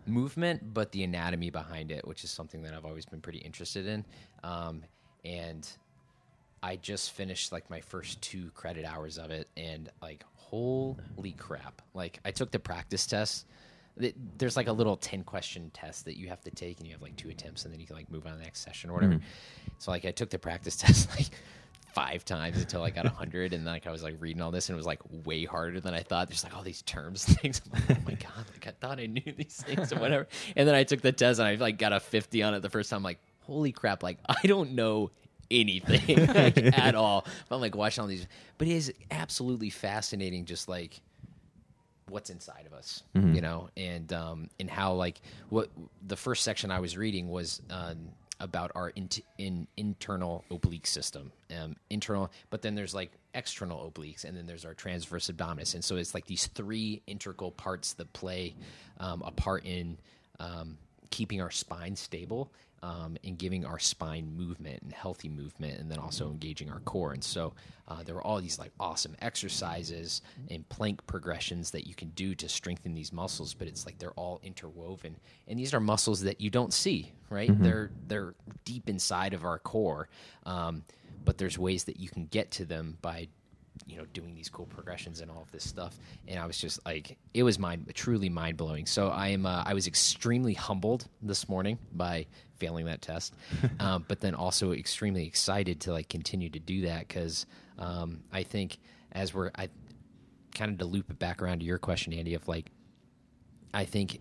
movement, 0.08 0.74
but 0.74 0.92
the 0.92 1.04
anatomy 1.04 1.50
behind 1.50 1.92
it, 1.92 2.08
which 2.08 2.24
is 2.24 2.32
something 2.32 2.64
that 2.64 2.74
I've 2.74 2.86
always 2.86 3.06
been 3.06 3.22
pretty 3.22 3.40
interested 3.40 3.86
in. 3.86 4.04
Um, 4.44 4.84
and 5.24 5.70
I 6.62 6.76
just 6.78 7.12
finished 7.12 7.52
like 7.52 7.70
my 7.70 7.80
first 7.82 8.22
two 8.22 8.50
credit 8.56 8.86
hours 8.86 9.18
of 9.18 9.32
it, 9.32 9.48
and 9.56 9.90
like, 10.02 10.24
holy 10.54 11.32
crap! 11.32 11.82
Like, 11.94 12.20
I 12.24 12.32
took 12.32 12.52
the 12.52 12.60
practice 12.60 13.06
test. 13.08 13.48
There's 14.38 14.58
like 14.58 14.68
a 14.68 14.72
little 14.72 14.98
ten 14.98 15.24
question 15.24 15.72
test 15.74 16.06
that 16.06 16.18
you 16.18 16.28
have 16.30 16.42
to 16.42 16.52
take, 16.52 16.78
and 16.78 16.88
you 16.88 16.94
have 16.94 17.02
like 17.02 17.16
two 17.16 17.30
attempts, 17.30 17.66
and 17.66 17.74
then 17.74 17.80
you 17.80 17.88
can 17.88 17.96
like 17.96 18.12
move 18.12 18.26
on 18.26 18.34
to 18.34 18.38
the 18.38 18.44
next 18.44 18.62
session 18.62 18.90
or 18.90 18.94
whatever. 18.94 19.14
Mm-hmm. 19.14 19.74
So 19.80 19.92
like, 19.92 20.06
I 20.06 20.12
took 20.12 20.30
the 20.30 20.40
practice 20.40 20.76
test 20.78 21.10
like 21.16 21.30
five 21.94 22.26
times 22.26 22.58
until 22.58 22.84
I 22.84 22.90
got 22.90 23.06
hundred, 23.06 23.54
and 23.54 23.66
like 23.66 23.88
I 23.88 23.92
was 23.92 24.04
like 24.04 24.16
reading 24.20 24.42
all 24.42 24.52
this, 24.52 24.70
and 24.70 24.76
it 24.76 24.78
was 24.78 24.86
like 24.86 25.02
way 25.26 25.46
harder 25.46 25.80
than 25.80 25.94
I 25.94 26.02
thought. 26.02 26.28
There's 26.28 26.44
like 26.44 26.56
all 26.56 26.64
these 26.64 26.82
terms 26.84 27.28
and 27.28 27.40
things. 27.40 27.62
I'm 27.66 27.82
like, 27.88 27.98
oh 27.98 28.02
my 28.06 28.14
god! 28.36 28.46
Like 28.52 28.68
I 28.68 28.72
thought 28.80 29.00
I 29.00 29.06
knew 29.06 29.34
these 29.36 29.64
things 29.66 29.92
or 29.94 30.00
whatever. 30.00 30.28
And 30.56 30.68
then 30.68 30.76
I 30.76 30.84
took 30.84 31.02
the 31.02 31.12
test, 31.12 31.40
and 31.40 31.48
I 31.48 31.56
like 31.56 31.78
got 31.78 31.94
a 31.94 32.00
fifty 32.00 32.44
on 32.44 32.54
it 32.54 32.62
the 32.62 32.70
first 32.70 32.90
time. 32.90 33.04
Like, 33.04 33.20
holy 33.42 33.72
crap! 33.72 34.04
Like 34.04 34.18
I 34.28 34.46
don't 34.48 34.72
know 34.72 35.12
anything 35.54 36.28
like 36.34 36.58
at 36.78 36.96
all. 36.96 37.26
I'm 37.50 37.62
like 37.62 37.76
watching 37.76 38.02
all 38.02 38.08
these, 38.08 38.28
but 38.58 38.68
it 38.68 38.74
is 38.74 38.94
absolutely 39.12 39.70
fascinating. 39.70 40.46
Just 40.46 40.68
like 40.68 41.00
what's 42.10 42.30
inside 42.30 42.66
of 42.66 42.74
us, 42.74 43.04
you 43.34 43.42
know, 43.42 43.70
and 43.78 44.12
um, 44.14 44.50
and 44.60 44.70
how 44.70 44.94
like 44.94 45.22
what 45.50 45.70
the 46.06 46.16
first 46.16 46.44
section 46.44 46.72
I 46.72 46.80
was 46.80 46.98
reading 46.98 47.30
was 47.30 47.62
um, 47.70 48.10
about 48.40 48.72
our 48.76 48.90
int- 48.90 49.24
in 49.38 49.68
internal 49.78 50.44
oblique 50.52 50.88
system, 50.88 51.32
um, 51.58 51.76
internal, 51.90 52.32
but 52.50 52.62
then 52.62 52.76
there's 52.76 52.94
like 52.94 53.12
external 53.34 53.90
obliques, 53.90 54.24
and 54.26 54.38
then 54.38 54.46
there's 54.46 54.66
our 54.66 54.74
transverse 54.74 55.30
abdominis, 55.30 55.74
and 55.74 55.84
so 55.84 55.96
it's 55.96 56.14
like 56.14 56.26
these 56.26 56.48
three 56.48 57.02
integral 57.08 57.52
parts 57.52 57.94
that 57.94 58.12
play 58.14 58.54
um, 59.00 59.22
a 59.26 59.32
part 59.32 59.66
in 59.66 59.98
um, 60.40 60.78
keeping 61.10 61.42
our 61.42 61.52
spine 61.52 61.96
stable 61.96 62.52
um, 62.84 63.16
and 63.24 63.38
giving 63.38 63.66
our 63.66 63.80
spine 63.80 64.36
movement 64.36 64.82
and 64.84 64.92
healthy 64.92 65.30
movement, 65.30 65.80
and 65.80 65.90
then 65.90 65.98
also 66.00 66.30
engaging 66.30 66.70
our 66.70 66.82
core. 66.82 67.14
And 67.14 67.24
so 67.24 67.54
uh, 67.88 68.04
there 68.04 68.14
were 68.14 68.22
all 68.22 68.42
these 68.42 68.60
like 68.60 68.72
awesome 68.78 69.16
exercises 69.22 70.22
and 70.52 70.68
plank 70.68 71.06
progressions 71.08 71.72
that 71.72 71.88
you 71.88 71.96
can 71.96 72.10
do 72.10 72.36
to 72.36 72.50
strengthen 72.50 72.94
these 72.94 73.14
muscles, 73.14 73.54
but 73.54 73.70
it's 73.70 73.86
like 73.86 73.98
they're 74.00 74.12
all 74.12 74.42
interwoven, 74.44 75.16
and 75.48 75.58
these 75.58 75.74
are 75.74 75.80
muscles 75.80 76.22
that 76.22 76.42
you 76.42 76.50
don't 76.50 76.74
see, 76.74 77.14
right? 77.30 77.50
They're 77.64 77.90
they're 78.08 78.36
deep 78.66 78.90
inside 78.90 79.34
of 79.34 79.46
our 79.46 79.60
core, 79.60 80.10
um, 80.46 80.84
but 81.24 81.38
there's 81.38 81.58
ways 81.58 81.86
that 81.86 82.00
you 82.02 82.10
can 82.10 82.26
get 82.26 82.52
to 82.52 82.66
them 82.66 82.98
by 83.02 83.30
you 83.86 83.98
know 83.98 84.06
doing 84.14 84.36
these 84.36 84.50
cool 84.50 84.66
progressions 84.66 85.22
and 85.22 85.30
all 85.30 85.42
of 85.42 85.52
this 85.52 85.68
stuff. 85.68 85.98
And 86.28 86.40
i 86.40 86.46
was 86.46 86.58
just 86.58 86.86
like 86.86 87.18
it 87.34 87.44
was 87.44 87.60
mind 87.60 87.92
truly 87.94 88.30
mind 88.30 88.58
blowing 88.58 88.86
so 88.86 89.10
i 89.10 89.30
am 89.30 89.46
uh, 89.46 89.64
i 89.66 89.74
was 89.74 89.88
extremely 89.88 90.54
humbled 90.54 91.08
this 91.22 91.50
morning 91.50 91.78
by 91.92 92.26
failing 92.58 92.86
that 92.86 93.02
test 93.02 93.36
um, 93.80 94.06
but 94.08 94.20
then 94.20 94.36
also 94.36 94.72
extremely 94.72 95.26
excited 95.26 95.82
to 95.82 95.92
like 95.92 96.10
continue 96.10 96.50
to 96.50 96.60
do 96.60 96.82
that 96.82 97.08
because 97.08 97.46
um, 97.80 98.22
i 98.32 98.44
think 98.44 98.78
as 99.14 99.34
we're 99.34 99.52
I 99.56 99.70
kind 100.54 100.72
of 100.72 100.78
to 100.80 100.86
loop 100.86 101.10
it 101.10 101.20
back 101.20 101.42
around 101.42 101.60
to 101.60 101.66
your 101.66 101.80
question, 101.80 102.14
Andy, 102.14 102.34
of 102.34 102.48
like, 102.48 102.72
I 103.74 103.86
think 103.86 104.20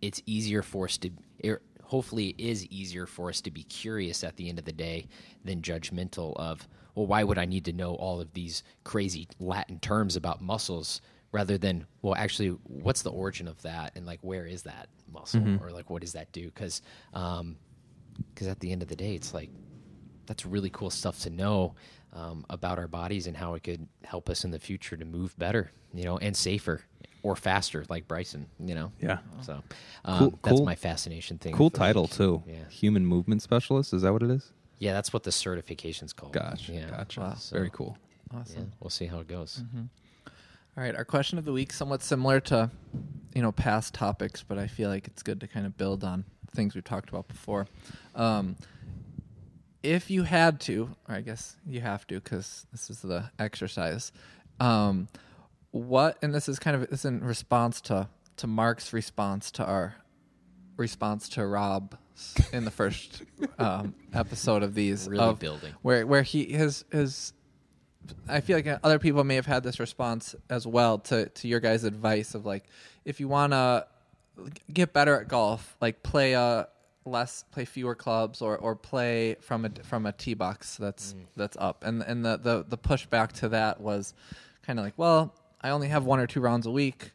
it's 0.00 0.22
easier 0.26 0.62
for 0.62 0.86
us 0.86 0.98
to, 0.98 1.10
it, 1.38 1.62
hopefully, 1.82 2.34
it 2.38 2.40
is 2.40 2.66
easier 2.66 3.06
for 3.06 3.28
us 3.28 3.40
to 3.42 3.50
be 3.50 3.62
curious 3.62 4.24
at 4.24 4.36
the 4.36 4.48
end 4.48 4.58
of 4.58 4.64
the 4.64 4.72
day 4.72 5.06
than 5.44 5.62
judgmental 5.62 6.36
of, 6.36 6.66
well, 6.94 7.06
why 7.06 7.24
would 7.24 7.38
I 7.38 7.44
need 7.44 7.64
to 7.66 7.72
know 7.72 7.94
all 7.94 8.20
of 8.20 8.32
these 8.32 8.62
crazy 8.84 9.28
Latin 9.40 9.78
terms 9.80 10.16
about 10.16 10.40
muscles 10.42 11.00
rather 11.32 11.56
than, 11.56 11.86
well, 12.02 12.14
actually, 12.14 12.48
what's 12.64 13.02
the 13.02 13.10
origin 13.10 13.48
of 13.48 13.60
that 13.62 13.92
and 13.96 14.04
like 14.06 14.18
where 14.22 14.46
is 14.46 14.62
that 14.62 14.88
muscle 15.12 15.58
or 15.62 15.70
like 15.70 15.88
what 15.90 16.02
does 16.02 16.12
that 16.12 16.30
do? 16.32 16.46
Because, 16.46 16.82
um, 17.14 17.56
because 18.34 18.46
at 18.48 18.60
the 18.60 18.70
end 18.72 18.82
of 18.82 18.88
the 18.88 18.96
day, 18.96 19.14
it's 19.14 19.32
like 19.32 19.48
that's 20.26 20.44
really 20.44 20.70
cool 20.70 20.90
stuff 20.90 21.18
to 21.20 21.30
know 21.30 21.74
um, 22.12 22.44
about 22.50 22.78
our 22.78 22.88
bodies 22.88 23.26
and 23.26 23.36
how 23.36 23.54
it 23.54 23.62
could 23.62 23.86
help 24.04 24.28
us 24.28 24.44
in 24.44 24.50
the 24.50 24.58
future 24.58 24.96
to 24.96 25.04
move 25.06 25.34
better, 25.38 25.70
you 25.94 26.04
know, 26.04 26.18
and 26.18 26.36
safer 26.36 26.82
or 27.22 27.34
faster, 27.36 27.84
like 27.88 28.06
Bryson, 28.06 28.46
you 28.60 28.74
know. 28.74 28.92
Yeah. 29.00 29.18
So 29.40 29.62
um, 30.04 30.18
Cool- 30.18 30.38
that's 30.42 30.56
cool- 30.58 30.66
my 30.66 30.74
fascination 30.74 31.38
thing. 31.38 31.54
Cool 31.54 31.70
title 31.70 32.02
like- 32.02 32.12
too. 32.12 32.42
Yeah, 32.46 32.68
Human 32.68 33.06
movement 33.06 33.40
specialist. 33.40 33.94
Is 33.94 34.02
that 34.02 34.12
what 34.12 34.22
it 34.22 34.30
is? 34.30 34.52
Yeah, 34.82 34.92
that's 34.94 35.12
what 35.12 35.22
the 35.22 35.30
certification's 35.30 36.12
called. 36.12 36.32
Gotcha. 36.32 36.72
Yeah. 36.72 36.90
Gotcha. 36.90 37.20
Wow. 37.20 37.34
So, 37.34 37.54
Very 37.54 37.70
cool. 37.70 37.96
Yeah, 38.32 38.40
Awesome. 38.40 38.72
we'll 38.80 38.90
see 38.90 39.06
how 39.06 39.20
it 39.20 39.28
goes. 39.28 39.62
All 40.76 40.82
right, 40.82 40.96
our 40.96 41.04
question 41.04 41.38
of 41.38 41.44
the 41.44 41.52
week 41.52 41.72
somewhat 41.72 42.02
similar 42.02 42.40
to 42.40 42.68
you 43.32 43.42
know 43.42 43.52
past 43.52 43.94
topics, 43.94 44.42
but 44.42 44.58
I 44.58 44.66
feel 44.66 44.88
like 44.90 45.06
it's 45.06 45.22
good 45.22 45.38
to 45.40 45.46
kind 45.46 45.66
of 45.66 45.76
build 45.76 46.02
on 46.02 46.24
things 46.52 46.74
we've 46.74 46.82
talked 46.82 47.10
about 47.10 47.28
before. 47.28 47.68
Um, 48.16 48.56
if 49.84 50.10
you 50.10 50.24
had 50.24 50.60
to, 50.62 50.90
or 51.08 51.14
I 51.14 51.20
guess 51.20 51.56
you 51.64 51.80
have 51.80 52.04
to 52.08 52.14
because 52.20 52.66
this 52.72 52.90
is 52.90 53.02
the 53.02 53.30
exercise. 53.38 54.10
Um, 54.58 55.06
what 55.70 56.18
and 56.22 56.34
this 56.34 56.48
is 56.48 56.58
kind 56.58 56.74
of 56.74 56.90
this 56.90 57.00
is 57.00 57.04
in 57.04 57.22
response 57.22 57.80
to 57.82 58.08
to 58.38 58.46
Mark's 58.48 58.92
response 58.92 59.52
to 59.52 59.64
our 59.64 59.94
response 60.76 61.28
to 61.30 61.46
Rob 61.46 61.96
in 62.52 62.64
the 62.64 62.70
first 62.70 63.22
um, 63.58 63.94
episode 64.12 64.62
of 64.62 64.74
these 64.74 65.08
Really 65.08 65.24
of 65.24 65.38
building. 65.38 65.72
where 65.82 66.06
where 66.06 66.22
he 66.22 66.44
his 66.46 66.84
his 66.90 67.32
I 68.28 68.40
feel 68.40 68.56
like 68.58 68.80
other 68.82 68.98
people 68.98 69.22
may 69.24 69.36
have 69.36 69.46
had 69.46 69.62
this 69.62 69.78
response 69.78 70.34
as 70.50 70.66
well 70.66 70.98
to 70.98 71.28
to 71.28 71.48
your 71.48 71.60
guys' 71.60 71.84
advice 71.84 72.34
of 72.34 72.44
like 72.44 72.64
if 73.04 73.20
you 73.20 73.28
want 73.28 73.52
to 73.52 73.86
get 74.72 74.92
better 74.92 75.20
at 75.20 75.28
golf, 75.28 75.76
like 75.80 76.02
play 76.02 76.32
a 76.32 76.68
less 77.04 77.44
play 77.50 77.64
fewer 77.64 77.94
clubs 77.94 78.40
or 78.40 78.56
or 78.56 78.76
play 78.76 79.34
from 79.40 79.64
a 79.64 79.70
from 79.82 80.06
a 80.06 80.12
tee 80.12 80.34
box 80.34 80.76
that's 80.76 81.14
that's 81.36 81.56
up. 81.58 81.84
And 81.84 82.02
and 82.02 82.24
the 82.24 82.36
the 82.36 82.64
the 82.68 82.78
pushback 82.78 83.32
to 83.40 83.48
that 83.50 83.80
was 83.80 84.14
kind 84.62 84.78
of 84.78 84.84
like, 84.84 84.94
well, 84.96 85.34
I 85.60 85.70
only 85.70 85.88
have 85.88 86.04
one 86.04 86.20
or 86.20 86.26
two 86.26 86.40
rounds 86.40 86.66
a 86.66 86.70
week. 86.70 87.12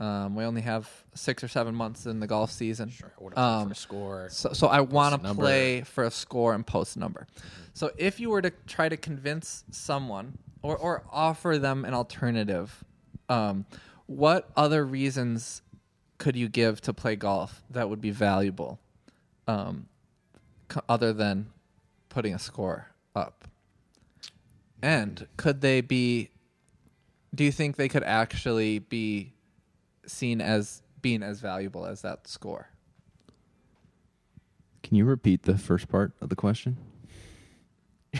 Um, 0.00 0.34
we 0.34 0.44
only 0.44 0.62
have 0.62 0.88
six 1.14 1.44
or 1.44 1.48
seven 1.48 1.74
months 1.74 2.06
in 2.06 2.20
the 2.20 2.26
golf 2.26 2.50
season. 2.50 2.88
Sure. 2.88 3.12
I 3.36 3.64
play 3.64 3.64
for 3.66 3.72
a 3.72 3.76
score. 3.76 4.28
So, 4.30 4.52
so 4.54 4.66
I 4.66 4.80
want 4.80 5.22
to 5.22 5.34
play 5.34 5.82
for 5.82 6.04
a 6.04 6.10
score 6.10 6.54
and 6.54 6.66
post 6.66 6.96
number. 6.96 7.26
So 7.74 7.90
if 7.98 8.18
you 8.18 8.30
were 8.30 8.40
to 8.40 8.50
try 8.66 8.88
to 8.88 8.96
convince 8.96 9.62
someone 9.70 10.38
or, 10.62 10.74
or 10.76 11.04
offer 11.12 11.58
them 11.58 11.84
an 11.84 11.92
alternative, 11.92 12.82
um, 13.28 13.66
what 14.06 14.48
other 14.56 14.86
reasons 14.86 15.60
could 16.16 16.34
you 16.34 16.48
give 16.48 16.80
to 16.82 16.94
play 16.94 17.14
golf 17.14 17.62
that 17.68 17.90
would 17.90 18.00
be 18.00 18.10
valuable, 18.10 18.78
um, 19.46 19.86
co- 20.68 20.82
other 20.88 21.12
than 21.12 21.46
putting 22.08 22.34
a 22.34 22.38
score 22.38 22.86
up? 23.14 23.46
And 24.82 25.26
could 25.36 25.60
they 25.60 25.82
be? 25.82 26.30
Do 27.34 27.44
you 27.44 27.52
think 27.52 27.76
they 27.76 27.88
could 27.88 28.02
actually 28.02 28.78
be 28.78 29.34
seen 30.06 30.40
as 30.40 30.82
being 31.02 31.22
as 31.22 31.40
valuable 31.40 31.86
as 31.86 32.02
that 32.02 32.26
score? 32.26 32.68
Can 34.82 34.96
you 34.96 35.04
repeat 35.04 35.42
the 35.42 35.58
first 35.58 35.88
part 35.88 36.12
of 36.20 36.28
the 36.28 36.36
question? 36.36 36.76
I 38.14 38.18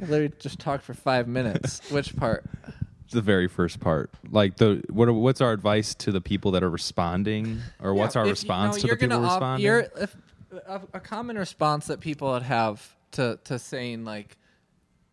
literally 0.00 0.32
just 0.38 0.58
talked 0.58 0.84
for 0.84 0.94
five 0.94 1.26
minutes. 1.28 1.90
Which 1.90 2.16
part? 2.16 2.44
The 3.10 3.22
very 3.22 3.46
first 3.48 3.78
part, 3.80 4.10
like 4.30 4.56
the 4.56 4.82
what? 4.90 5.08
Are, 5.08 5.12
what's 5.12 5.40
our 5.40 5.52
advice 5.52 5.94
to 5.96 6.10
the 6.10 6.20
people 6.20 6.50
that 6.50 6.64
are 6.64 6.68
responding, 6.68 7.60
or 7.80 7.94
what's 7.94 8.16
our 8.16 8.24
If 8.24 8.26
you- 8.26 8.32
response 8.32 8.80
to 8.80 8.88
the 8.88 8.96
people 8.96 9.24
op- 9.24 9.32
responding? 9.32 9.64
You're, 9.64 9.86
if, 9.96 10.16
a, 10.66 10.80
a 10.92 11.00
common 11.00 11.38
response 11.38 11.86
that 11.86 12.00
people 12.00 12.32
would 12.32 12.42
have 12.42 12.96
to 13.12 13.38
to 13.44 13.60
saying 13.60 14.04
like, 14.04 14.36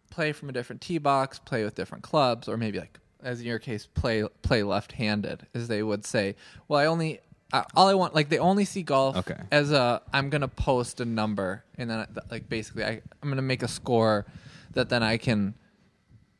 play 0.09 0.31
from 0.31 0.49
a 0.49 0.51
different 0.51 0.81
tee 0.81 0.97
box, 0.97 1.37
play 1.39 1.63
with 1.63 1.75
different 1.75 2.03
clubs, 2.03 2.49
or 2.49 2.57
maybe 2.57 2.79
like 2.79 2.99
as 3.23 3.39
in 3.41 3.45
your 3.47 3.59
case, 3.59 3.85
play 3.87 4.23
play 4.41 4.63
left-handed, 4.63 5.47
is 5.53 5.67
they 5.67 5.83
would 5.83 6.05
say, 6.05 6.35
well, 6.67 6.79
I 6.79 6.85
only. 6.85 7.19
I 7.51 7.63
all 7.75 7.87
I 7.87 7.93
want, 7.93 8.15
like, 8.15 8.29
they 8.29 8.39
only 8.39 8.65
see 8.65 8.81
golf 8.83 9.15
Okay. 9.15 9.39
as 9.51 9.71
a. 9.71 10.01
I'm 10.11 10.29
gonna 10.29 10.47
post 10.47 10.99
a 10.99 11.05
number, 11.05 11.63
and 11.77 11.89
then, 11.89 12.07
like, 12.31 12.49
basically, 12.49 12.83
I, 12.83 13.01
I'm 13.21 13.29
gonna 13.29 13.41
make 13.43 13.61
a 13.63 13.67
score 13.67 14.25
that 14.73 14.89
then 14.89 15.03
I 15.03 15.17
can 15.17 15.53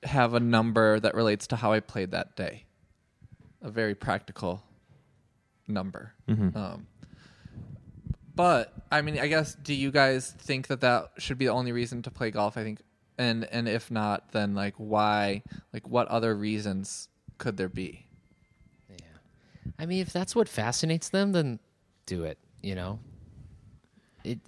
have 0.04 0.34
a 0.34 0.40
number 0.40 1.00
that 1.00 1.14
relates 1.16 1.48
to 1.48 1.56
how 1.56 1.72
I 1.72 1.80
played 1.80 2.12
that 2.12 2.36
day. 2.36 2.66
A 3.62 3.70
very 3.70 3.96
practical 3.96 4.64
number. 5.68 6.14
Um, 6.28 6.88
but 8.36 8.74
I 8.92 9.02
mean, 9.02 9.20
I 9.20 9.28
guess, 9.28 9.56
do 9.56 9.74
you 9.74 9.92
guys 9.92 10.32
think 10.32 10.68
that 10.68 10.82
that 10.82 11.12
should 11.20 11.38
be 11.38 11.46
the 11.46 11.52
only 11.52 11.72
reason 11.72 12.02
to 12.02 12.12
play 12.12 12.32
golf? 12.32 12.58
I 12.58 12.64
think, 12.64 12.82
and 13.24 13.46
and 13.46 13.68
if 13.68 13.90
not, 13.90 14.32
then 14.32 14.54
like 14.54 14.76
why? 14.78 15.44
Like, 15.74 15.88
what 15.88 16.08
other 16.08 16.36
reasons 16.36 17.08
could 17.38 17.58
there 17.58 17.70
be? 17.70 18.06
Yeah. 18.90 18.96
I 19.80 19.86
mean, 19.86 20.02
if 20.02 20.14
that's 20.14 20.36
what 20.36 20.48
fascinates 20.48 21.10
them, 21.10 21.32
then 21.32 21.60
do 22.06 22.24
it. 22.24 22.38
You 22.62 22.76
know. 22.76 23.00
It. 24.24 24.40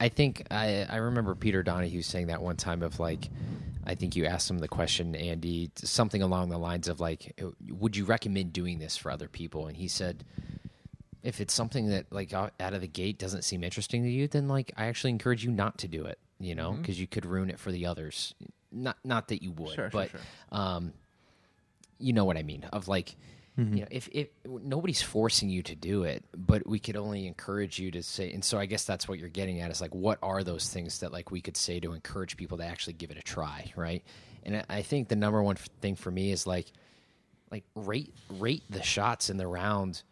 I 0.00 0.08
think 0.08 0.46
I 0.50 0.86
I 0.88 0.96
remember 0.96 1.34
Peter 1.34 1.62
Donahue 1.62 2.02
saying 2.02 2.26
that 2.26 2.42
one 2.42 2.56
time 2.56 2.82
of 2.82 2.98
like, 3.00 3.30
I 3.84 3.94
think 3.94 4.16
you 4.16 4.26
asked 4.26 4.50
him 4.50 4.58
the 4.58 4.68
question, 4.68 5.14
Andy, 5.14 5.70
something 5.76 6.22
along 6.22 6.48
the 6.48 6.58
lines 6.58 6.88
of 6.88 7.00
like, 7.00 7.32
oh, 7.42 7.54
would 7.70 7.96
you 7.96 8.04
recommend 8.04 8.52
doing 8.52 8.78
this 8.78 8.96
for 8.96 9.10
other 9.10 9.28
people? 9.28 9.68
And 9.68 9.76
he 9.76 9.88
said, 9.88 10.24
if 11.22 11.40
it's 11.40 11.54
something 11.54 11.88
that 11.88 12.06
like 12.12 12.32
out 12.32 12.52
out 12.60 12.74
of 12.74 12.80
the 12.80 12.88
gate 12.88 13.18
doesn't 13.18 13.42
seem 13.42 13.64
interesting 13.64 14.02
to 14.02 14.08
you, 14.08 14.28
then 14.28 14.48
like 14.48 14.72
I 14.76 14.86
actually 14.86 15.10
encourage 15.10 15.44
you 15.44 15.50
not 15.50 15.78
to 15.78 15.88
do 15.88 16.04
it. 16.04 16.18
You 16.38 16.54
know, 16.54 16.72
because 16.72 17.00
you 17.00 17.06
could 17.06 17.24
ruin 17.24 17.48
it 17.50 17.58
for 17.58 17.72
the 17.72 17.86
others. 17.86 18.34
Not 18.70 18.98
not 19.04 19.28
that 19.28 19.42
you 19.42 19.52
would, 19.52 19.68
Sure, 19.74 19.84
sure, 19.84 19.90
but 19.90 20.10
sure. 20.10 20.20
um, 20.52 20.92
you 21.98 22.12
know 22.12 22.24
what 22.26 22.36
I 22.36 22.42
mean. 22.42 22.64
Of 22.72 22.88
like, 22.88 23.16
you 23.56 23.64
know, 23.64 23.86
if 23.90 24.06
if 24.12 24.28
nobody's 24.44 25.00
forcing 25.00 25.48
you 25.48 25.62
to 25.62 25.74
do 25.74 26.02
it, 26.02 26.24
but 26.36 26.66
we 26.66 26.78
could 26.78 26.94
only 26.96 27.26
encourage 27.26 27.78
you 27.78 27.90
to 27.92 28.02
say. 28.02 28.30
And 28.32 28.44
so 28.44 28.58
I 28.58 28.66
guess 28.66 28.84
that's 28.84 29.08
what 29.08 29.18
you're 29.18 29.30
getting 29.30 29.60
at 29.60 29.70
is 29.70 29.80
like, 29.80 29.94
what 29.94 30.18
are 30.22 30.44
those 30.44 30.68
things 30.68 30.98
that 30.98 31.10
like 31.10 31.30
we 31.30 31.40
could 31.40 31.56
say 31.56 31.80
to 31.80 31.94
encourage 31.94 32.36
people 32.36 32.58
to 32.58 32.64
actually 32.66 32.92
give 32.94 33.10
it 33.10 33.16
a 33.16 33.22
try, 33.22 33.72
right? 33.74 34.04
And 34.42 34.58
I- 34.58 34.64
I 34.68 34.82
think 34.82 35.08
the 35.08 35.16
number 35.16 35.42
one 35.42 35.56
thing 35.56 35.96
for 35.96 36.10
me 36.10 36.32
is 36.32 36.46
like, 36.46 36.66
like 37.50 37.64
rate 37.74 38.12
rate 38.28 38.62
the 38.68 38.82
shots 38.82 39.30
in 39.30 39.38
the 39.38 39.46
round 39.46 40.02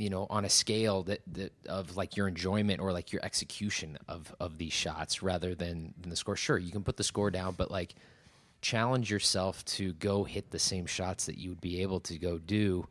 you 0.00 0.10
know 0.10 0.26
on 0.30 0.44
a 0.44 0.48
scale 0.48 1.02
that, 1.04 1.20
that 1.32 1.52
of 1.66 1.96
like 1.96 2.16
your 2.16 2.26
enjoyment 2.26 2.80
or 2.80 2.92
like 2.92 3.12
your 3.12 3.24
execution 3.24 3.98
of 4.08 4.34
of 4.40 4.58
these 4.58 4.72
shots 4.72 5.22
rather 5.22 5.54
than, 5.54 5.94
than 6.00 6.10
the 6.10 6.16
score. 6.16 6.36
Sure 6.36 6.58
you 6.58 6.72
can 6.72 6.82
put 6.82 6.96
the 6.96 7.04
score 7.04 7.30
down 7.30 7.54
but 7.56 7.70
like 7.70 7.94
challenge 8.62 9.10
yourself 9.10 9.64
to 9.64 9.92
go 9.94 10.24
hit 10.24 10.50
the 10.50 10.58
same 10.58 10.86
shots 10.86 11.26
that 11.26 11.38
you 11.38 11.50
would 11.50 11.60
be 11.60 11.82
able 11.82 12.00
to 12.00 12.18
go 12.18 12.38
do 12.38 12.86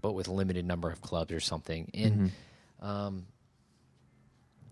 but 0.00 0.12
with 0.12 0.28
limited 0.28 0.64
number 0.64 0.90
of 0.90 1.00
clubs 1.00 1.32
or 1.32 1.40
something. 1.40 1.90
And 1.94 2.32
um 2.80 3.26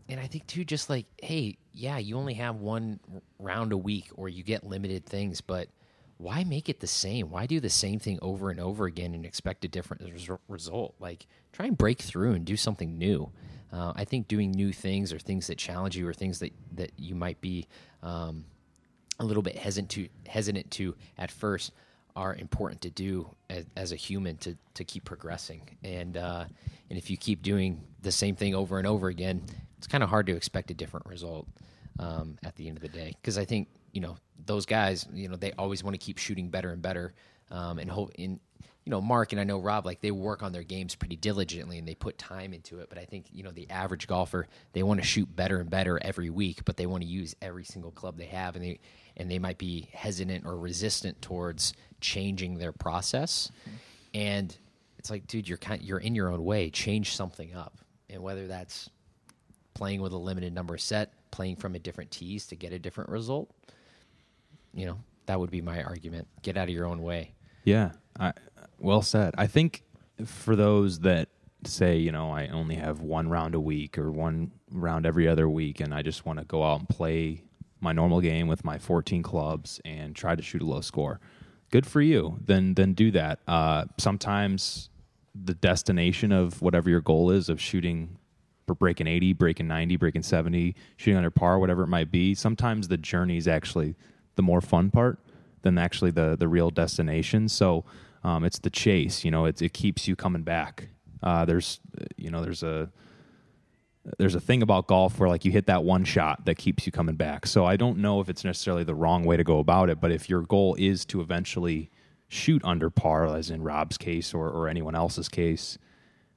and 0.08 0.20
I 0.20 0.26
think 0.26 0.46
too, 0.46 0.64
just 0.64 0.90
like, 0.90 1.06
hey, 1.22 1.56
yeah, 1.72 1.98
you 1.98 2.16
only 2.16 2.34
have 2.34 2.56
one 2.56 3.00
round 3.38 3.72
a 3.72 3.76
week, 3.76 4.10
or 4.14 4.28
you 4.28 4.42
get 4.42 4.62
limited 4.62 5.06
things, 5.06 5.40
but 5.40 5.68
why 6.18 6.44
make 6.44 6.68
it 6.68 6.80
the 6.80 6.86
same? 6.86 7.30
Why 7.30 7.46
do 7.46 7.60
the 7.60 7.70
same 7.70 7.98
thing 7.98 8.18
over 8.22 8.50
and 8.50 8.60
over 8.60 8.86
again 8.86 9.14
and 9.14 9.26
expect 9.26 9.64
a 9.64 9.68
different 9.68 10.02
res- 10.02 10.38
result? 10.48 10.94
Like, 11.00 11.26
try 11.52 11.66
and 11.66 11.76
break 11.76 12.00
through 12.00 12.32
and 12.32 12.44
do 12.44 12.56
something 12.56 12.98
new. 12.98 13.30
Uh, 13.72 13.92
I 13.96 14.04
think 14.04 14.28
doing 14.28 14.52
new 14.52 14.72
things 14.72 15.12
or 15.12 15.18
things 15.18 15.48
that 15.48 15.58
challenge 15.58 15.96
you 15.96 16.06
or 16.06 16.14
things 16.14 16.38
that 16.38 16.52
that 16.76 16.92
you 16.96 17.16
might 17.16 17.40
be 17.40 17.66
um, 18.02 18.44
a 19.18 19.24
little 19.24 19.42
bit 19.42 19.58
hesitant 19.58 19.90
to 19.90 20.08
hesitant 20.26 20.70
to 20.72 20.94
at 21.18 21.30
first 21.30 21.72
are 22.16 22.36
important 22.36 22.80
to 22.82 22.90
do 22.90 23.28
as, 23.50 23.64
as 23.76 23.90
a 23.90 23.96
human 23.96 24.36
to 24.36 24.56
to 24.74 24.84
keep 24.84 25.04
progressing. 25.04 25.62
And 25.82 26.16
uh, 26.16 26.44
and 26.88 26.98
if 26.98 27.10
you 27.10 27.16
keep 27.16 27.42
doing 27.42 27.80
the 28.02 28.12
same 28.12 28.36
thing 28.36 28.54
over 28.54 28.78
and 28.78 28.86
over 28.86 29.08
again, 29.08 29.42
it's 29.78 29.88
kind 29.88 30.04
of 30.04 30.10
hard 30.10 30.26
to 30.26 30.36
expect 30.36 30.70
a 30.70 30.74
different 30.74 31.06
result 31.06 31.48
um, 31.98 32.38
at 32.44 32.54
the 32.54 32.68
end 32.68 32.76
of 32.76 32.82
the 32.82 32.88
day. 32.88 33.16
Because 33.20 33.38
I 33.38 33.44
think 33.44 33.66
you 33.94 34.00
know 34.00 34.16
those 34.44 34.66
guys, 34.66 35.06
you 35.14 35.28
know, 35.28 35.36
they 35.36 35.52
always 35.52 35.82
want 35.82 35.94
to 35.94 36.04
keep 36.04 36.18
shooting 36.18 36.50
better 36.50 36.70
and 36.70 36.82
better, 36.82 37.14
um, 37.50 37.78
and 37.78 37.90
hope 37.90 38.10
in 38.16 38.40
you 38.84 38.90
know, 38.90 39.00
Mark 39.00 39.32
and 39.32 39.40
I 39.40 39.44
know 39.44 39.58
Rob, 39.58 39.86
like 39.86 40.00
they 40.02 40.10
work 40.10 40.42
on 40.42 40.52
their 40.52 40.62
games 40.62 40.94
pretty 40.94 41.16
diligently 41.16 41.78
and 41.78 41.88
they 41.88 41.94
put 41.94 42.18
time 42.18 42.52
into 42.52 42.80
it. 42.80 42.90
But 42.90 42.98
I 42.98 43.06
think, 43.06 43.26
you 43.32 43.42
know, 43.42 43.50
the 43.50 43.70
average 43.70 44.06
golfer, 44.06 44.46
they 44.74 44.82
want 44.82 45.00
to 45.00 45.06
shoot 45.06 45.34
better 45.34 45.58
and 45.58 45.70
better 45.70 45.98
every 46.02 46.28
week, 46.28 46.66
but 46.66 46.76
they 46.76 46.84
want 46.84 47.02
to 47.02 47.08
use 47.08 47.34
every 47.40 47.64
single 47.64 47.90
club 47.90 48.18
they 48.18 48.26
have 48.26 48.56
and 48.56 48.64
they 48.64 48.80
and 49.16 49.30
they 49.30 49.38
might 49.38 49.58
be 49.58 49.88
hesitant 49.92 50.44
or 50.44 50.58
resistant 50.58 51.22
towards 51.22 51.72
changing 52.00 52.58
their 52.58 52.72
process. 52.72 53.50
And 54.12 54.54
it's 54.98 55.10
like, 55.10 55.26
dude, 55.26 55.48
you're 55.48 55.58
kind 55.58 55.80
you're 55.80 55.98
in 55.98 56.14
your 56.14 56.28
own 56.28 56.44
way. 56.44 56.68
Change 56.68 57.16
something 57.16 57.54
up. 57.54 57.78
And 58.10 58.22
whether 58.22 58.46
that's 58.48 58.90
playing 59.72 60.02
with 60.02 60.12
a 60.12 60.18
limited 60.18 60.52
number 60.52 60.76
set, 60.76 61.12
playing 61.30 61.56
from 61.56 61.74
a 61.74 61.78
different 61.78 62.10
tees 62.10 62.48
to 62.48 62.56
get 62.56 62.74
a 62.74 62.78
different 62.78 63.08
result, 63.08 63.50
you 64.74 64.86
know, 64.86 64.98
that 65.26 65.40
would 65.40 65.50
be 65.50 65.60
my 65.60 65.82
argument. 65.82 66.28
Get 66.42 66.56
out 66.56 66.68
of 66.68 66.74
your 66.74 66.86
own 66.86 67.02
way. 67.02 67.34
Yeah, 67.64 67.92
I, 68.18 68.32
well 68.78 69.02
said. 69.02 69.34
I 69.38 69.46
think 69.46 69.82
for 70.24 70.54
those 70.56 71.00
that 71.00 71.28
say, 71.66 71.96
you 71.96 72.12
know, 72.12 72.30
I 72.30 72.48
only 72.48 72.74
have 72.74 73.00
one 73.00 73.28
round 73.28 73.54
a 73.54 73.60
week 73.60 73.96
or 73.96 74.10
one 74.10 74.52
round 74.70 75.06
every 75.06 75.26
other 75.26 75.48
week, 75.48 75.80
and 75.80 75.94
I 75.94 76.02
just 76.02 76.26
want 76.26 76.38
to 76.38 76.44
go 76.44 76.62
out 76.62 76.80
and 76.80 76.88
play 76.88 77.44
my 77.80 77.92
normal 77.92 78.20
game 78.20 78.48
with 78.48 78.64
my 78.64 78.78
14 78.78 79.22
clubs 79.22 79.80
and 79.84 80.14
try 80.14 80.34
to 80.34 80.42
shoot 80.42 80.62
a 80.62 80.64
low 80.64 80.80
score. 80.80 81.20
Good 81.70 81.86
for 81.86 82.00
you. 82.00 82.38
Then 82.40 82.74
then 82.74 82.92
do 82.94 83.10
that. 83.12 83.40
Uh, 83.48 83.86
sometimes 83.98 84.90
the 85.34 85.54
destination 85.54 86.30
of 86.30 86.62
whatever 86.62 86.88
your 86.88 87.00
goal 87.00 87.30
is 87.30 87.48
of 87.48 87.60
shooting 87.60 88.18
breaking 88.66 89.06
80, 89.06 89.34
breaking 89.34 89.68
90, 89.68 89.96
breaking 89.96 90.22
70, 90.22 90.74
shooting 90.96 91.16
under 91.18 91.30
par, 91.30 91.58
whatever 91.58 91.82
it 91.82 91.88
might 91.88 92.10
be. 92.10 92.34
Sometimes 92.34 92.88
the 92.88 92.96
journey 92.96 93.36
is 93.36 93.46
actually 93.46 93.94
the 94.36 94.42
more 94.42 94.60
fun 94.60 94.90
part 94.90 95.18
than 95.62 95.78
actually 95.78 96.10
the 96.10 96.36
the 96.36 96.48
real 96.48 96.70
destination. 96.70 97.48
So 97.48 97.84
um, 98.22 98.44
it's 98.44 98.58
the 98.58 98.70
chase. 98.70 99.24
You 99.24 99.30
know, 99.30 99.44
it 99.44 99.60
it 99.60 99.72
keeps 99.72 100.08
you 100.08 100.16
coming 100.16 100.42
back. 100.42 100.88
Uh, 101.22 101.44
there's 101.44 101.80
you 102.16 102.30
know 102.30 102.42
there's 102.42 102.62
a 102.62 102.90
there's 104.18 104.34
a 104.34 104.40
thing 104.40 104.62
about 104.62 104.86
golf 104.86 105.18
where 105.18 105.28
like 105.28 105.44
you 105.44 105.52
hit 105.52 105.66
that 105.66 105.82
one 105.82 106.04
shot 106.04 106.44
that 106.44 106.56
keeps 106.56 106.86
you 106.86 106.92
coming 106.92 107.16
back. 107.16 107.46
So 107.46 107.64
I 107.64 107.76
don't 107.76 107.98
know 107.98 108.20
if 108.20 108.28
it's 108.28 108.44
necessarily 108.44 108.84
the 108.84 108.94
wrong 108.94 109.24
way 109.24 109.36
to 109.36 109.44
go 109.44 109.58
about 109.58 109.88
it, 109.88 110.00
but 110.00 110.12
if 110.12 110.28
your 110.28 110.42
goal 110.42 110.76
is 110.78 111.04
to 111.06 111.20
eventually 111.20 111.90
shoot 112.28 112.62
under 112.64 112.90
par, 112.90 113.34
as 113.34 113.50
in 113.50 113.62
Rob's 113.62 113.96
case 113.96 114.34
or, 114.34 114.48
or 114.48 114.68
anyone 114.68 114.94
else's 114.94 115.28
case, 115.28 115.78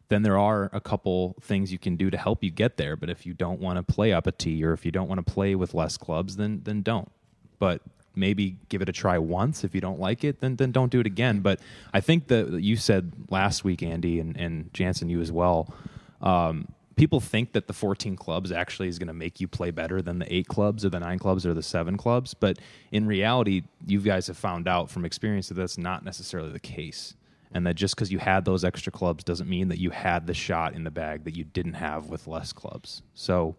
then 0.09 0.21
there 0.23 0.37
are 0.37 0.69
a 0.71 0.79
couple 0.79 1.35
things 1.41 1.71
you 1.71 1.77
can 1.77 1.97
do 1.97 2.09
to 2.09 2.17
help 2.17 2.43
you 2.43 2.51
get 2.51 2.77
there. 2.77 2.95
But 2.95 3.09
if 3.09 3.25
you 3.25 3.33
don't 3.33 3.59
want 3.59 3.77
to 3.77 3.83
play 3.93 4.13
up 4.13 4.27
a 4.27 4.31
tee 4.31 4.63
or 4.63 4.71
if 4.71 4.85
you 4.85 4.91
don't 4.91 5.09
want 5.09 5.25
to 5.25 5.33
play 5.33 5.53
with 5.55 5.73
less 5.73 5.97
clubs, 5.97 6.37
then 6.37 6.61
then 6.63 6.81
don't. 6.81 7.11
But 7.59 7.81
maybe 8.15 8.57
give 8.69 8.81
it 8.81 8.89
a 8.89 8.91
try 8.91 9.17
once. 9.17 9.63
If 9.63 9.75
you 9.75 9.81
don't 9.81 9.99
like 9.99 10.23
it, 10.23 10.41
then 10.41 10.55
then 10.55 10.71
don't 10.71 10.91
do 10.91 10.99
it 10.99 11.05
again. 11.05 11.39
But 11.39 11.59
I 11.93 12.01
think 12.01 12.27
that 12.27 12.61
you 12.61 12.75
said 12.75 13.11
last 13.29 13.63
week, 13.63 13.83
Andy 13.83 14.19
and 14.19 14.35
and 14.37 14.71
Jantzen, 14.73 15.09
you 15.09 15.21
as 15.21 15.31
well. 15.31 15.73
Um, 16.21 16.67
people 16.97 17.19
think 17.19 17.53
that 17.53 17.67
the 17.67 17.73
14 17.73 18.15
clubs 18.15 18.51
actually 18.51 18.87
is 18.87 18.99
going 18.99 19.07
to 19.07 19.13
make 19.13 19.39
you 19.39 19.47
play 19.47 19.71
better 19.71 20.01
than 20.01 20.19
the 20.19 20.33
eight 20.33 20.47
clubs 20.47 20.83
or 20.83 20.89
the 20.89 20.99
nine 20.99 21.19
clubs 21.19 21.45
or 21.45 21.53
the 21.53 21.63
seven 21.63 21.95
clubs. 21.95 22.33
But 22.33 22.57
in 22.91 23.05
reality, 23.05 23.63
you 23.85 24.01
guys 24.01 24.27
have 24.27 24.37
found 24.37 24.67
out 24.67 24.89
from 24.89 25.05
experience 25.05 25.47
that 25.49 25.53
that's 25.53 25.77
not 25.77 26.03
necessarily 26.03 26.51
the 26.51 26.59
case. 26.59 27.13
And 27.53 27.65
that 27.65 27.75
just 27.75 27.95
because 27.95 28.11
you 28.11 28.19
had 28.19 28.43
those 28.43 28.65
extra 28.65 28.91
clubs 28.91 29.23
doesn't 29.23 29.47
mean 29.47 29.69
that 29.69 29.79
you 29.79 29.91
had 29.91 30.27
the 30.27 30.33
shot 30.33 30.73
in 30.73 30.83
the 30.83 30.91
bag 30.91 31.23
that 31.23 31.35
you 31.37 31.45
didn't 31.45 31.75
have 31.75 32.07
with 32.07 32.27
less 32.27 32.51
clubs. 32.51 33.03
So 33.13 33.55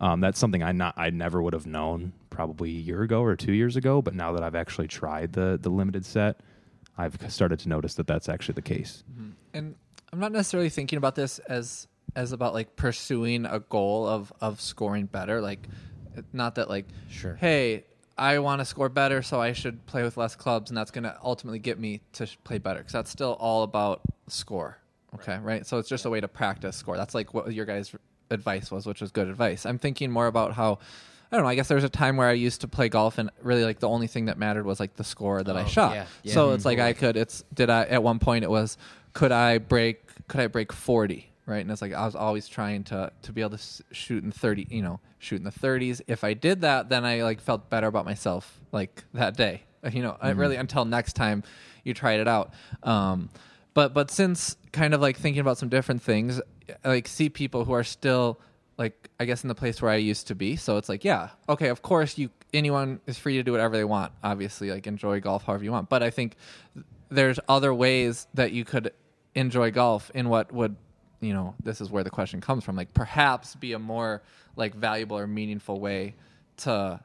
um, 0.00 0.20
that's 0.20 0.38
something 0.38 0.62
I 0.62 0.72
not 0.72 0.94
I 0.96 1.10
never 1.10 1.42
would 1.42 1.52
have 1.52 1.66
known 1.66 2.12
probably 2.38 2.70
a 2.70 2.80
year 2.80 3.02
ago 3.02 3.20
or 3.20 3.34
two 3.34 3.50
years 3.52 3.74
ago. 3.74 4.00
But 4.00 4.14
now 4.14 4.30
that 4.30 4.44
I've 4.44 4.54
actually 4.54 4.86
tried 4.86 5.32
the 5.32 5.58
the 5.60 5.70
limited 5.70 6.06
set, 6.06 6.38
I've 6.96 7.18
started 7.32 7.58
to 7.60 7.68
notice 7.68 7.94
that 7.94 8.06
that's 8.06 8.28
actually 8.28 8.54
the 8.54 8.62
case. 8.62 9.02
Mm-hmm. 9.10 9.30
and 9.54 9.74
I'm 10.12 10.20
not 10.20 10.30
necessarily 10.30 10.68
thinking 10.68 10.98
about 10.98 11.16
this 11.16 11.40
as 11.40 11.88
as 12.14 12.30
about 12.30 12.54
like 12.54 12.76
pursuing 12.76 13.44
a 13.44 13.58
goal 13.58 14.06
of 14.06 14.32
of 14.40 14.60
scoring 14.60 15.06
better. 15.06 15.40
Like, 15.40 15.66
not 16.32 16.54
that 16.54 16.68
like, 16.68 16.86
Sure. 17.10 17.34
Hey, 17.34 17.86
I 18.16 18.38
want 18.38 18.60
to 18.60 18.64
score 18.64 18.88
better, 18.88 19.20
so 19.20 19.42
I 19.42 19.52
should 19.52 19.84
play 19.86 20.04
with 20.04 20.16
less 20.16 20.36
clubs, 20.36 20.70
and 20.70 20.78
that's 20.78 20.92
going 20.92 21.04
to 21.04 21.18
ultimately 21.24 21.58
get 21.58 21.80
me 21.80 22.02
to 22.12 22.26
sh- 22.26 22.38
play 22.44 22.58
better. 22.58 22.78
Because 22.78 22.92
that's 22.92 23.10
still 23.10 23.32
all 23.40 23.64
about 23.64 24.02
score. 24.28 24.78
Okay, 25.16 25.38
right. 25.42 25.66
So 25.66 25.78
it's 25.78 25.88
just 25.88 26.04
a 26.04 26.10
way 26.10 26.20
to 26.20 26.28
practice 26.28 26.76
score. 26.76 26.96
That's 26.96 27.16
like 27.16 27.34
what 27.34 27.52
your 27.52 27.66
guys' 27.66 27.92
advice 28.30 28.70
was, 28.70 28.86
which 28.86 29.00
was 29.00 29.10
good 29.10 29.26
advice. 29.26 29.66
I'm 29.66 29.80
thinking 29.80 30.12
more 30.12 30.28
about 30.28 30.52
how. 30.52 30.78
I 31.30 31.36
don't 31.36 31.44
know. 31.44 31.50
I 31.50 31.54
guess 31.54 31.68
there 31.68 31.74
was 31.74 31.84
a 31.84 31.88
time 31.90 32.16
where 32.16 32.28
I 32.28 32.32
used 32.32 32.62
to 32.62 32.68
play 32.68 32.88
golf, 32.88 33.18
and 33.18 33.30
really, 33.42 33.64
like 33.64 33.80
the 33.80 33.88
only 33.88 34.06
thing 34.06 34.26
that 34.26 34.38
mattered 34.38 34.64
was 34.64 34.80
like 34.80 34.94
the 34.94 35.04
score 35.04 35.42
that 35.42 35.56
I 35.56 35.62
Oh, 35.62 35.66
shot. 35.66 35.94
yeah, 35.94 36.06
yeah. 36.22 36.34
So 36.34 36.48
Mhm. 36.50 36.54
it's 36.54 36.64
like 36.64 36.78
I 36.78 36.92
could. 36.94 37.16
It's 37.16 37.44
did 37.52 37.68
I 37.70 37.82
at 37.84 38.02
one 38.02 38.18
point 38.18 38.44
it 38.44 38.50
was 38.50 38.78
could 39.12 39.32
I 39.32 39.58
break 39.58 40.26
could 40.28 40.40
I 40.40 40.46
break 40.46 40.72
forty 40.72 41.24
right? 41.46 41.60
And 41.62 41.70
it's 41.70 41.80
like 41.80 41.94
I 41.94 42.04
was 42.04 42.14
always 42.14 42.46
trying 42.48 42.84
to 42.84 43.10
to 43.22 43.32
be 43.32 43.40
able 43.40 43.56
to 43.56 43.82
shoot 43.92 44.22
in 44.24 44.30
thirty, 44.32 44.66
you 44.70 44.82
know, 44.82 45.00
shoot 45.18 45.36
in 45.36 45.44
the 45.44 45.50
thirties. 45.50 46.00
If 46.06 46.22
I 46.24 46.34
did 46.34 46.60
that, 46.62 46.88
then 46.90 47.04
I 47.06 47.22
like 47.22 47.40
felt 47.40 47.70
better 47.70 47.86
about 47.86 48.04
myself 48.04 48.60
like 48.72 49.04
that 49.14 49.36
day. 49.36 49.62
Uh, 49.84 49.90
You 49.92 50.02
know, 50.02 50.16
I 50.20 50.30
really 50.30 50.56
until 50.56 50.84
next 50.84 51.14
time 51.14 51.42
you 51.84 51.94
tried 51.94 52.20
it 52.20 52.28
out. 52.28 52.52
Um, 52.82 53.30
but 53.74 53.94
but 53.94 54.10
since 54.10 54.56
kind 54.72 54.92
of 54.94 55.00
like 55.00 55.16
thinking 55.18 55.40
about 55.40 55.56
some 55.58 55.68
different 55.68 56.02
things, 56.02 56.40
I, 56.84 56.88
like 56.88 57.08
see 57.08 57.28
people 57.30 57.64
who 57.64 57.72
are 57.72 57.84
still 57.84 58.38
like 58.78 59.10
I 59.18 59.24
guess 59.24 59.42
in 59.42 59.48
the 59.48 59.54
place 59.54 59.82
where 59.82 59.90
I 59.90 59.96
used 59.96 60.28
to 60.28 60.34
be. 60.34 60.56
So 60.56 60.76
it's 60.76 60.88
like, 60.88 61.04
yeah, 61.04 61.30
okay, 61.48 61.68
of 61.68 61.82
course 61.82 62.16
you 62.16 62.30
anyone 62.54 63.00
is 63.06 63.18
free 63.18 63.36
to 63.36 63.42
do 63.42 63.52
whatever 63.52 63.76
they 63.76 63.84
want. 63.84 64.12
Obviously, 64.22 64.70
like 64.70 64.86
enjoy 64.86 65.20
golf 65.20 65.44
however 65.44 65.64
you 65.64 65.72
want. 65.72 65.88
But 65.88 66.02
I 66.02 66.10
think 66.10 66.36
there's 67.10 67.40
other 67.48 67.74
ways 67.74 68.26
that 68.34 68.52
you 68.52 68.64
could 68.64 68.92
enjoy 69.34 69.70
golf 69.70 70.10
in 70.14 70.28
what 70.28 70.52
would 70.52 70.76
you 71.20 71.32
know 71.32 71.54
this 71.62 71.80
is 71.80 71.90
where 71.90 72.04
the 72.04 72.10
question 72.10 72.40
comes 72.40 72.64
from 72.64 72.76
like 72.76 72.92
perhaps 72.94 73.54
be 73.56 73.72
a 73.72 73.78
more 73.78 74.22
like 74.56 74.74
valuable 74.74 75.18
or 75.18 75.26
meaningful 75.26 75.80
way 75.80 76.14
to 76.56 77.00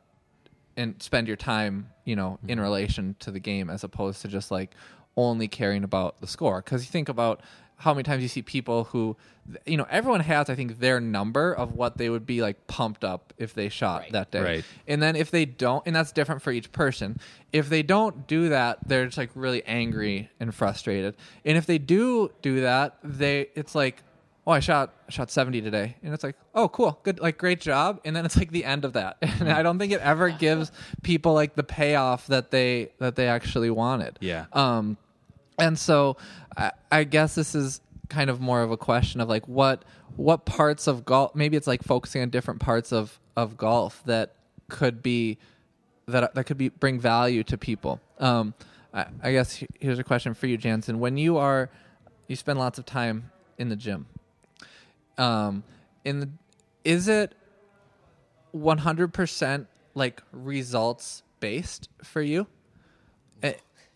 and 0.77 1.01
spend 1.01 1.27
your 1.27 1.37
time 1.37 1.89
you 2.05 2.15
know 2.15 2.39
in 2.47 2.57
mm-hmm. 2.57 2.63
relation 2.63 3.15
to 3.19 3.31
the 3.31 3.39
game 3.39 3.69
as 3.69 3.83
opposed 3.83 4.21
to 4.21 4.27
just 4.27 4.51
like 4.51 4.71
only 5.15 5.47
caring 5.47 5.83
about 5.83 6.19
the 6.21 6.27
score 6.27 6.61
because 6.61 6.83
you 6.83 6.91
think 6.91 7.09
about 7.09 7.41
how 7.83 7.93
many 7.93 8.03
times 8.03 8.21
you 8.23 8.29
see 8.29 8.41
people 8.41 8.85
who 8.85 9.15
you 9.65 9.75
know 9.77 9.85
everyone 9.89 10.21
has 10.21 10.49
i 10.49 10.55
think 10.55 10.79
their 10.79 10.99
number 11.01 11.53
of 11.53 11.73
what 11.73 11.97
they 11.97 12.09
would 12.09 12.25
be 12.25 12.41
like 12.41 12.65
pumped 12.67 13.03
up 13.03 13.33
if 13.37 13.53
they 13.53 13.67
shot 13.67 14.01
Right. 14.01 14.11
that 14.13 14.31
day. 14.31 14.41
Right. 14.41 14.65
and 14.87 15.01
then 15.03 15.15
if 15.17 15.31
they 15.31 15.45
don't 15.45 15.83
and 15.85 15.93
that's 15.95 16.11
different 16.13 16.41
for 16.41 16.51
each 16.51 16.71
person 16.71 17.19
if 17.51 17.67
they 17.69 17.83
don't 17.83 18.25
do 18.25 18.49
that 18.49 18.79
they're 18.87 19.05
just 19.05 19.17
like 19.17 19.31
really 19.35 19.63
angry 19.65 20.29
and 20.39 20.55
frustrated. 20.55 21.15
And 21.45 21.57
if 21.57 21.65
they 21.65 21.77
do 21.77 22.31
do 22.41 22.61
that 22.61 22.97
they 23.03 23.47
it's 23.53 23.75
like 23.75 24.01
oh 24.47 24.51
i 24.53 24.59
shot 24.61 24.93
I 25.07 25.11
shot 25.11 25.29
70 25.29 25.61
today. 25.61 25.95
And 26.03 26.13
it's 26.13 26.23
like 26.23 26.35
oh 26.55 26.69
cool. 26.69 26.99
Good 27.03 27.19
like 27.19 27.37
great 27.37 27.59
job. 27.61 27.99
And 28.05 28.15
then 28.15 28.25
it's 28.25 28.37
like 28.37 28.51
the 28.51 28.63
end 28.65 28.85
of 28.85 28.93
that. 28.93 29.17
And 29.41 29.51
i 29.51 29.61
don't 29.61 29.77
think 29.77 29.91
it 29.91 29.99
ever 30.01 30.29
gives 30.29 30.71
people 31.01 31.33
like 31.33 31.55
the 31.55 31.63
payoff 31.63 32.27
that 32.27 32.49
they 32.51 32.91
that 32.99 33.15
they 33.17 33.27
actually 33.27 33.69
wanted. 33.69 34.17
Yeah. 34.21 34.45
um 34.53 34.97
and 35.59 35.77
so 35.77 36.17
I, 36.57 36.71
I 36.91 37.03
guess 37.03 37.35
this 37.35 37.55
is 37.55 37.81
kind 38.09 38.29
of 38.29 38.39
more 38.39 38.61
of 38.61 38.71
a 38.71 38.77
question 38.77 39.21
of 39.21 39.29
like 39.29 39.47
what 39.47 39.83
what 40.15 40.45
parts 40.45 40.87
of 40.87 41.05
golf 41.05 41.33
maybe 41.35 41.57
it's 41.57 41.67
like 41.67 41.83
focusing 41.83 42.21
on 42.21 42.29
different 42.29 42.59
parts 42.59 42.91
of 42.91 43.19
of 43.35 43.57
golf 43.57 44.03
that 44.05 44.35
could 44.69 45.01
be 45.01 45.37
that 46.07 46.33
that 46.35 46.43
could 46.43 46.57
be 46.57 46.69
bring 46.69 46.99
value 46.99 47.43
to 47.43 47.57
people. 47.57 47.99
Um 48.19 48.53
i, 48.93 49.05
I 49.21 49.31
guess 49.31 49.63
here's 49.79 49.99
a 49.99 50.03
question 50.03 50.33
for 50.33 50.47
you 50.47 50.57
Jantzen. 50.57 50.97
When 50.97 51.17
you 51.17 51.37
are 51.37 51.69
you 52.27 52.35
spend 52.35 52.59
lots 52.59 52.77
of 52.77 52.85
time 52.85 53.31
in 53.57 53.69
the 53.69 53.75
gym 53.75 54.05
um 55.17 55.63
in 56.03 56.19
the 56.19 56.29
is 56.83 57.07
it 57.07 57.33
100% 58.55 59.65
like 59.95 60.21
results 60.31 61.23
based 61.39 61.89
for 62.03 62.21
you 62.21 62.47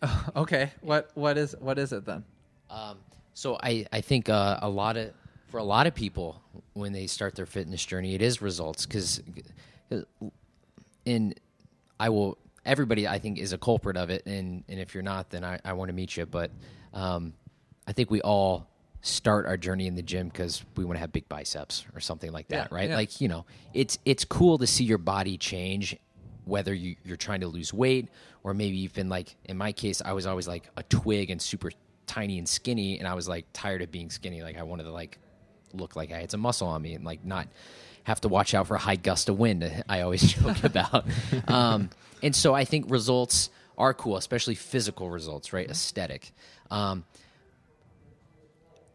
Okay 0.36 0.70
what 0.80 1.10
what 1.14 1.36
is 1.38 1.54
what 1.60 1.78
is 1.78 1.92
it 1.92 2.04
then 2.04 2.24
Um, 2.70 2.98
so 3.34 3.56
I, 3.62 3.86
I 3.92 4.00
think 4.00 4.28
uh, 4.28 4.58
a 4.62 4.68
lot 4.68 4.96
of 4.96 5.12
for 5.48 5.58
a 5.58 5.64
lot 5.64 5.86
of 5.86 5.94
people 5.94 6.42
when 6.74 6.92
they 6.92 7.06
start 7.06 7.34
their 7.34 7.46
fitness 7.46 7.84
journey, 7.84 8.14
it 8.14 8.20
is 8.20 8.42
results 8.42 8.84
because 8.84 9.22
in 11.04 11.34
I 11.98 12.08
will 12.10 12.36
everybody 12.66 13.08
I 13.08 13.18
think 13.18 13.38
is 13.38 13.52
a 13.52 13.58
culprit 13.58 13.96
of 13.96 14.10
it, 14.10 14.26
and 14.26 14.64
and 14.68 14.78
if 14.78 14.94
you're 14.94 15.02
not, 15.02 15.30
then 15.30 15.44
I, 15.44 15.58
I 15.64 15.72
want 15.72 15.88
to 15.88 15.94
meet 15.94 16.16
you. 16.16 16.26
But 16.26 16.50
um, 16.92 17.32
I 17.86 17.92
think 17.92 18.10
we 18.10 18.20
all 18.22 18.68
start 19.00 19.46
our 19.46 19.56
journey 19.56 19.86
in 19.86 19.94
the 19.94 20.02
gym 20.02 20.28
because 20.28 20.64
we 20.76 20.84
want 20.84 20.96
to 20.96 21.00
have 21.00 21.12
big 21.12 21.28
biceps 21.28 21.86
or 21.94 22.00
something 22.00 22.32
like 22.32 22.48
that, 22.48 22.68
Yeah, 22.70 22.76
right? 22.76 22.90
yeah. 22.90 22.96
Like 22.96 23.20
you 23.20 23.28
know, 23.28 23.46
it's 23.72 23.98
it's 24.04 24.24
cool 24.24 24.58
to 24.58 24.66
see 24.66 24.84
your 24.84 24.98
body 24.98 25.38
change. 25.38 25.96
Whether 26.48 26.74
you, 26.74 26.96
you're 27.04 27.16
trying 27.16 27.40
to 27.40 27.46
lose 27.48 27.72
weight 27.72 28.08
or 28.42 28.54
maybe 28.54 28.76
you've 28.76 28.94
been 28.94 29.08
like, 29.08 29.36
in 29.44 29.56
my 29.56 29.72
case, 29.72 30.00
I 30.04 30.12
was 30.12 30.26
always 30.26 30.48
like 30.48 30.68
a 30.76 30.82
twig 30.84 31.30
and 31.30 31.40
super 31.40 31.70
tiny 32.06 32.38
and 32.38 32.48
skinny, 32.48 32.98
and 32.98 33.06
I 33.06 33.14
was 33.14 33.28
like 33.28 33.44
tired 33.52 33.82
of 33.82 33.92
being 33.92 34.10
skinny. 34.10 34.42
Like 34.42 34.58
I 34.58 34.62
wanted 34.62 34.84
to 34.84 34.90
like 34.90 35.18
look 35.72 35.94
like 35.94 36.10
I 36.10 36.20
had 36.20 36.30
some 36.30 36.40
muscle 36.40 36.66
on 36.66 36.82
me 36.82 36.94
and 36.94 37.04
like 37.04 37.24
not 37.24 37.46
have 38.04 38.20
to 38.22 38.28
watch 38.28 38.54
out 38.54 38.66
for 38.66 38.74
a 38.74 38.78
high 38.78 38.96
gust 38.96 39.28
of 39.28 39.38
wind. 39.38 39.84
I 39.88 40.00
always 40.00 40.22
joke 40.34 40.64
about. 40.64 41.04
Um, 41.46 41.90
and 42.22 42.34
so 42.34 42.52
I 42.52 42.64
think 42.64 42.90
results 42.90 43.50
are 43.76 43.94
cool, 43.94 44.16
especially 44.16 44.56
physical 44.56 45.08
results, 45.08 45.52
right? 45.52 45.70
Aesthetic. 45.70 46.32
Um, 46.70 47.04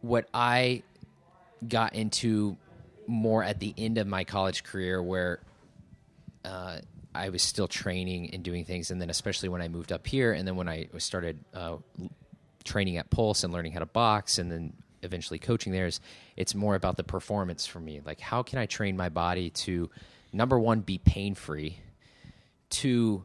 what 0.02 0.28
I 0.34 0.84
got 1.68 1.96
into 1.96 2.58
more 3.08 3.44
at 3.44 3.60
the 3.60 3.74
end 3.78 3.98
of 3.98 4.08
my 4.08 4.24
college 4.26 4.64
career, 4.64 5.02
where 5.02 5.40
uh, 6.44 6.80
I 7.16 7.30
was 7.30 7.42
still 7.42 7.68
training 7.68 8.32
and 8.34 8.44
doing 8.44 8.66
things, 8.66 8.92
and 8.92 9.02
then 9.02 9.10
especially 9.10 9.50
when 9.50 9.62
I 9.62 9.68
moved 9.68 9.92
up 9.92 10.08
here, 10.08 10.34
and 10.34 10.48
then 10.48 10.56
when 10.56 10.68
I 10.68 10.88
started 10.98 11.40
uh, 11.54 11.78
training 12.64 12.98
at 12.98 13.10
Pulse 13.10 13.44
and 13.44 13.54
learning 13.54 13.74
how 13.74 13.80
to 13.80 13.86
box, 13.86 14.38
and 14.38 14.52
then 14.52 14.74
eventually 15.02 15.40
coaching 15.40 15.72
there, 15.72 15.86
is 15.86 16.00
it's 16.36 16.56
more 16.56 16.76
about 16.76 16.98
the 16.98 17.04
performance 17.04 17.66
for 17.66 17.80
me. 17.80 18.02
Like, 18.06 18.20
how 18.20 18.44
can 18.44 18.60
I 18.60 18.66
train 18.66 18.98
my 18.98 19.10
body 19.10 19.50
to 19.50 19.90
number 20.32 20.60
one 20.60 20.82
be 20.82 20.98
pain 20.98 21.36
free, 21.36 21.78
to 22.70 23.24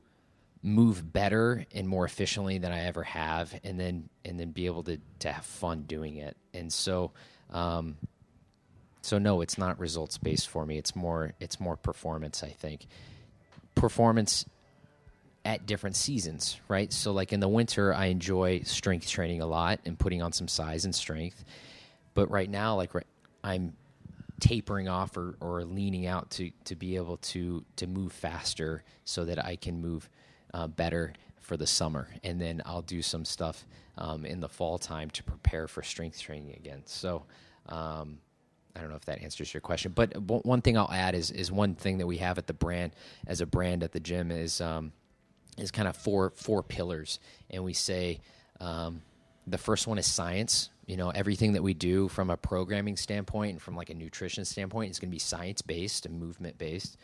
move 0.63 1.13
better 1.13 1.65
and 1.73 1.89
more 1.89 2.05
efficiently 2.05 2.59
than 2.59 2.73
I 2.73 2.85
ever 2.85 3.03
have, 3.05 3.59
and 3.65 3.79
then 3.81 4.09
and 4.25 4.39
then 4.39 4.51
be 4.51 4.67
able 4.67 4.83
to 4.85 4.99
to 5.21 5.33
have 5.33 5.45
fun 5.45 5.83
doing 5.83 6.17
it. 6.17 6.37
And 6.53 6.73
so, 6.73 7.13
um, 7.51 7.97
so 9.01 9.19
no, 9.19 9.41
it's 9.41 9.57
not 9.57 9.79
results 9.79 10.19
based 10.19 10.49
for 10.49 10.67
me. 10.67 10.77
It's 10.79 10.95
more 10.95 11.35
it's 11.41 11.59
more 11.59 11.77
performance. 11.77 12.43
I 12.43 12.51
think 12.51 12.87
performance 13.81 14.45
at 15.45 15.67
different 15.67 15.97
seasons, 15.97 16.61
right? 16.69 16.93
So 16.93 17.13
like 17.13 17.33
in 17.33 17.41
the 17.41 17.49
winter, 17.49 17.95
I 17.95 18.07
enjoy 18.07 18.61
strength 18.63 19.09
training 19.09 19.41
a 19.41 19.47
lot 19.47 19.81
and 19.87 19.99
putting 19.99 20.21
on 20.23 20.33
some 20.33 20.49
size 20.49 20.85
and 20.85 20.95
strength. 20.95 21.45
But 22.15 22.31
right 22.31 22.51
now, 22.51 22.77
like 22.77 22.95
right, 22.95 23.07
I'm 23.43 23.75
tapering 24.41 24.89
off 24.89 25.17
or, 25.17 25.37
or 25.41 25.65
leaning 25.65 26.07
out 26.07 26.31
to 26.31 26.51
to 26.65 26.77
be 26.77 26.97
able 26.97 27.17
to 27.19 27.65
to 27.77 27.87
move 27.87 28.13
faster 28.13 28.85
so 29.05 29.25
that 29.25 29.45
I 29.45 29.57
can 29.57 29.81
move 29.81 30.09
uh, 30.53 30.67
better 30.67 31.13
for 31.41 31.57
the 31.57 31.67
summer, 31.67 32.09
and 32.23 32.41
then 32.41 32.61
I'll 32.67 32.83
do 32.83 33.01
some 33.01 33.25
stuff 33.25 33.65
um, 33.97 34.27
in 34.27 34.41
the 34.41 34.49
fall 34.49 34.79
time 34.79 35.09
to 35.11 35.23
prepare 35.23 35.67
for 35.67 35.83
strength 35.83 36.21
training 36.21 36.55
again. 36.57 36.83
So. 36.85 37.25
Um, 37.71 38.19
I 38.79 38.81
don't 38.81 38.91
know 38.91 38.97
if 38.97 39.05
that 39.07 39.23
answers 39.23 39.53
your 39.53 39.61
question, 39.61 39.93
but 39.93 40.17
one 40.17 40.63
thing 40.63 40.79
I'll 40.79 40.91
add 40.91 41.15
is 41.15 41.31
is 41.31 41.51
one 41.51 41.75
thing 41.75 41.99
that 41.99 42.07
we 42.07 42.19
have 42.19 42.39
at 42.39 42.47
the 42.47 42.55
brand 42.55 42.93
as 43.27 43.41
a 43.41 43.47
brand 43.47 43.83
at 43.83 43.93
the 43.93 44.01
gym 44.01 44.31
is 44.31 44.61
um, 44.61 44.93
is 45.59 45.71
kind 45.71 45.89
of 45.89 45.97
four 45.97 46.33
four 46.37 46.63
pillars, 46.63 47.19
and 47.51 47.65
we 47.65 47.73
say 47.73 48.21
um, 48.61 49.03
the 49.47 49.59
first 49.59 49.87
one 49.87 49.99
is 49.99 50.07
science. 50.07 50.71
You 50.87 50.97
know, 50.97 51.11
everything 51.11 51.53
that 51.53 51.63
we 51.63 51.75
do 51.75 52.09
from 52.09 52.31
a 52.31 52.37
programming 52.37 52.97
standpoint 52.97 53.53
and 53.53 53.63
from 53.63 53.77
like 53.77 53.91
a 53.91 53.95
nutrition 53.95 54.45
standpoint 54.45 54.91
is 54.91 54.99
going 54.99 55.11
to 55.11 55.15
be 55.15 55.19
science 55.19 55.61
based 55.61 56.07
and 56.07 56.19
movement 56.19 56.57
based. 56.57 56.97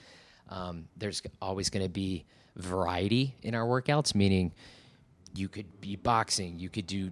Um, 0.48 0.88
there's 0.96 1.22
always 1.42 1.68
going 1.70 1.84
to 1.84 1.90
be 1.90 2.24
variety 2.56 3.34
in 3.42 3.54
our 3.54 3.66
workouts, 3.66 4.14
meaning 4.14 4.52
you 5.34 5.48
could 5.48 5.80
be 5.80 5.96
boxing, 5.96 6.58
you 6.58 6.68
could 6.68 6.86
do 6.86 7.10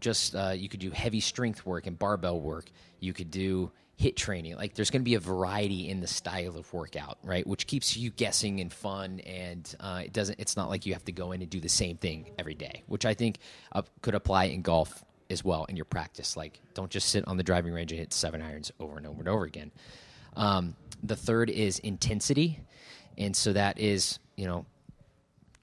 just 0.00 0.34
uh, 0.34 0.54
you 0.56 0.68
could 0.68 0.80
do 0.80 0.90
heavy 0.90 1.20
strength 1.20 1.64
work 1.64 1.86
and 1.86 1.98
barbell 1.98 2.40
work, 2.40 2.70
you 2.98 3.12
could 3.12 3.30
do 3.30 3.70
HIIT 3.98 4.16
training. 4.16 4.56
Like 4.56 4.74
there's 4.74 4.90
going 4.90 5.02
to 5.02 5.04
be 5.04 5.14
a 5.14 5.20
variety 5.20 5.88
in 5.88 6.00
the 6.00 6.06
style 6.06 6.56
of 6.56 6.72
workout, 6.72 7.18
right? 7.22 7.46
Which 7.46 7.66
keeps 7.66 7.96
you 7.96 8.10
guessing 8.10 8.60
and 8.60 8.72
fun, 8.72 9.20
and 9.20 9.74
uh, 9.80 10.02
it 10.04 10.12
doesn't. 10.12 10.40
It's 10.40 10.56
not 10.56 10.68
like 10.68 10.86
you 10.86 10.92
have 10.94 11.04
to 11.04 11.12
go 11.12 11.32
in 11.32 11.42
and 11.42 11.50
do 11.50 11.60
the 11.60 11.68
same 11.68 11.96
thing 11.96 12.30
every 12.38 12.54
day, 12.54 12.82
which 12.86 13.04
I 13.04 13.14
think 13.14 13.38
uh, 13.72 13.82
could 14.00 14.14
apply 14.14 14.44
in 14.44 14.62
golf 14.62 15.04
as 15.30 15.44
well 15.44 15.64
in 15.66 15.76
your 15.76 15.84
practice. 15.84 16.36
Like 16.36 16.60
don't 16.74 16.90
just 16.90 17.08
sit 17.08 17.26
on 17.28 17.36
the 17.36 17.42
driving 17.42 17.72
range 17.72 17.92
and 17.92 17.98
hit 17.98 18.12
seven 18.12 18.42
irons 18.42 18.72
over 18.80 18.96
and 18.96 19.06
over 19.06 19.20
and 19.20 19.28
over 19.28 19.44
again. 19.44 19.70
Um, 20.36 20.76
the 21.02 21.16
third 21.16 21.50
is 21.50 21.78
intensity, 21.78 22.60
and 23.18 23.36
so 23.36 23.52
that 23.52 23.78
is 23.78 24.18
you 24.36 24.46
know 24.46 24.66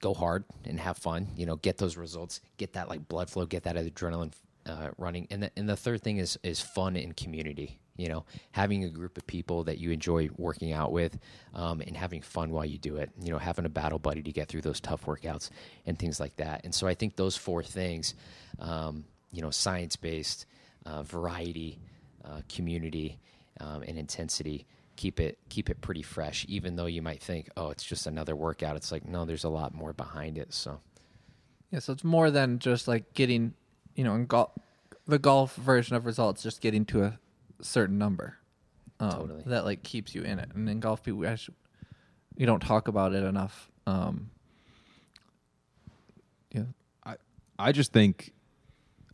go 0.00 0.14
hard 0.14 0.44
and 0.64 0.80
have 0.80 0.96
fun. 0.96 1.28
You 1.36 1.46
know, 1.46 1.56
get 1.56 1.78
those 1.78 1.96
results, 1.96 2.40
get 2.56 2.74
that 2.74 2.88
like 2.88 3.06
blood 3.08 3.30
flow, 3.30 3.46
get 3.46 3.64
that 3.64 3.76
adrenaline 3.76 4.32
uh, 4.66 4.90
running. 4.98 5.26
And 5.30 5.42
the, 5.42 5.50
and 5.56 5.68
the 5.68 5.76
third 5.76 6.02
thing 6.02 6.18
is 6.18 6.38
is 6.42 6.60
fun 6.60 6.96
and 6.96 7.16
community. 7.16 7.79
You 7.96 8.08
know, 8.08 8.24
having 8.52 8.84
a 8.84 8.88
group 8.88 9.18
of 9.18 9.26
people 9.26 9.64
that 9.64 9.78
you 9.78 9.90
enjoy 9.90 10.30
working 10.36 10.72
out 10.72 10.92
with, 10.92 11.18
um, 11.54 11.80
and 11.80 11.96
having 11.96 12.22
fun 12.22 12.50
while 12.50 12.64
you 12.64 12.78
do 12.78 12.96
it. 12.96 13.10
You 13.20 13.32
know, 13.32 13.38
having 13.38 13.64
a 13.66 13.68
battle 13.68 13.98
buddy 13.98 14.22
to 14.22 14.32
get 14.32 14.48
through 14.48 14.62
those 14.62 14.80
tough 14.80 15.04
workouts 15.04 15.50
and 15.86 15.98
things 15.98 16.18
like 16.20 16.36
that. 16.36 16.64
And 16.64 16.74
so 16.74 16.86
I 16.86 16.94
think 16.94 17.16
those 17.16 17.36
four 17.36 17.62
things, 17.62 18.14
um, 18.58 19.04
you 19.32 19.42
know, 19.42 19.50
science 19.50 19.96
based, 19.96 20.46
uh, 20.86 21.02
variety, 21.02 21.78
uh, 22.24 22.40
community, 22.48 23.18
um, 23.60 23.82
and 23.82 23.98
intensity 23.98 24.66
keep 24.96 25.18
it 25.18 25.38
keep 25.48 25.70
it 25.70 25.80
pretty 25.80 26.02
fresh 26.02 26.44
even 26.46 26.76
though 26.76 26.84
you 26.84 27.00
might 27.00 27.22
think 27.22 27.48
oh 27.56 27.70
it's 27.70 27.84
just 27.84 28.06
another 28.06 28.36
workout 28.36 28.76
it's 28.76 28.92
like 28.92 29.08
no 29.08 29.24
there's 29.24 29.44
a 29.44 29.48
lot 29.48 29.72
more 29.72 29.94
behind 29.94 30.36
it 30.36 30.52
so 30.52 30.78
Yeah, 31.70 31.78
so 31.78 31.92
it's 31.92 32.04
more 32.04 32.30
than 32.30 32.58
just 32.58 32.88
like 32.88 33.14
getting, 33.14 33.54
you 33.94 34.04
know, 34.04 34.14
in 34.14 34.26
golf, 34.26 34.50
the 35.06 35.18
golf 35.18 35.54
version 35.54 35.96
of 35.96 36.04
results, 36.04 36.42
just 36.42 36.60
getting 36.60 36.84
to 36.86 37.04
a 37.04 37.18
certain 37.62 37.98
number. 37.98 38.36
Um, 38.98 39.10
Totally. 39.10 39.42
That 39.46 39.64
like 39.64 39.82
keeps 39.82 40.14
you 40.14 40.22
in 40.22 40.38
it, 40.38 40.50
and 40.54 40.68
in 40.68 40.80
golf, 40.80 41.02
people 41.02 41.26
actually, 41.26 41.56
you 42.36 42.46
don't 42.46 42.60
talk 42.60 42.88
about 42.88 43.14
it 43.14 43.24
enough. 43.24 43.70
Um, 43.86 44.30
yeah, 46.52 46.64
I 47.04 47.16
I 47.58 47.72
just 47.72 47.92
think 47.92 48.32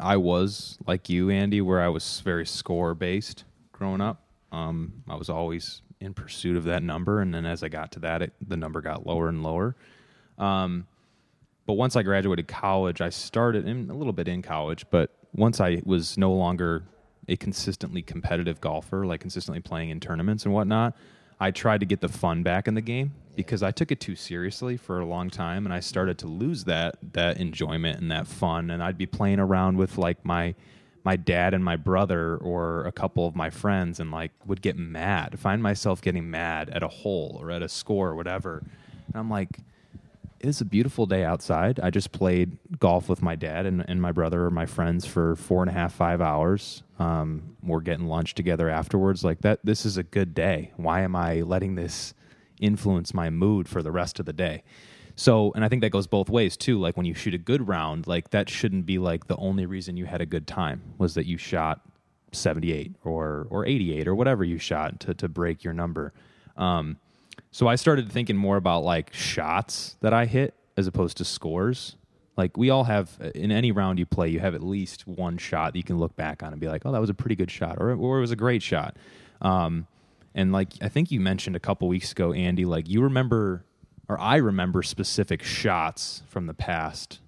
I 0.01 0.17
was 0.17 0.79
like 0.87 1.09
you, 1.09 1.31
Andy, 1.31 1.61
where 1.61 1.81
I 1.81 1.89
was 1.89 2.21
very 2.21 2.47
score 2.47 2.95
based 2.95 3.45
growing 3.73 4.01
up. 4.01 4.23
Um, 4.51 5.05
I 5.09 5.15
was 5.15 5.31
always 5.31 5.83
in 6.01 6.15
pursuit 6.15 6.57
of 6.57 6.65
that 6.65 6.83
number, 6.83 7.21
and 7.21 7.33
then 7.33 7.47
as 7.47 7.63
I 7.63 7.69
got 7.69 7.93
to 7.93 8.01
that, 8.01 8.23
it, 8.23 8.33
the 8.47 8.57
number 8.57 8.81
got 8.81 9.07
lower 9.07 9.29
and 9.29 9.43
lower. 9.43 9.77
Um, 10.39 10.87
but 11.67 11.75
once 11.75 11.97
I 11.97 12.03
graduated 12.03 12.49
college, 12.49 13.01
I 13.01 13.09
started 13.09 13.67
in, 13.67 13.91
a 13.91 13.95
little 13.95 14.13
bit 14.13 14.29
in 14.29 14.43
college, 14.43 14.85
but 14.91 15.11
once 15.35 15.61
I 15.61 15.83
was 15.85 16.17
no 16.17 16.33
longer 16.33 16.85
a 17.29 17.37
consistently 17.37 18.03
competitive 18.03 18.61
golfer, 18.61 19.07
like 19.07 19.21
consistently 19.21 19.61
playing 19.61 19.91
in 19.91 20.01
tournaments 20.01 20.45
and 20.45 20.55
whatnot, 20.55 20.97
I 21.39 21.51
tried 21.51 21.81
to 21.81 21.87
get 21.87 22.01
the 22.01 22.09
fun 22.09 22.43
back 22.43 22.67
in 22.67 22.75
the 22.75 22.81
game 22.81 23.13
because 23.35 23.63
I 23.63 23.71
took 23.71 23.93
it 23.93 24.01
too 24.01 24.17
seriously 24.17 24.77
for 24.77 25.01
a 25.01 25.07
long 25.07 25.29
time 25.29 25.67
and 25.67 25.75
I 25.75 25.81
started 25.81 26.19
to 26.19 26.27
lose 26.27 26.65
that 26.65 26.97
that 27.13 27.39
enjoyment 27.39 28.01
and 28.01 28.11
that 28.11 28.27
fun 28.27 28.71
and 28.71 28.83
I'd 28.83 28.97
be 28.97 29.07
playing 29.07 29.39
around 29.39 29.77
with 29.77 29.99
like 29.99 30.25
my 30.25 30.55
my 31.05 31.15
dad 31.15 31.55
and 31.55 31.65
my 31.65 31.77
brother 31.77 32.37
or 32.39 32.85
a 32.85 32.91
couple 32.91 33.29
of 33.29 33.37
my 33.37 33.49
friends 33.49 34.01
and 34.01 34.11
like 34.11 34.33
would 34.45 34.61
get 34.61 34.77
mad, 34.77 35.39
find 35.39 35.63
myself 35.63 36.03
getting 36.03 36.29
mad 36.29 36.69
at 36.71 36.83
a 36.83 36.89
hole 36.89 37.39
or 37.41 37.53
at 37.53 37.63
a 37.63 37.69
score 37.69 38.09
or 38.09 38.17
whatever. 38.17 38.65
And 39.07 39.15
I'm 39.15 39.31
like, 39.31 39.61
it's 40.41 40.61
a 40.61 40.65
beautiful 40.65 41.07
day 41.07 41.25
outside. 41.25 41.81
I 41.83 41.91
just 41.91 42.13
played 42.13 42.59
golf 42.79 43.09
with 43.09 43.23
my 43.23 43.37
dad 43.37 43.67
and, 43.67 43.85
and 43.89 44.01
my 44.01 44.13
brother 44.13 44.45
or 44.45 44.51
my 44.51 44.67
friends 44.67 45.07
for 45.07 45.37
four 45.37 45.63
and 45.63 45.71
a 45.71 45.73
half, 45.73 45.95
five 45.95 46.21
hours. 46.21 46.83
Um, 46.99 47.57
we're 47.63 47.81
getting 47.81 48.07
lunch 48.07 48.35
together 48.35 48.69
afterwards. 48.69 49.25
Like 49.25 49.41
that, 49.43 49.61
this 49.65 49.87
is 49.87 49.97
a 49.97 50.03
good 50.03 50.35
day. 50.35 50.73
Why 50.77 51.01
am 51.01 51.17
I 51.17 51.41
letting 51.43 51.75
this 51.75 52.15
influence 52.61 53.15
my 53.15 53.31
mood 53.31 53.69
for 53.69 53.83
the 53.83 53.91
rest 53.91 54.21
of 54.21 54.27
the 54.27 54.33
day? 54.33 54.63
So, 55.15 55.53
and 55.55 55.65
I 55.65 55.69
think 55.69 55.81
that 55.81 55.91
goes 55.91 56.07
both 56.07 56.29
ways 56.29 56.57
too. 56.57 56.79
Like 56.79 56.97
when 56.97 57.07
you 57.07 57.15
shoot 57.15 57.33
a 57.35 57.39
good 57.39 57.67
round, 57.67 58.07
like 58.07 58.31
that 58.31 58.51
shouldn't 58.51 58.85
be 58.85 58.99
like 58.99 59.27
the 59.27 59.37
only 59.37 59.65
reason 59.65 59.97
you 59.97 60.05
had 60.05 60.21
a 60.21 60.27
good 60.27 60.47
time 60.47 60.83
was 60.99 61.15
that 61.15 61.27
you 61.27 61.39
shot 61.39 61.81
78 62.33 62.97
or 63.03 63.47
or 63.51 63.65
88 63.65 64.07
or 64.07 64.15
whatever 64.15 64.45
you 64.45 64.59
shot 64.59 65.01
to 65.01 65.15
to 65.15 65.29
break 65.29 65.65
your 65.65 65.73
number. 65.73 66.13
Um, 66.57 66.99
so 67.57 67.67
I 67.67 67.77
started 67.77 68.13
thinking 68.13 68.37
more 68.37 68.59
about 68.59 68.85
like 68.85 69.15
shots 69.15 69.97
that 70.03 70.13
I 70.13 70.27
hit 70.27 70.53
as 70.77 70.87
opposed 70.87 71.17
to 71.17 71.25
scores. 71.25 71.97
Like 72.37 72.59
we 72.59 72.69
all 72.69 72.85
have 72.85 73.19
in 73.35 73.51
any 73.51 73.73
round 73.73 73.99
you 73.99 74.05
play, 74.05 74.29
you 74.29 74.41
have 74.41 74.55
at 74.55 74.63
least 74.63 75.07
one 75.07 75.39
shot 75.39 75.73
that 75.73 75.79
you 75.79 75.83
can 75.83 75.97
look 75.97 76.15
back 76.17 76.43
on 76.43 76.53
and 76.53 76.61
be 76.61 76.69
like, 76.69 76.85
"Oh, 76.85 76.93
that 76.93 77.01
was 77.01 77.09
a 77.09 77.15
pretty 77.15 77.35
good 77.35 77.51
shot," 77.51 77.79
or 77.81 77.93
"or 77.93 78.19
it 78.19 78.21
was 78.21 78.31
a 78.31 78.37
great 78.37 78.63
shot." 78.63 78.99
Um, 79.41 79.87
and 80.35 80.53
like 80.53 80.75
I 80.83 80.91
think 80.91 81.11
you 81.11 81.19
mentioned 81.19 81.57
a 81.57 81.59
couple 81.59 81.89
weeks 81.89 82.13
ago, 82.13 82.35
Andy, 82.35 82.67
like 82.67 82.91
you 82.91 83.01
remember 83.01 83.65
or 84.07 84.21
I 84.21 84.37
remember 84.37 84.83
specific 84.83 85.43
shots 85.43 86.25
from 86.29 86.49
the 86.49 86.55
past 86.55 87.21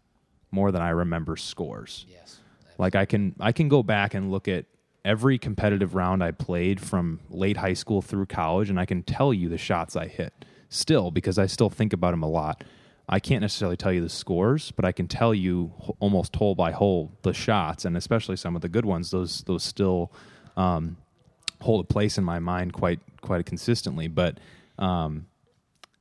more 0.50 0.70
than 0.70 0.82
I 0.82 0.90
remember 0.90 1.38
scores. 1.38 2.04
yes 2.06 2.38
Like 2.76 2.94
I 2.94 3.06
can 3.06 3.34
I 3.40 3.52
can 3.52 3.70
go 3.70 3.82
back 3.82 4.12
and 4.12 4.30
look 4.30 4.46
at 4.46 4.66
every 5.04 5.38
competitive 5.38 5.94
round 5.94 6.22
I 6.22 6.32
played 6.32 6.80
from 6.80 7.20
late 7.30 7.56
high 7.56 7.74
school 7.74 8.02
through 8.02 8.26
college 8.26 8.70
and 8.70 8.78
I 8.78 8.86
can 8.86 9.02
tell 9.02 9.32
you 9.32 9.48
the 9.48 9.58
shots 9.58 9.96
I 9.96 10.06
hit 10.06 10.32
still 10.68 11.10
because 11.10 11.38
I 11.38 11.46
still 11.46 11.70
think 11.70 11.92
about 11.92 12.10
them 12.10 12.22
a 12.22 12.28
lot. 12.28 12.64
I 13.08 13.20
can't 13.20 13.40
necessarily 13.40 13.76
tell 13.76 13.92
you 13.92 14.02
the 14.02 14.10
scores, 14.10 14.70
but 14.72 14.84
I 14.84 14.92
can 14.92 15.08
tell 15.08 15.34
you 15.34 15.72
almost 15.98 16.36
hole 16.36 16.54
by 16.54 16.72
hole 16.72 17.12
the 17.22 17.32
shots 17.32 17.84
and 17.84 17.96
especially 17.96 18.36
some 18.36 18.54
of 18.54 18.60
the 18.60 18.68
good 18.68 18.84
ones 18.84 19.10
those 19.10 19.42
those 19.42 19.62
still 19.62 20.12
um, 20.56 20.98
hold 21.60 21.84
a 21.84 21.88
place 21.88 22.18
in 22.18 22.24
my 22.24 22.38
mind 22.38 22.72
quite 22.72 23.00
quite 23.20 23.44
consistently, 23.46 24.08
but 24.08 24.38
um, 24.78 25.26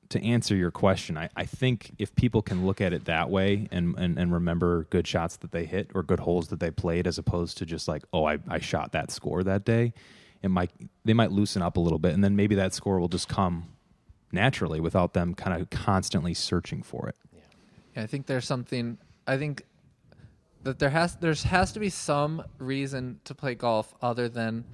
to 0.10 0.24
answer 0.24 0.55
your 0.55 0.72
question, 0.72 1.18
I, 1.18 1.30
I 1.36 1.45
think 1.45 1.91
if 1.97 2.16
people 2.16 2.41
can 2.41 2.66
look 2.66 2.80
at 2.82 2.93
it 2.93 3.05
that 3.05 3.30
way 3.30 3.68
and, 3.72 3.97
and, 3.97 4.18
and 4.18 4.32
remember 4.32 4.86
good 4.89 5.08
shots 5.08 5.38
that 5.38 5.51
they 5.51 5.66
hit 5.66 5.91
or 5.93 6.03
good 6.03 6.22
holes 6.22 6.47
that 6.47 6.60
they 6.60 6.72
played 6.72 7.08
as 7.08 7.18
opposed 7.18 7.58
to 7.58 7.66
just 7.66 7.88
like, 7.88 8.03
oh, 8.14 8.26
I, 8.26 8.39
I 8.47 8.60
shot 8.60 8.93
that 8.93 9.12
score 9.12 9.43
that 9.43 9.66
day, 9.66 9.93
it 10.41 10.49
might 10.49 10.72
they 11.03 11.14
might 11.14 11.32
loosen 11.32 11.62
up 11.62 11.78
a 11.78 11.80
little 11.80 11.99
bit 11.99 12.14
and 12.14 12.24
then 12.24 12.36
maybe 12.36 12.55
that 12.55 12.74
score 12.74 12.99
will 12.99 13.08
just 13.08 13.28
come 13.28 13.70
naturally 14.32 14.80
without 14.80 15.14
them 15.14 15.34
kind 15.34 15.60
of 15.60 15.70
constantly 15.70 16.34
searching 16.34 16.84
for 16.84 17.10
it. 17.10 17.16
Yeah, 17.95 18.03
I 18.03 18.05
think 18.05 18.28
there's 18.28 18.45
something. 18.45 18.97
I 19.26 19.38
think 19.38 19.64
that 20.64 20.80
there 20.80 20.89
has 20.89 21.16
there's 21.16 21.43
has 21.43 21.72
to 21.74 21.80
be 21.80 21.89
some 21.89 22.43
reason 22.60 23.20
to 23.26 23.34
play 23.34 23.55
golf 23.55 23.93
other 24.01 24.30
than 24.30 24.66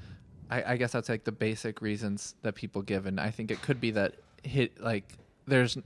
I, 0.49 0.73
I 0.73 0.77
guess 0.77 0.91
that's 0.91 1.09
like 1.09 1.23
the 1.23 1.31
basic 1.31 1.81
reasons 1.81 2.35
that 2.41 2.55
people 2.55 2.81
give, 2.81 3.05
and 3.05 3.19
I 3.19 3.31
think 3.31 3.51
it 3.51 3.61
could 3.61 3.79
be 3.79 3.91
that 3.91 4.15
hit 4.43 4.81
like 4.81 5.17
there's 5.45 5.77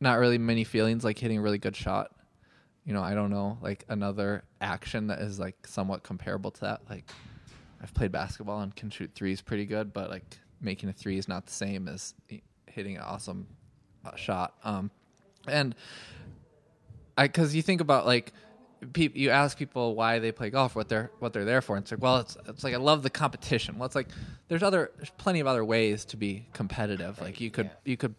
not 0.00 0.18
really 0.18 0.38
many 0.38 0.64
feelings 0.64 1.04
like 1.04 1.18
hitting 1.18 1.38
a 1.38 1.42
really 1.42 1.58
good 1.58 1.76
shot. 1.76 2.12
You 2.84 2.92
know, 2.92 3.02
I 3.02 3.14
don't 3.14 3.30
know 3.30 3.58
like 3.62 3.84
another 3.88 4.42
action 4.60 5.06
that 5.08 5.20
is 5.20 5.38
like 5.38 5.66
somewhat 5.66 6.02
comparable 6.02 6.50
to 6.50 6.60
that. 6.62 6.80
Like 6.90 7.08
I've 7.80 7.94
played 7.94 8.12
basketball 8.12 8.60
and 8.60 8.74
can 8.74 8.90
shoot 8.90 9.12
threes 9.14 9.40
pretty 9.40 9.66
good, 9.66 9.92
but 9.92 10.10
like 10.10 10.38
making 10.60 10.88
a 10.88 10.92
three 10.92 11.18
is 11.18 11.28
not 11.28 11.46
the 11.46 11.52
same 11.52 11.88
as 11.88 12.14
hitting 12.66 12.96
an 12.96 13.02
awesome 13.02 13.46
uh, 14.04 14.16
shot. 14.16 14.54
Um, 14.64 14.90
and 15.46 15.74
I 17.16 17.26
because 17.26 17.54
you 17.54 17.62
think 17.62 17.80
about 17.80 18.06
like 18.06 18.32
people 18.92 19.18
you 19.18 19.30
ask 19.30 19.56
people 19.56 19.94
why 19.94 20.18
they 20.18 20.32
play 20.32 20.50
golf 20.50 20.74
what 20.74 20.88
they're 20.88 21.10
what 21.20 21.32
they're 21.32 21.44
there 21.44 21.60
for 21.60 21.76
and 21.76 21.84
it's 21.84 21.92
like 21.92 22.02
well 22.02 22.18
it's 22.18 22.36
it's 22.48 22.64
like 22.64 22.74
I 22.74 22.78
love 22.78 23.02
the 23.02 23.10
competition 23.10 23.78
well 23.78 23.86
it's 23.86 23.94
like 23.94 24.08
there's 24.48 24.62
other 24.62 24.90
there's 24.96 25.10
plenty 25.10 25.40
of 25.40 25.46
other 25.46 25.64
ways 25.64 26.04
to 26.06 26.16
be 26.16 26.46
competitive 26.52 27.20
like 27.20 27.40
you 27.40 27.50
could 27.50 27.70
you 27.84 27.96
could 27.96 28.14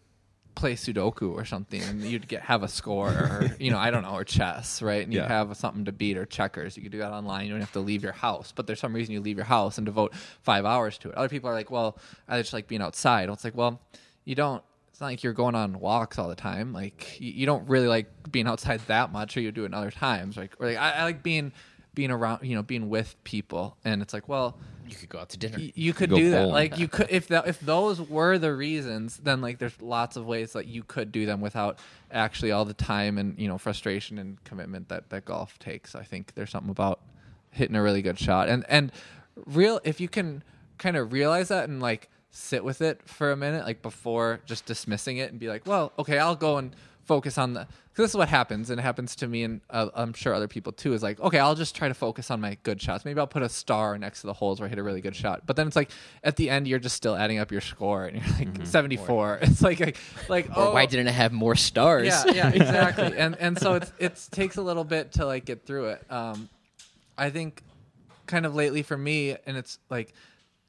play 0.56 0.74
sudoku 0.76 1.32
or 1.34 1.46
something 1.46 1.82
and 1.82 2.02
you'd 2.04 2.28
get 2.28 2.42
have 2.44 2.64
a 2.64 2.68
score 2.68 3.10
or 3.10 3.52
you 3.60 3.72
know 3.72 3.78
I 3.78 3.92
don't 3.92 4.04
know 4.04 4.12
or 4.14 4.24
chess 4.24 4.82
right 4.82 5.04
and 5.04 5.12
you'd 5.14 5.20
Yeah. 5.22 5.28
have 5.28 5.56
something 5.58 5.86
to 5.86 5.92
beat 5.92 6.18
or 6.18 6.26
checkers 6.26 6.78
you 6.78 6.84
could 6.84 6.92
do 6.92 7.00
that 7.00 7.12
online 7.12 7.46
you 7.48 7.52
don't 7.52 7.60
have 7.62 7.72
to 7.74 7.80
leave 7.80 8.04
your 8.04 8.12
house 8.14 8.52
but 8.56 8.68
there's 8.68 8.80
some 8.80 8.94
reason 8.94 9.14
you 9.14 9.22
leave 9.22 9.38
your 9.38 9.46
house 9.46 9.78
and 9.78 9.86
devote 9.86 10.14
five 10.42 10.66
hours 10.66 10.98
to 11.00 11.10
it 11.10 11.16
other 11.16 11.30
people 11.30 11.50
are 11.50 11.54
like 11.54 11.72
well 11.72 11.98
I 12.28 12.40
just 12.40 12.54
like 12.54 12.68
being 12.68 12.82
outside 12.82 13.28
well, 13.30 13.34
it's 13.34 13.44
like 13.44 13.56
well 13.58 13.82
you 14.26 14.36
don't 14.36 14.64
it's 14.90 15.02
not 15.02 15.08
like 15.08 15.24
you're 15.24 15.34
going 15.34 15.56
on 15.56 15.80
walks 15.80 16.20
all 16.20 16.30
the 16.30 16.36
time. 16.36 16.72
Like 16.72 17.20
you, 17.20 17.32
you 17.32 17.46
don't 17.48 17.68
really 17.68 17.88
like 17.88 18.32
being 18.32 18.48
outside 18.48 18.80
that 18.86 19.12
much, 19.12 19.36
or 19.36 19.42
you 19.42 19.52
do 19.52 19.66
it 19.66 19.74
other 19.74 19.90
times. 19.90 20.38
Like, 20.38 20.54
or 20.60 20.68
like 20.68 20.78
I, 20.78 20.92
I 20.92 21.04
like 21.04 21.24
being 21.24 21.52
being 21.96 22.12
around, 22.12 22.48
you 22.48 22.56
know, 22.56 22.62
being 22.62 22.90
with 22.90 23.16
people. 23.24 23.76
And 23.84 24.04
it's 24.04 24.14
like, 24.14 24.30
well, 24.30 24.56
You 24.88 24.96
could 24.96 25.10
go 25.10 25.20
out 25.20 25.30
to 25.30 25.38
dinner. 25.38 25.58
y- 25.58 25.72
you 25.76 25.94
could 25.94 26.10
do 26.10 26.30
that. 26.32 26.48
Like 26.50 26.78
you 26.78 26.88
could 26.88 27.08
if 27.10 27.28
that 27.28 27.48
if 27.48 27.60
those 27.60 28.02
were 28.02 28.38
the 28.38 28.54
reasons, 28.54 29.18
then 29.18 29.42
like 29.42 29.60
there's 29.60 29.82
lots 29.82 30.16
of 30.16 30.26
ways 30.26 30.54
that 30.54 30.68
you 30.68 30.84
could 30.84 31.12
do 31.12 31.26
them 31.26 31.42
without 31.42 31.80
actually 32.12 32.52
all 32.52 32.66
the 32.66 32.74
time 32.74 33.18
and 33.18 33.38
you 33.40 33.48
know 33.48 33.58
frustration 33.58 34.18
and 34.18 34.44
commitment 34.44 34.90
that 34.90 35.10
that 35.10 35.26
golf 35.26 35.58
takes. 35.60 35.96
I 35.96 36.04
think 36.04 36.34
there's 36.36 36.50
something 36.52 36.72
about 36.72 37.00
hitting 37.52 37.76
a 37.76 37.82
really 37.84 38.02
good 38.02 38.18
shot 38.20 38.50
and 38.50 38.66
and 38.68 38.92
real 39.46 39.80
if 39.84 40.02
you 40.02 40.08
can 40.10 40.44
kind 40.80 40.98
of 40.98 41.14
realize 41.14 41.50
that 41.50 41.70
and 41.70 41.80
like 41.82 42.10
sit 42.32 42.64
with 42.64 42.82
it 42.82 43.00
for 43.06 43.32
a 43.32 43.36
minute 43.36 43.64
like 43.64 43.84
before 43.84 44.40
just 44.46 44.66
dismissing 44.66 45.18
it 45.18 45.30
and 45.30 45.40
be 45.40 45.48
like 45.48 45.66
well 45.68 45.94
okay 46.00 46.18
i'll 46.18 46.36
go 46.36 46.58
and 46.58 46.76
focus 47.06 47.38
on 47.38 47.54
the 47.54 47.60
'cause 47.66 48.06
this 48.06 48.12
is 48.12 48.18
what 48.18 48.30
happens 48.30 48.70
and 48.70 48.80
it 48.80 48.84
happens 48.84 49.16
to 49.16 49.28
me 49.28 49.44
and 49.44 49.62
uh, 49.70 49.90
i'm 49.94 50.14
sure 50.14 50.34
other 50.34 50.48
people 50.48 50.72
too 50.72 50.94
is 50.94 51.04
like 51.04 51.20
okay 51.20 51.38
i'll 51.38 51.54
just 51.54 51.76
try 51.76 51.88
to 51.88 51.94
focus 51.94 52.32
on 52.32 52.40
my 52.40 52.58
good 52.64 52.82
shots 52.82 53.04
maybe 53.04 53.20
i'll 53.20 53.28
put 53.28 53.44
a 53.44 53.50
star 53.50 53.98
next 53.98 54.22
to 54.22 54.28
the 54.28 54.34
holes 54.34 54.60
where 54.60 54.68
i 54.68 54.70
hit 54.70 54.80
a 54.80 54.84
really 54.84 55.02
good 55.02 55.16
shot 55.16 55.44
but 55.46 55.56
then 55.56 55.68
it's 55.68 55.76
like 55.76 55.92
at 56.24 56.38
the 56.38 56.50
end 56.50 56.68
you're 56.68 56.80
just 56.80 56.96
still 56.96 57.16
adding 57.16 57.40
up 57.40 57.52
your 57.52 57.62
score 57.62 58.06
and 58.06 58.18
you're 58.18 58.38
like 58.38 58.66
74 58.66 59.40
it's 59.42 59.62
like 59.62 59.80
like, 59.80 59.98
like 60.30 60.48
oh 60.56 60.74
why 60.74 60.86
didn't 60.86 61.08
I 61.08 61.12
have 61.12 61.32
more 61.32 61.56
stars? 61.56 62.08
yeah, 62.08 62.24
yeah, 62.32 62.50
exactly. 62.54 63.18
and 63.18 63.36
and 63.40 63.58
so 63.60 63.74
it's 63.74 63.92
it's 64.00 64.28
takes 64.28 64.58
a 64.58 64.62
little 64.62 64.84
bit 64.84 65.12
to 65.14 65.26
like 65.26 65.46
get 65.46 65.66
through 65.66 65.88
it. 65.90 66.12
Um, 66.12 66.50
I 67.18 67.30
think 67.30 67.64
kind 68.26 68.46
of 68.46 68.56
lately 68.56 68.82
for 68.82 68.98
me, 68.98 69.36
and 69.46 69.58
it's 69.58 69.80
like 69.90 70.14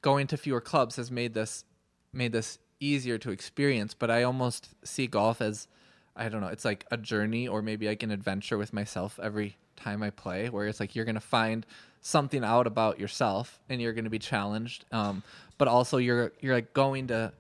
going 0.03 0.27
to 0.29 0.37
fewer 0.37 0.61
clubs 0.61 0.97
has 0.97 1.11
made 1.11 1.35
this 1.35 1.65
made 2.13 2.33
this 2.33 2.59
easier 2.81 3.19
to 3.19 3.31
experience. 3.31 3.95
But 3.95 4.11
I 4.11 4.23
almost 4.23 4.71
see 4.85 5.07
golf 5.07 5.41
as 5.41 5.69
I 6.17 6.29
don't 6.29 6.41
know, 6.41 6.49
it's 6.49 6.65
like 6.65 6.85
a 6.91 6.97
journey 6.97 7.49
or 7.49 7.63
maybe 7.63 7.87
like 7.87 8.03
an 8.03 8.11
adventure 8.11 8.59
with 8.59 8.73
myself 8.73 9.19
every 9.23 9.57
time 9.77 10.03
I 10.03 10.11
play, 10.11 10.49
where 10.49 10.67
it's 10.67 10.81
like 10.81 10.95
you're 10.95 11.05
gonna 11.05 11.21
find 11.21 11.67
something 12.01 12.45
out 12.45 12.67
about 12.67 13.01
yourself 13.01 13.59
and 13.69 13.81
you're 13.81 13.93
gonna 13.93 14.11
be 14.11 14.19
challenged. 14.19 14.85
Um, 14.93 15.23
but 15.59 15.69
also 15.69 15.99
you're 15.99 16.33
you're 16.41 16.55
like 16.55 16.73
going 16.73 17.09
to 17.09 17.33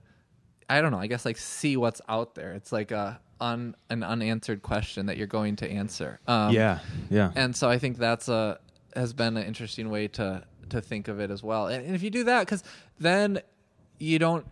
I 0.69 0.81
don't 0.81 0.93
know. 0.93 0.99
I 0.99 1.07
guess 1.07 1.25
like 1.25 1.37
see 1.37 1.77
what's 1.77 2.01
out 2.09 2.35
there. 2.35 2.53
It's 2.53 2.73
like 2.73 2.91
a 2.91 3.21
un, 3.41 3.75
an 3.91 4.03
unanswered 4.03 4.63
question 4.63 5.07
that 5.07 5.17
you're 5.17 5.27
going 5.27 5.57
to 5.57 5.71
answer. 5.71 6.21
Um, 6.27 6.53
yeah, 6.53 6.79
yeah. 7.11 7.33
And 7.37 7.55
so 7.55 7.69
I 7.69 7.79
think 7.79 7.99
that's 7.99 8.29
a 8.29 8.59
has 8.97 9.13
been 9.13 9.37
an 9.37 9.45
interesting 9.45 9.91
way 9.91 10.09
to 10.09 10.45
to 10.71 10.81
think 10.81 11.09
of 11.09 11.21
it 11.21 11.31
as 11.31 11.43
well. 11.43 11.67
And, 11.67 11.85
and 11.85 11.95
if 11.95 12.03
you 12.03 12.11
do 12.11 12.25
that, 12.25 12.41
because 12.41 12.63
then 12.99 13.41
you 13.99 14.19
don't. 14.19 14.47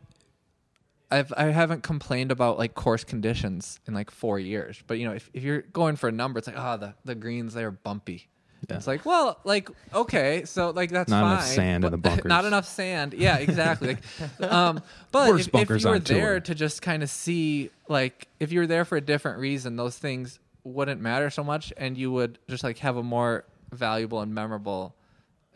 I've 1.12 1.32
I 1.36 1.44
haven't 1.46 1.82
complained 1.82 2.30
about 2.32 2.58
like 2.58 2.74
course 2.74 3.04
conditions 3.04 3.78
in 3.86 3.94
like 3.94 4.10
four 4.10 4.38
years, 4.38 4.82
but 4.86 4.98
you 4.98 5.06
know 5.06 5.12
if, 5.14 5.30
if 5.34 5.42
you're 5.42 5.62
going 5.62 5.96
for 5.96 6.08
a 6.08 6.12
number, 6.12 6.38
it's 6.38 6.46
like 6.48 6.56
oh 6.58 6.76
the 6.76 6.94
the 7.04 7.14
greens 7.14 7.54
they're 7.54 7.70
bumpy. 7.70 8.28
Yeah. 8.68 8.76
It's 8.76 8.86
like 8.86 9.04
well 9.04 9.40
like 9.44 9.68
okay 9.92 10.44
so 10.44 10.70
like 10.70 10.90
that's 10.90 11.10
Not 11.10 11.22
fine. 11.22 11.32
enough 11.32 11.46
sand 11.46 11.84
in 11.84 11.90
the 11.90 11.98
bunkers. 11.98 12.24
Not 12.36 12.44
enough 12.44 12.66
sand. 12.68 13.12
Yeah, 13.12 13.38
exactly. 13.38 13.98
like, 14.38 14.50
um, 14.52 14.80
but 15.10 15.40
if, 15.40 15.48
if 15.52 15.68
you 15.68 15.88
were 15.88 15.94
on 15.96 16.02
tour. 16.02 16.16
there 16.16 16.40
to 16.40 16.54
just 16.54 16.80
kind 16.80 17.02
of 17.02 17.10
see 17.10 17.70
like 17.88 18.28
if 18.38 18.52
you 18.52 18.60
were 18.60 18.66
there 18.68 18.84
for 18.84 18.96
a 18.96 19.00
different 19.00 19.38
reason, 19.40 19.76
those 19.76 19.98
things 19.98 20.38
wouldn't 20.64 21.00
matter 21.00 21.28
so 21.28 21.42
much, 21.42 21.72
and 21.76 21.98
you 21.98 22.12
would 22.12 22.38
just 22.48 22.62
like 22.62 22.78
have 22.78 22.96
a 22.96 23.02
more 23.02 23.44
valuable 23.72 24.20
and 24.20 24.32
memorable 24.32 24.94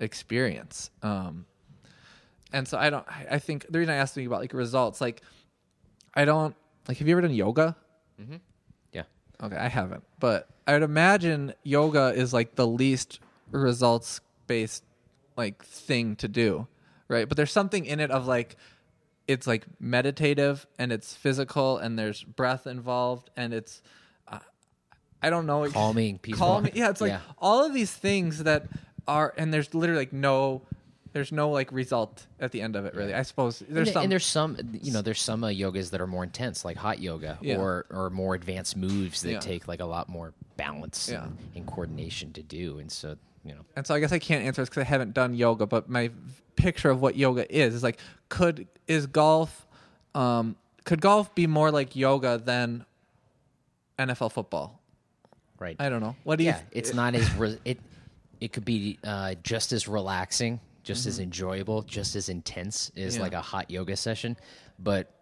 experience. 0.01 0.91
Um, 1.03 1.47
and 2.53 2.67
so 2.67 2.77
I 2.79 2.91
don't. 2.91 3.07
I- 3.09 3.27
I 3.33 3.39
think 3.39 3.67
the 3.71 3.79
reason 3.79 3.95
I 3.95 3.99
asked 3.99 4.17
you 4.17 4.27
about 4.27 4.41
like 4.41 4.53
results, 4.53 5.01
like 5.01 5.23
I 6.17 6.25
don't 6.25 6.57
like. 6.89 6.97
Have 6.99 7.07
you 7.07 7.15
ever 7.15 7.21
done 7.23 7.35
yoga? 7.35 7.77
Yeah. 8.93 9.03
Okay, 9.43 9.57
I 9.57 9.69
haven't, 9.69 10.03
but 10.19 10.49
I 10.67 10.73
would 10.73 10.83
imagine 10.83 11.53
yoga 11.63 12.13
is 12.17 12.33
like 12.33 12.55
the 12.55 12.67
least 12.67 13.21
results 13.51 14.21
based 14.47 14.83
like 15.37 15.63
thing 15.65 16.17
to 16.17 16.29
do, 16.29 16.67
right? 17.09 17.29
But 17.29 17.37
there's 17.37 17.53
something 17.53 17.85
in 17.85 18.01
it 18.01 18.11
of 18.11 18.27
like 18.27 18.57
it's 19.29 19.47
like 19.47 19.67
meditative 19.79 20.67
and 20.79 20.91
it's 20.93 21.15
physical 21.15 21.77
and 21.79 21.99
there's 21.99 22.23
breath 22.23 22.67
involved 22.67 23.29
and 23.37 23.53
it's 23.53 23.83
uh, 24.29 24.39
I 25.23 25.29
don't 25.31 25.45
know 25.47 25.69
Calming, 25.69 26.19
peaceful. 26.19 26.47
calming. 26.47 26.73
Yeah, 26.75 26.89
it's 26.91 27.01
like 27.03 27.11
Yeah. 27.13 27.21
all 27.39 27.65
of 27.67 27.75
these 27.75 27.91
things 27.93 28.45
that 28.45 28.67
are 29.07 29.35
and 29.37 29.53
there's 29.53 29.75
literally 29.75 30.01
like 30.01 30.13
no 30.15 30.63
there's 31.17 31.33
no 31.33 31.49
like 31.49 31.73
result 31.73 32.27
at 32.41 32.53
the 32.53 32.61
end 32.61 32.77
of 32.77 32.85
it 32.85 32.95
really. 32.95 33.15
I 33.15 33.23
suppose 33.23 33.61
there's 33.71 33.89
and, 33.89 33.95
some 33.95 34.03
and 34.03 34.13
there's 34.13 34.27
some, 34.27 34.59
you 34.83 34.93
know, 34.93 35.01
there's 35.01 35.23
some 35.23 35.43
uh, 35.45 35.49
yogas 35.49 35.89
that 35.93 36.01
are 36.03 36.07
more 36.07 36.23
intense, 36.23 36.63
like 36.63 36.77
hot 36.77 36.99
yoga, 36.99 37.39
Yeah. 37.41 37.57
or 37.57 37.87
or 37.89 38.11
more 38.11 38.35
advanced 38.35 38.77
moves 38.77 39.23
that 39.23 39.31
Yeah. 39.33 39.39
take 39.41 39.67
like 39.67 39.81
a 39.81 39.87
lot 39.87 40.11
more 40.11 40.35
balance 40.59 41.09
Yeah. 41.11 41.25
and, 41.25 41.39
and 41.55 41.67
coordination 41.67 42.35
to 42.35 42.43
do. 42.43 42.79
And 42.79 42.93
so, 42.93 43.17
you 43.47 43.55
know, 43.55 43.63
and 43.75 43.87
so 43.87 43.95
I 43.95 44.01
guess 44.01 44.13
I 44.13 44.19
can't 44.19 44.45
answer 44.45 44.61
this 44.61 44.69
because 44.69 44.83
I 44.83 44.85
haven't 44.85 45.15
done 45.15 45.35
yoga. 45.35 45.65
But 45.67 45.89
my 45.89 46.11
picture 46.57 46.91
of 46.91 47.01
what 47.01 47.17
yoga 47.17 47.51
is 47.51 47.75
is 47.75 47.83
like, 47.83 47.99
could 48.29 48.67
is 48.87 49.07
golf, 49.07 49.67
um, 50.15 50.55
could 50.85 51.01
golf 51.01 51.35
be 51.35 51.47
more 51.47 51.71
like 51.71 51.97
yoga 51.97 52.37
than 52.37 52.85
NFL 53.99 54.33
football? 54.33 54.83
right? 55.59 55.77
I 55.81 55.89
don't 55.89 56.01
know. 56.03 56.15
What 56.25 56.37
do 56.37 56.45
you? 56.45 56.51
yeah, 56.51 56.61
it's 56.73 56.93
not 56.93 57.15
as 57.15 57.33
re- 57.37 57.59
it. 57.65 57.81
It 58.39 58.53
could 58.53 58.67
be 58.67 58.99
uh, 59.03 59.35
just 59.43 59.73
as 59.73 59.89
relaxing, 59.89 60.61
just 60.87 61.07
as 61.07 61.19
enjoyable, 61.19 61.83
just 61.83 62.17
as 62.17 62.29
intense 62.29 62.91
as 62.97 63.15
Mm-hmm. 63.15 63.17
Yeah. 63.19 63.23
like 63.23 63.33
a 63.35 63.41
hot 63.43 63.71
yoga 63.71 63.97
session, 63.97 64.37
but 64.79 65.13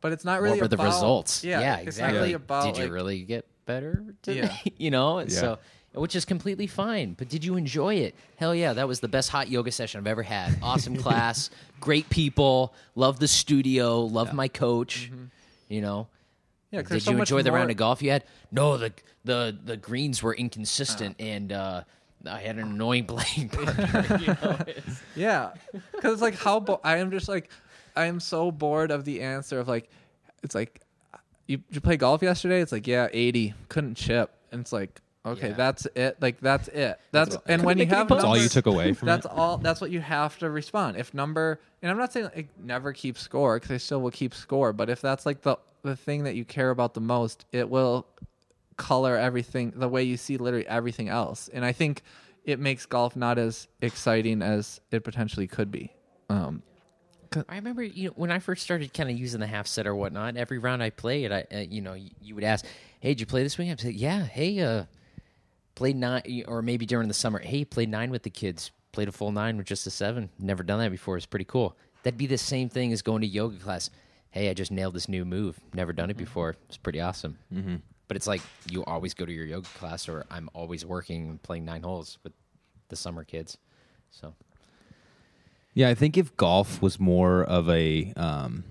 But 0.00 0.12
it's 0.12 0.24
not 0.24 0.40
really 0.40 0.60
what 0.60 0.70
were 0.70 0.76
the 0.76 0.82
results? 0.82 1.44
Yeah, 1.44 1.76
it's 1.76 1.82
exactly. 1.88 2.14
Not 2.14 2.20
really 2.20 2.32
about 2.34 2.64
did 2.64 2.78
you 2.78 2.84
like- 2.84 2.92
really 2.92 3.22
get 3.22 3.46
better? 3.66 4.04
Today? 4.22 4.40
Yeah. 4.64 4.72
you 4.78 4.90
know, 4.90 5.26
so 5.28 5.58
which 5.92 6.16
is 6.16 6.24
completely 6.24 6.66
fine. 6.66 7.14
But 7.14 7.28
did 7.28 7.44
you 7.44 7.56
enjoy 7.56 7.94
it? 7.96 8.14
Hell 8.36 8.54
yeah, 8.54 8.72
that 8.72 8.88
was 8.88 8.98
the 9.00 9.06
best 9.08 9.30
hot 9.30 9.48
yoga 9.48 9.70
session 9.70 10.00
I've 10.00 10.06
ever 10.08 10.22
had. 10.24 10.58
Awesome 10.62 10.96
class, 11.04 11.50
great 11.80 12.10
people, 12.10 12.74
love 12.96 13.20
the 13.20 13.28
studio, 13.28 14.00
love 14.00 14.32
my 14.32 14.48
coach. 14.48 15.10
You 15.68 15.80
know. 15.82 16.08
Yeah, 16.70 16.82
'cause 16.82 16.88
there's 16.90 17.04
Did 17.04 17.12
you 17.12 17.16
much 17.18 17.30
enjoy 17.30 17.42
the 17.42 17.52
round 17.52 17.70
of 17.70 17.76
golf 17.76 18.02
you 18.02 18.10
had? 18.10 18.24
No, 18.50 18.76
the 18.76 18.92
the 19.24 19.56
the 19.64 19.76
greens 19.76 20.22
were 20.22 20.34
inconsistent, 20.34 21.14
and 21.20 21.52
uh, 21.52 21.84
I 22.26 22.40
had 22.40 22.56
an 22.56 22.62
annoying 22.72 23.04
playing 23.06 23.48
partner. 23.52 24.18
you 24.20 24.26
know? 24.28 24.56
It's- 24.66 25.02
Yeah, 25.16 25.52
because 25.92 26.14
it's 26.14 26.22
like 26.22 26.34
how 26.36 26.60
bo- 26.60 26.80
I 26.82 26.96
am 26.98 27.10
just 27.10 27.28
like 27.28 27.50
I 27.96 28.06
am 28.06 28.18
so 28.20 28.50
bored 28.50 28.90
of 28.90 29.04
the 29.04 29.20
answer 29.22 29.60
of 29.60 29.68
like 29.68 29.88
it's 30.42 30.54
like 30.54 30.80
you 31.46 31.60
you 31.70 31.80
play 31.80 31.96
golf 31.96 32.22
yesterday. 32.22 32.60
It's 32.60 32.72
like 32.72 32.86
yeah, 32.86 33.08
eighty 33.12 33.54
couldn't 33.68 33.94
chip, 33.96 34.32
and 34.50 34.62
it's 34.62 34.72
like 34.72 35.00
okay, 35.26 35.48
Yeah. 35.50 35.54
that's 35.54 35.86
it. 35.94 36.16
Like 36.20 36.40
that's 36.40 36.68
it. 36.68 36.98
That's 37.12 37.36
and 37.46 37.62
when 37.62 37.78
you 37.78 37.86
have 37.86 38.08
putts. 38.08 38.22
That's 38.22 38.24
all 38.24 38.36
you 38.36 38.48
took 38.48 38.66
away 38.66 38.92
from 38.92 39.08
it. 39.08 39.12
That's 39.12 39.26
it. 39.26 39.32
all. 39.32 39.58
That's 39.58 39.80
what 39.80 39.90
you 39.90 40.00
have 40.00 40.38
to 40.38 40.50
respond. 40.50 40.96
If 40.96 41.14
number, 41.14 41.60
and 41.82 41.90
I'm 41.90 41.96
not 41.98 42.12
saying 42.12 42.30
like 42.34 42.48
never 42.62 42.92
keep 42.92 43.16
score 43.18 43.56
because 43.58 43.70
I 43.70 43.76
still 43.76 44.00
will 44.00 44.10
keep 44.10 44.34
score. 44.34 44.72
But 44.72 44.90
if 44.90 45.00
that's 45.00 45.24
like 45.26 45.42
the 45.42 45.56
the 45.82 45.94
thing 45.96 46.24
that 46.24 46.34
you 46.34 46.44
care 46.44 46.70
about 46.70 46.94
the 46.94 47.00
most, 47.00 47.44
it 47.52 47.68
will 47.70 48.06
color 48.76 49.16
everything 49.16 49.72
the 49.76 49.88
way 49.88 50.02
you 50.02 50.16
see 50.16 50.36
literally 50.36 50.66
everything 50.66 51.08
else. 51.08 51.48
And 51.52 51.64
I 51.64 51.72
think 51.72 52.02
it 52.44 52.58
makes 52.58 52.86
golf 52.86 53.16
not 53.16 53.38
as 53.38 53.68
exciting 53.80 54.42
as 54.42 54.80
it 54.90 55.04
potentially 55.04 55.46
could 55.46 55.70
be. 55.70 55.92
Um, 56.28 56.62
I 57.48 57.56
remember, 57.56 57.82
you 57.82 58.08
know, 58.08 58.12
when 58.16 58.30
I 58.30 58.38
first 58.38 58.62
started 58.62 58.92
kind 58.94 59.10
of 59.10 59.18
using 59.18 59.40
the 59.40 59.46
half 59.46 59.66
set 59.66 59.86
or 59.86 59.94
whatnot. 59.94 60.36
Every 60.36 60.58
round 60.58 60.82
I 60.82 60.90
played, 60.90 61.32
I, 61.32 61.44
uh, 61.52 61.58
you 61.58 61.80
know, 61.80 61.94
you, 61.94 62.10
you 62.20 62.34
would 62.36 62.44
ask, 62.44 62.64
"Hey, 63.00 63.10
did 63.10 63.20
you 63.20 63.26
play 63.26 63.42
this 63.42 63.58
week?" 63.58 63.70
I'd 63.70 63.80
say, 63.80 63.90
"Yeah." 63.90 64.24
Hey, 64.24 64.60
uh, 64.60 64.84
played 65.74 65.96
nine, 65.96 66.44
or 66.46 66.62
maybe 66.62 66.86
during 66.86 67.08
the 67.08 67.14
summer, 67.14 67.40
hey, 67.40 67.64
played 67.64 67.88
nine 67.88 68.10
with 68.10 68.22
the 68.22 68.30
kids, 68.30 68.70
played 68.92 69.08
a 69.08 69.12
full 69.12 69.32
nine 69.32 69.56
with 69.56 69.66
just 69.66 69.86
a 69.86 69.90
seven. 69.90 70.30
Never 70.38 70.62
done 70.62 70.78
that 70.78 70.90
before. 70.90 71.16
It's 71.16 71.26
pretty 71.26 71.44
cool. 71.44 71.76
That'd 72.02 72.18
be 72.18 72.26
the 72.26 72.38
same 72.38 72.68
thing 72.68 72.92
as 72.92 73.02
going 73.02 73.22
to 73.22 73.26
yoga 73.26 73.56
class. 73.56 73.90
Hey, 74.30 74.50
I 74.50 74.54
just 74.54 74.70
nailed 74.70 74.94
this 74.94 75.08
new 75.08 75.24
move. 75.24 75.58
Never 75.72 75.92
done 75.92 76.10
it 76.10 76.16
before. 76.16 76.56
It's 76.68 76.76
pretty 76.76 77.00
awesome. 77.00 77.38
Mm-hmm. 77.52 77.76
But 78.06 78.16
it's 78.16 78.26
like 78.26 78.42
you 78.70 78.84
always 78.84 79.14
go 79.14 79.24
to 79.24 79.32
your 79.32 79.46
yoga 79.46 79.68
class, 79.78 80.08
or 80.08 80.24
I'm 80.30 80.50
always 80.52 80.84
working 80.84 81.28
and 81.30 81.42
playing 81.42 81.64
nine 81.64 81.82
holes 81.82 82.18
with 82.22 82.32
the 82.88 82.96
summer 82.96 83.24
kids. 83.24 83.58
So 84.10 84.34
Yeah, 85.74 85.88
I 85.88 85.94
think 85.94 86.16
if 86.16 86.36
golf 86.36 86.82
was 86.82 87.00
more 87.00 87.42
of 87.42 87.68
a 87.68 88.12
um, 88.16 88.64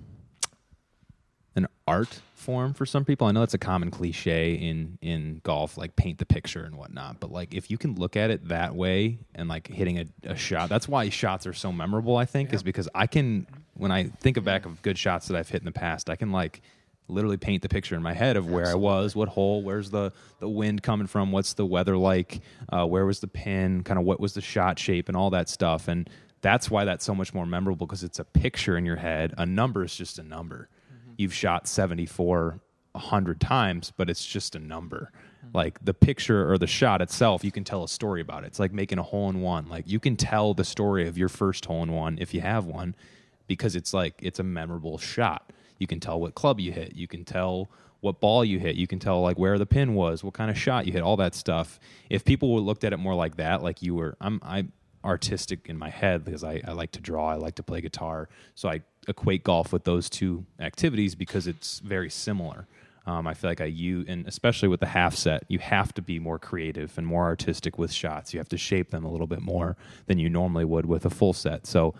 an 1.55 1.67
art 1.87 2.21
form 2.35 2.73
for 2.73 2.85
some 2.85 3.05
people, 3.05 3.27
I 3.27 3.31
know 3.31 3.41
it's 3.41 3.53
a 3.53 3.59
common 3.59 3.89
cliche 3.89 4.53
in 4.53 4.97
in 5.01 5.41
golf, 5.43 5.77
like 5.77 5.95
paint 5.95 6.19
the 6.19 6.25
picture 6.25 6.63
and 6.63 6.77
whatnot. 6.77 7.19
But 7.19 7.31
like, 7.31 7.53
if 7.53 7.71
you 7.71 7.77
can 7.77 7.95
look 7.95 8.15
at 8.15 8.29
it 8.29 8.47
that 8.49 8.75
way 8.75 9.19
and 9.33 9.49
like 9.49 9.67
hitting 9.67 9.99
a, 9.99 10.05
a 10.23 10.35
shot, 10.35 10.69
that's 10.69 10.87
why 10.87 11.09
shots 11.09 11.47
are 11.47 11.53
so 11.53 11.71
memorable. 11.71 12.17
I 12.17 12.25
think 12.25 12.53
is 12.53 12.63
because 12.63 12.87
I 12.93 13.07
can 13.07 13.47
when 13.75 13.91
I 13.91 14.05
think 14.05 14.37
of 14.37 14.43
back 14.43 14.65
of 14.65 14.81
good 14.81 14.97
shots 14.97 15.27
that 15.27 15.37
I've 15.37 15.49
hit 15.49 15.61
in 15.61 15.65
the 15.65 15.71
past, 15.71 16.09
I 16.09 16.15
can 16.15 16.31
like 16.31 16.61
literally 17.07 17.37
paint 17.37 17.61
the 17.61 17.69
picture 17.69 17.95
in 17.95 18.01
my 18.01 18.13
head 18.13 18.37
of 18.37 18.49
where 18.49 18.67
I 18.67 18.75
was, 18.75 19.15
what 19.15 19.29
hole, 19.29 19.61
where's 19.61 19.89
the 19.89 20.11
the 20.39 20.49
wind 20.49 20.83
coming 20.83 21.07
from, 21.07 21.31
what's 21.31 21.53
the 21.53 21.65
weather 21.65 21.97
like, 21.97 22.41
uh, 22.69 22.85
where 22.85 23.05
was 23.05 23.19
the 23.19 23.27
pin, 23.27 23.83
kind 23.83 23.99
of 23.99 24.05
what 24.05 24.19
was 24.19 24.33
the 24.33 24.41
shot 24.41 24.79
shape, 24.79 25.07
and 25.07 25.17
all 25.17 25.29
that 25.31 25.49
stuff. 25.49 25.87
And 25.87 26.09
that's 26.41 26.69
why 26.69 26.85
that's 26.85 27.05
so 27.05 27.15
much 27.15 27.33
more 27.33 27.45
memorable 27.45 27.87
because 27.87 28.03
it's 28.03 28.19
a 28.19 28.25
picture 28.25 28.77
in 28.77 28.85
your 28.85 28.97
head. 28.97 29.33
A 29.37 29.45
number 29.45 29.83
is 29.83 29.95
just 29.95 30.19
a 30.19 30.23
number. 30.23 30.69
You've 31.17 31.33
shot 31.33 31.67
74 31.67 32.59
a 32.95 32.99
hundred 32.99 33.39
times, 33.39 33.91
but 33.95 34.09
it's 34.09 34.25
just 34.25 34.55
a 34.55 34.59
number. 34.59 35.11
Like 35.53 35.83
the 35.83 35.93
picture 35.93 36.51
or 36.51 36.57
the 36.57 36.67
shot 36.67 37.01
itself, 37.01 37.43
you 37.43 37.51
can 37.51 37.63
tell 37.63 37.83
a 37.83 37.87
story 37.87 38.21
about 38.21 38.43
it. 38.43 38.47
It's 38.47 38.59
like 38.59 38.73
making 38.73 38.99
a 38.99 39.03
hole 39.03 39.29
in 39.29 39.41
one. 39.41 39.67
Like 39.67 39.87
you 39.87 39.99
can 39.99 40.15
tell 40.15 40.53
the 40.53 40.63
story 40.63 41.07
of 41.07 41.17
your 41.17 41.29
first 41.29 41.65
hole 41.65 41.83
in 41.83 41.91
one 41.91 42.17
if 42.19 42.33
you 42.33 42.41
have 42.41 42.65
one, 42.65 42.95
because 43.47 43.75
it's 43.75 43.93
like 43.93 44.15
it's 44.21 44.39
a 44.39 44.43
memorable 44.43 44.97
shot. 44.97 45.51
You 45.79 45.87
can 45.87 45.99
tell 45.99 46.19
what 46.19 46.35
club 46.35 46.59
you 46.59 46.71
hit. 46.71 46.95
You 46.95 47.07
can 47.07 47.25
tell 47.25 47.69
what 48.03 48.19
ball 48.19 48.43
you 48.43 48.59
hit. 48.59 48.75
You 48.75 48.85
can 48.85 48.99
tell 48.99 49.21
like 49.21 49.39
where 49.39 49.57
the 49.57 49.65
pin 49.65 49.93
was, 49.93 50.23
what 50.23 50.33
kind 50.33 50.51
of 50.51 50.57
shot 50.57 50.85
you 50.85 50.91
hit, 50.91 51.01
all 51.01 51.17
that 51.17 51.33
stuff. 51.33 51.79
If 52.09 52.25
people 52.25 52.61
looked 52.61 52.83
at 52.83 52.91
it 52.91 52.97
more 52.97 53.15
like 53.15 53.37
that, 53.37 53.63
like 53.63 53.81
you 53.81 53.95
were, 53.95 54.17
I'm 54.19 54.41
I 54.43 54.65
artistic 55.05 55.67
in 55.67 55.77
my 55.77 55.89
head 55.89 56.25
because 56.25 56.43
I, 56.43 56.61
I 56.67 56.71
like 56.71 56.91
to 56.91 57.01
draw, 57.01 57.29
I 57.29 57.35
like 57.35 57.55
to 57.55 57.63
play 57.63 57.81
guitar, 57.81 58.29
so 58.55 58.69
I 58.69 58.81
equate 59.07 59.43
golf 59.43 59.73
with 59.73 59.83
those 59.83 60.09
two 60.09 60.45
activities 60.59 61.15
because 61.15 61.47
it's 61.47 61.79
very 61.79 62.09
similar. 62.09 62.67
Um, 63.05 63.27
I 63.27 63.33
feel 63.33 63.49
like 63.49 63.59
I 63.59 63.65
you 63.65 64.05
and 64.07 64.25
especially 64.27 64.69
with 64.69 64.79
the 64.79 64.87
half 64.87 65.15
set, 65.15 65.43
you 65.47 65.59
have 65.59 65.93
to 65.95 66.01
be 66.01 66.19
more 66.19 66.39
creative 66.39 66.97
and 66.97 67.05
more 67.05 67.23
artistic 67.23 67.77
with 67.77 67.91
shots. 67.91 68.33
You 68.33 68.39
have 68.39 68.49
to 68.49 68.57
shape 68.57 68.91
them 68.91 69.03
a 69.03 69.11
little 69.11 69.27
bit 69.27 69.41
more 69.41 69.75
than 70.05 70.19
you 70.19 70.29
normally 70.29 70.65
would 70.65 70.85
with 70.85 71.05
a 71.05 71.09
full 71.09 71.33
set. 71.33 71.67
So, 71.67 71.95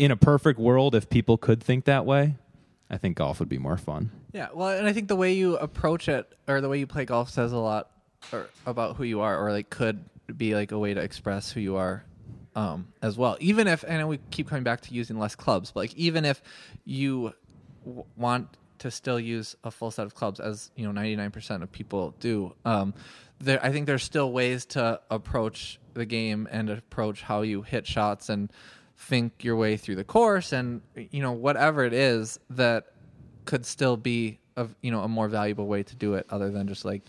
in 0.00 0.10
a 0.10 0.16
perfect 0.16 0.58
world, 0.58 0.94
if 0.94 1.10
people 1.10 1.36
could 1.36 1.62
think 1.62 1.84
that 1.84 2.06
way, 2.06 2.36
I 2.88 2.96
think 2.96 3.18
golf 3.18 3.38
would 3.38 3.50
be 3.50 3.58
more 3.58 3.76
fun. 3.76 4.10
Yeah, 4.32 4.48
well, 4.54 4.70
and 4.70 4.86
I 4.86 4.94
think 4.94 5.08
the 5.08 5.14
way 5.14 5.34
you 5.34 5.58
approach 5.58 6.08
it 6.08 6.34
or 6.48 6.62
the 6.62 6.70
way 6.70 6.78
you 6.78 6.86
play 6.86 7.04
golf 7.04 7.28
says 7.28 7.52
a 7.52 7.58
lot 7.58 7.90
or 8.32 8.48
about 8.64 8.96
who 8.96 9.04
you 9.04 9.20
are, 9.20 9.38
or 9.38 9.52
like 9.52 9.68
could 9.68 10.02
be 10.34 10.54
like 10.54 10.72
a 10.72 10.78
way 10.78 10.94
to 10.94 11.00
express 11.02 11.52
who 11.52 11.60
you 11.60 11.76
are 11.76 12.02
um, 12.56 12.88
as 13.02 13.18
well. 13.18 13.36
Even 13.40 13.68
if, 13.68 13.84
and 13.86 14.08
we 14.08 14.18
keep 14.30 14.48
coming 14.48 14.64
back 14.64 14.80
to 14.82 14.94
using 14.94 15.18
less 15.18 15.34
clubs, 15.34 15.72
but 15.72 15.80
like 15.80 15.94
even 15.96 16.24
if 16.24 16.40
you 16.86 17.34
w- 17.84 18.04
want 18.16 18.48
to 18.78 18.90
still 18.90 19.20
use 19.20 19.54
a 19.64 19.70
full 19.70 19.90
set 19.90 20.06
of 20.06 20.14
clubs, 20.14 20.40
as 20.40 20.70
you 20.76 20.86
know, 20.86 20.92
ninety 20.92 21.14
nine 21.14 21.30
percent 21.30 21.62
of 21.62 21.70
people 21.70 22.14
do, 22.20 22.54
um, 22.64 22.94
there 23.38 23.62
I 23.62 23.70
think 23.70 23.84
there's 23.84 24.02
still 24.02 24.32
ways 24.32 24.64
to 24.66 24.98
approach 25.10 25.78
the 25.92 26.06
game 26.06 26.48
and 26.50 26.70
approach 26.70 27.20
how 27.20 27.42
you 27.42 27.60
hit 27.60 27.86
shots 27.86 28.30
and 28.30 28.50
think 29.00 29.42
your 29.42 29.56
way 29.56 29.76
through 29.76 29.96
the 29.96 30.04
course 30.04 30.52
and 30.52 30.82
you 31.10 31.22
know 31.22 31.32
whatever 31.32 31.84
it 31.84 31.94
is 31.94 32.38
that 32.50 32.92
could 33.46 33.64
still 33.64 33.96
be 33.96 34.38
a 34.56 34.68
you 34.82 34.90
know 34.90 35.00
a 35.00 35.08
more 35.08 35.26
valuable 35.26 35.66
way 35.66 35.82
to 35.82 35.96
do 35.96 36.14
it 36.14 36.26
other 36.28 36.50
than 36.50 36.68
just 36.68 36.84
like 36.84 37.02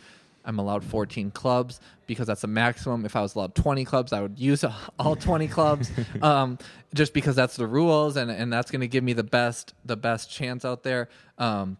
I'm 0.45 0.57
allowed 0.57 0.83
14 0.83 1.29
clubs 1.29 1.79
because 2.07 2.25
that's 2.25 2.41
the 2.41 2.47
maximum. 2.47 3.05
If 3.05 3.15
I 3.15 3.21
was 3.21 3.35
allowed 3.35 3.53
20 3.53 3.85
clubs, 3.85 4.11
I 4.11 4.21
would 4.21 4.39
use 4.39 4.65
all 4.99 5.15
20 5.15 5.47
clubs, 5.47 5.91
um, 6.23 6.57
just 6.95 7.13
because 7.13 7.35
that's 7.35 7.57
the 7.57 7.67
rules 7.67 8.15
and 8.15 8.31
and 8.31 8.51
that's 8.51 8.71
going 8.71 8.81
to 8.81 8.87
give 8.87 9.03
me 9.03 9.13
the 9.13 9.23
best 9.23 9.73
the 9.85 9.97
best 9.97 10.31
chance 10.31 10.65
out 10.65 10.83
there. 10.83 11.09
Um, 11.37 11.77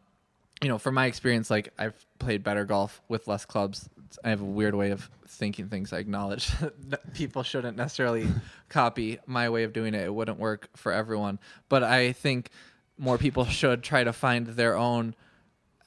you 0.62 0.68
know, 0.68 0.78
from 0.78 0.94
my 0.94 1.08
experience, 1.08 1.50
like 1.50 1.74
I've 1.80 2.06
played 2.20 2.44
better 2.44 2.66
golf 2.66 3.02
with 3.08 3.28
less 3.28 3.46
clubs. 3.46 3.90
I 4.24 4.30
have 4.30 4.42
a 4.42 4.46
weird 4.46 4.76
way 4.76 4.92
of 4.92 5.10
thinking 5.28 5.70
things. 5.70 5.94
I 5.94 6.00
acknowledge 6.00 6.50
that 6.90 7.14
people 7.14 7.44
shouldn't 7.44 7.78
necessarily 7.78 8.28
copy 8.70 9.20
my 9.26 9.50
way 9.50 9.64
of 9.64 9.74
doing 9.74 9.94
it. 9.94 10.04
It 10.04 10.14
wouldn't 10.14 10.40
work 10.40 10.70
for 10.76 10.92
everyone, 10.92 11.40
but 11.70 11.84
I 11.84 12.12
think 12.14 12.50
more 12.98 13.18
people 13.18 13.46
should 13.60 13.84
try 13.84 14.04
to 14.04 14.14
find 14.14 14.48
their 14.48 14.78
own 14.78 15.16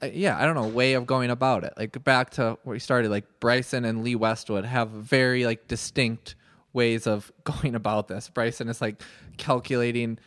uh, 0.01 0.07
yeah, 0.13 0.37
I 0.37 0.45
don't 0.45 0.55
know, 0.55 0.67
way 0.67 0.93
of 0.93 1.05
going 1.05 1.29
about 1.29 1.63
it. 1.63 1.73
Like 1.77 2.03
back 2.03 2.31
to 2.31 2.57
where 2.63 2.73
we 2.73 2.79
started, 2.79 3.09
like 3.09 3.25
Bryson 3.39 3.85
and 3.85 4.03
Lee 4.03 4.15
Westwood 4.15 4.65
have 4.65 4.89
very 4.89 5.45
like 5.45 5.67
distinct 5.67 6.35
ways 6.73 7.07
of 7.07 7.31
going 7.43 7.75
about 7.75 8.07
this. 8.07 8.29
Bryson 8.29 8.67
is 8.67 8.81
like 8.81 9.01
calculating 9.37 10.19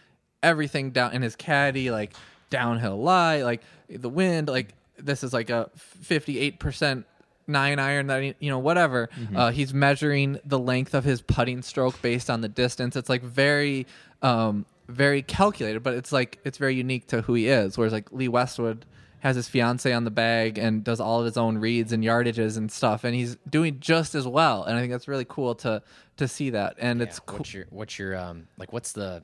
everything 0.42 0.90
down 0.90 1.12
in 1.12 1.22
his 1.22 1.36
caddy, 1.36 1.90
like 1.90 2.14
downhill 2.51 3.01
lie, 3.01 3.42
like 3.42 3.62
the 3.90 4.09
wind, 4.09 4.49
like 4.49 4.74
this 4.99 5.22
is 5.22 5.32
like 5.32 5.51
a 5.51 5.70
fifty-eight 5.76 6.59
percent 6.59 7.07
nine 7.49 7.78
iron 7.78 8.09
that 8.09 8.22
he, 8.22 8.34
you 8.38 8.51
know 8.51 8.59
whatever. 8.59 9.09
Uh, 9.34 9.51
he's 9.51 9.72
measuring 9.72 10.38
the 10.44 10.59
length 10.59 10.94
of 10.94 11.05
his 11.05 11.20
putting 11.20 11.62
stroke 11.62 12.01
based 12.03 12.30
on 12.30 12.40
the 12.40 12.49
distance. 12.49 12.96
It's 12.96 13.09
like 13.09 13.22
very, 13.22 13.86
um, 14.22 14.66
very 14.88 15.22
calculated, 15.22 15.82
but 15.82 15.94
it's 15.94 16.12
like 16.12 16.38
it's 16.44 16.59
very 16.59 16.74
unique 16.74 17.07
to 17.09 17.22
who 17.22 17.34
he 17.34 17.49
is. 17.49 17.76
Whereas 17.78 17.92
like 17.92 18.12
Lee 18.12 18.28
Westwood 18.28 18.84
has 19.20 19.36
his 19.36 19.49
fiance 19.49 19.92
on 19.92 20.05
the 20.05 20.11
bag 20.11 20.59
and 20.59 20.84
does 20.84 21.01
all 21.01 21.20
of 21.20 21.24
his 21.26 21.36
own 21.36 21.59
reads 21.59 21.92
and 21.92 22.05
yardages 22.05 22.57
and 22.57 22.70
stuff, 22.70 23.05
and 23.05 23.14
he's 23.14 23.36
doing 23.49 23.78
just 23.80 24.14
as 24.14 24.26
well. 24.26 24.64
And 24.64 24.76
I 24.76 24.80
think 24.80 24.92
that's 24.92 25.09
really 25.09 25.26
cool 25.28 25.55
to 25.57 25.82
to 26.18 26.28
see 26.28 26.51
that. 26.51 26.76
And 26.78 27.03
it's 27.03 27.18
cool. 27.18 27.38
What's 27.38 27.55
your 27.55 27.66
what's 27.70 27.99
your 27.99 28.16
um 28.16 28.49
like 28.59 28.72
what's 28.72 28.92
the 28.92 29.22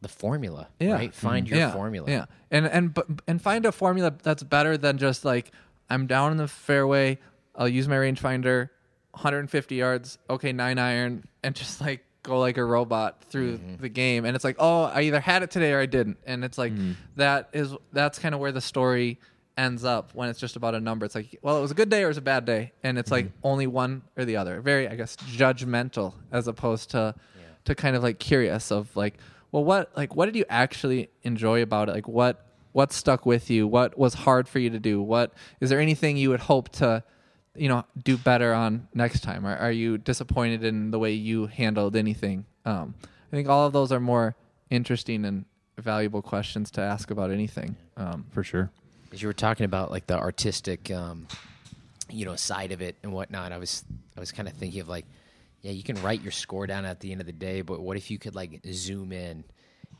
the 0.00 0.08
formula? 0.08 0.68
Yeah. 0.78 0.92
Right. 0.92 1.14
Find 1.14 1.48
your 1.48 1.58
yeah, 1.58 1.72
formula. 1.72 2.10
Yeah, 2.10 2.26
and 2.50 2.66
and 2.66 2.94
but 2.94 3.06
and 3.26 3.40
find 3.40 3.66
a 3.66 3.72
formula 3.72 4.14
that's 4.22 4.42
better 4.42 4.76
than 4.76 4.98
just 4.98 5.24
like 5.24 5.50
I'm 5.90 6.06
down 6.06 6.32
in 6.32 6.38
the 6.38 6.48
fairway. 6.48 7.18
I'll 7.54 7.68
use 7.68 7.88
my 7.88 7.96
rangefinder, 7.96 8.70
150 9.12 9.74
yards. 9.74 10.18
Okay, 10.28 10.52
nine 10.52 10.78
iron, 10.78 11.24
and 11.42 11.54
just 11.54 11.80
like 11.80 12.04
go 12.22 12.38
like 12.40 12.56
a 12.58 12.64
robot 12.64 13.22
through 13.24 13.58
Mm-hmm. 13.58 13.82
the 13.82 13.88
game. 13.88 14.24
And 14.24 14.34
it's 14.34 14.44
like, 14.44 14.56
oh, 14.58 14.82
I 14.84 15.02
either 15.02 15.20
had 15.20 15.42
it 15.42 15.50
today 15.50 15.72
or 15.72 15.80
I 15.80 15.86
didn't. 15.86 16.18
And 16.26 16.44
it's 16.44 16.58
like 16.58 16.72
Mm-hmm. 16.72 16.92
that 17.16 17.48
is 17.52 17.74
that's 17.92 18.18
kind 18.18 18.34
of 18.34 18.40
where 18.40 18.52
the 18.52 18.60
story 18.60 19.18
ends 19.56 19.84
up 19.84 20.10
when 20.14 20.28
it's 20.28 20.38
just 20.40 20.56
about 20.56 20.74
a 20.74 20.80
number. 20.80 21.06
It's 21.06 21.14
like, 21.14 21.38
well, 21.40 21.56
it 21.56 21.62
was 21.62 21.70
a 21.70 21.74
good 21.74 21.88
day 21.88 22.02
or 22.02 22.06
it 22.06 22.08
was 22.08 22.18
a 22.18 22.22
bad 22.22 22.44
day, 22.44 22.72
and 22.82 22.98
it's 22.98 23.10
like 23.10 23.26
Mm-hmm. 23.26 23.46
only 23.46 23.66
one 23.66 24.02
or 24.16 24.24
the 24.24 24.36
other. 24.36 24.60
Very, 24.60 24.88
I 24.88 24.96
guess, 24.96 25.16
judgmental 25.16 26.14
as 26.32 26.46
opposed 26.48 26.90
to 26.90 27.14
to 27.64 27.74
kind 27.74 27.96
of 27.96 28.02
like 28.04 28.20
curious 28.20 28.70
of 28.70 28.94
like, 28.96 29.14
well, 29.50 29.64
what 29.64 29.90
like 29.96 30.14
what 30.14 30.26
did 30.26 30.36
you 30.36 30.44
actually 30.48 31.08
enjoy 31.22 31.62
about 31.62 31.88
it? 31.88 31.92
Like 31.92 32.06
what 32.08 32.45
what 32.76 32.92
stuck 32.92 33.24
with 33.24 33.48
you? 33.48 33.66
What 33.66 33.96
was 33.96 34.12
hard 34.12 34.46
for 34.46 34.58
you 34.58 34.68
to 34.68 34.78
do? 34.78 35.00
What 35.00 35.32
is 35.60 35.70
there 35.70 35.80
anything 35.80 36.18
you 36.18 36.28
would 36.28 36.40
hope 36.40 36.68
to 36.72 37.02
you 37.54 37.70
know 37.70 37.86
do 38.04 38.18
better 38.18 38.52
on 38.52 38.86
next 38.92 39.22
time? 39.22 39.46
Are, 39.46 39.56
are 39.56 39.72
you 39.72 39.96
disappointed 39.96 40.62
in 40.62 40.90
the 40.90 40.98
way 40.98 41.12
you 41.12 41.46
handled 41.46 41.96
anything? 41.96 42.44
Um, 42.66 42.94
I 43.02 43.34
think 43.34 43.48
all 43.48 43.64
of 43.66 43.72
those 43.72 43.92
are 43.92 44.00
more 44.00 44.36
interesting 44.68 45.24
and 45.24 45.46
valuable 45.78 46.20
questions 46.20 46.70
to 46.72 46.82
ask 46.82 47.10
about 47.10 47.30
anything. 47.30 47.76
Um, 47.96 48.26
For 48.30 48.44
sure. 48.44 48.70
As 49.10 49.22
you 49.22 49.28
were 49.28 49.32
talking 49.32 49.64
about 49.64 49.90
like 49.90 50.06
the 50.06 50.18
artistic, 50.18 50.90
um, 50.90 51.28
you 52.10 52.26
know, 52.26 52.36
side 52.36 52.72
of 52.72 52.82
it 52.82 52.96
and 53.02 53.10
whatnot, 53.10 53.52
I 53.52 53.56
was 53.56 53.86
I 54.18 54.20
was 54.20 54.32
kind 54.32 54.50
of 54.50 54.54
thinking 54.54 54.82
of 54.82 54.88
like, 54.90 55.06
yeah, 55.62 55.72
you 55.72 55.82
can 55.82 56.00
write 56.02 56.20
your 56.20 56.32
score 56.32 56.66
down 56.66 56.84
at 56.84 57.00
the 57.00 57.10
end 57.10 57.22
of 57.22 57.26
the 57.26 57.32
day, 57.32 57.62
but 57.62 57.80
what 57.80 57.96
if 57.96 58.10
you 58.10 58.18
could 58.18 58.34
like 58.34 58.60
zoom 58.70 59.12
in, 59.12 59.44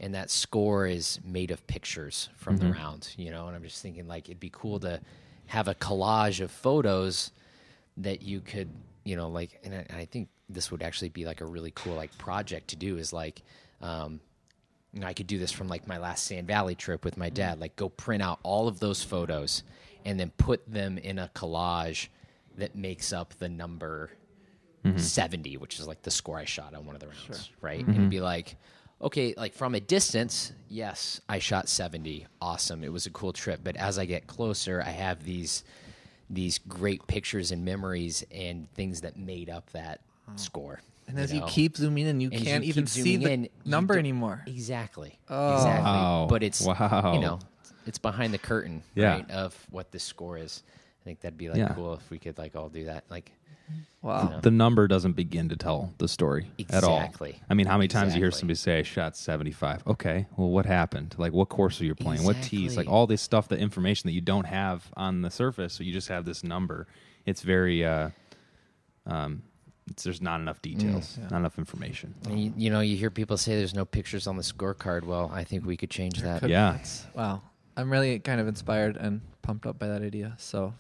and 0.01 0.15
that 0.15 0.31
score 0.31 0.87
is 0.87 1.19
made 1.25 1.51
of 1.51 1.67
pictures 1.67 2.29
from 2.37 2.57
the 2.57 2.65
mm-hmm. 2.67 2.75
round, 2.75 3.15
you 3.17 3.31
know? 3.31 3.47
And 3.47 3.57
I'm 3.57 3.63
just 3.63 3.83
thinking 3.83 4.07
like 4.07 4.29
it'd 4.29 4.41
be 4.41 4.51
cool 4.53 4.81
to 4.81 5.01
have 5.47 5.69
a 5.69 5.75
collage 5.75 6.41
of 6.41 6.51
photos 6.51 7.33
that 7.99 8.23
you 8.23 8.41
could, 8.41 8.69
you 9.05 9.17
know, 9.17 9.29
like, 9.29 9.59
and 9.65 9.75
I, 9.75 9.87
and 9.89 9.99
I 9.99 10.05
think 10.05 10.29
this 10.49 10.71
would 10.71 10.83
actually 10.83 11.09
be 11.09 11.25
like 11.25 11.41
a 11.41 11.47
really 11.47 11.73
cool 11.75 11.95
like 11.95 12.17
project 12.19 12.69
to 12.69 12.77
do 12.77 12.99
is 12.99 13.13
like. 13.13 13.43
Um, 13.81 14.21
you 14.93 15.01
know, 15.01 15.09
I 15.09 15.13
could 15.13 15.27
do 15.27 15.39
this 15.39 15.53
from 15.53 15.69
like 15.69 15.87
my 15.87 15.99
last 15.99 16.25
Sand 16.25 16.47
Valley 16.47 16.75
trip 16.75 17.05
with 17.05 17.19
my 17.19 17.29
dad. 17.29 17.59
Mm. 17.59 17.61
Like, 17.61 17.77
go 17.77 17.91
print 17.91 18.23
out 18.23 18.39
all 18.43 18.67
of 18.67 18.81
those 18.81 19.03
photos 19.03 19.63
and 20.07 20.19
then 20.19 20.31
put 20.39 20.67
them 20.73 20.97
in 20.97 21.19
a 21.19 21.31
collage 21.35 22.09
that 22.57 22.75
makes 22.75 23.13
up 23.13 23.35
the 23.35 23.49
number 23.49 24.11
mm-hmm. 24.85 24.99
70, 24.99 25.57
which 25.59 25.79
is 25.79 25.87
like 25.87 26.03
the 26.03 26.11
score 26.11 26.39
I 26.39 26.45
shot 26.45 26.75
on 26.75 26.87
one 26.87 26.95
of 26.95 27.01
the 27.01 27.09
rounds, 27.09 27.51
right? 27.61 27.81
Mm-hmm. 27.81 28.01
And 28.01 28.11
be 28.11 28.21
like, 28.21 28.57
okay, 29.01 29.35
like 29.37 29.55
from 29.55 29.75
a 29.75 29.81
distance, 29.81 30.53
yes, 30.69 31.21
I 31.29 31.39
shot 31.39 31.69
70. 31.69 32.27
Awesome. 32.41 32.83
It 32.85 32.93
was 32.93 33.07
a 33.07 33.11
cool 33.11 33.33
trip. 33.33 33.61
But 33.63 33.77
as 33.77 33.99
I 33.99 34.07
get 34.07 34.27
closer, 34.27 34.83
I 34.85 34.91
have 34.91 35.25
these 35.25 35.65
these 36.29 36.59
great 36.59 37.07
pictures 37.07 37.53
and 37.53 37.65
memories 37.65 38.25
and 38.33 38.69
things 38.75 39.03
that 39.03 39.17
made 39.17 39.49
up 39.49 39.71
that 39.71 40.01
hmm. 40.29 40.37
score. 40.37 40.81
And 41.07 41.21
as 41.21 41.33
you 41.33 41.41
you 41.41 41.47
keep 41.47 41.77
zooming 41.77 42.07
in, 42.07 42.21
you 42.21 42.31
And 42.33 42.43
can't 42.43 42.65
you 42.65 42.71
even 42.71 42.89
see 42.89 43.17
the 43.17 43.31
in, 43.31 43.49
number 43.65 43.97
anymore. 43.97 44.43
Exactly. 44.47 45.19
Oh. 45.29 45.55
Exactly. 45.55 45.85
Wow. 45.85 46.27
But 46.29 46.43
it's 46.43 46.61
Wow. 46.63 47.13
you 47.15 47.21
know, 47.21 47.39
it's 47.87 47.99
behind 47.99 48.35
the 48.35 48.39
curtain, 48.39 48.83
Yeah. 48.97 49.15
right, 49.15 49.31
of 49.31 49.55
what 49.71 49.93
this 49.93 50.03
score 50.03 50.37
is. 50.37 50.65
I 51.01 51.05
think 51.05 51.21
that'd 51.21 51.39
be 51.39 51.49
like 51.49 51.59
Yeah. 51.59 51.73
cool 51.75 51.95
if 51.95 52.11
we 52.11 52.19
could 52.19 52.39
like 52.39 52.57
all 52.57 52.69
do 52.69 52.87
that. 52.87 53.05
Like 53.09 53.31
Wow. 54.03 54.39
The 54.41 54.51
number 54.53 54.87
doesn't 54.87 55.15
begin 55.15 55.49
to 55.49 55.57
tell 55.57 55.93
the 55.99 56.07
story 56.07 56.51
at 56.71 56.85
all. 56.85 56.99
Exactly. 56.99 57.41
I 57.51 57.55
mean, 57.55 57.67
how 57.67 57.77
many 57.77 57.89
times 57.89 58.15
you 58.15 58.21
hear 58.21 58.31
somebody 58.31 58.55
say, 58.57 58.79
I 58.79 58.83
shot 58.83 59.17
75? 59.17 59.83
Okay, 59.87 60.27
well, 60.37 60.49
what 60.51 60.65
happened? 60.67 61.17
Like, 61.19 61.33
what 61.33 61.49
course 61.49 61.81
are 61.81 61.85
you 61.85 61.95
playing? 61.97 62.23
What 62.23 62.41
tees? 62.43 62.77
Like, 62.77 62.89
all 62.89 63.09
this 63.09 63.21
stuff, 63.23 63.49
the 63.49 63.59
information 63.59 64.07
that 64.07 64.13
you 64.13 64.21
don't 64.21 64.45
have 64.47 64.93
on 64.97 65.23
the 65.23 65.31
surface, 65.31 65.73
so 65.75 65.83
you 65.83 65.93
just 65.93 66.07
have 66.09 66.25
this 66.25 66.45
number. 66.45 66.87
It's 67.25 67.43
very, 67.43 67.85
uh, 67.85 68.11
um, 69.07 69.43
it's, 69.91 70.05
there's 70.05 70.21
not 70.23 70.41
enough 70.41 70.63
details, 70.63 71.19
not 71.31 71.39
enough 71.39 71.59
information. 71.59 72.15
and 72.29 72.41
you, 72.41 72.53
you 72.57 72.71
know, 72.71 72.81
you 72.81 72.97
hear 72.97 73.11
people 73.11 73.37
say 73.37 73.57
there's 73.57 73.75
no 73.75 73.85
pictures 73.85 74.27
on 74.29 74.37
the 74.37 74.43
scorecard. 74.43 75.03
Well, 75.05 75.31
I 75.35 75.43
think 75.45 75.65
we 75.67 75.77
could 75.77 75.91
change 75.91 76.23
that. 76.23 76.41
Could- 76.43 76.51
Yeah. 76.51 76.73
that's- 76.73 77.07
Wow. 77.15 77.43
I'm 77.77 77.91
really 77.91 78.19
kind 78.21 78.41
of 78.41 78.49
inspired 78.49 78.97
and 78.97 79.21
pumped 79.43 79.67
up 79.67 79.79
by 79.79 79.89
that 79.89 80.03
idea. 80.03 80.35
So 80.39 80.75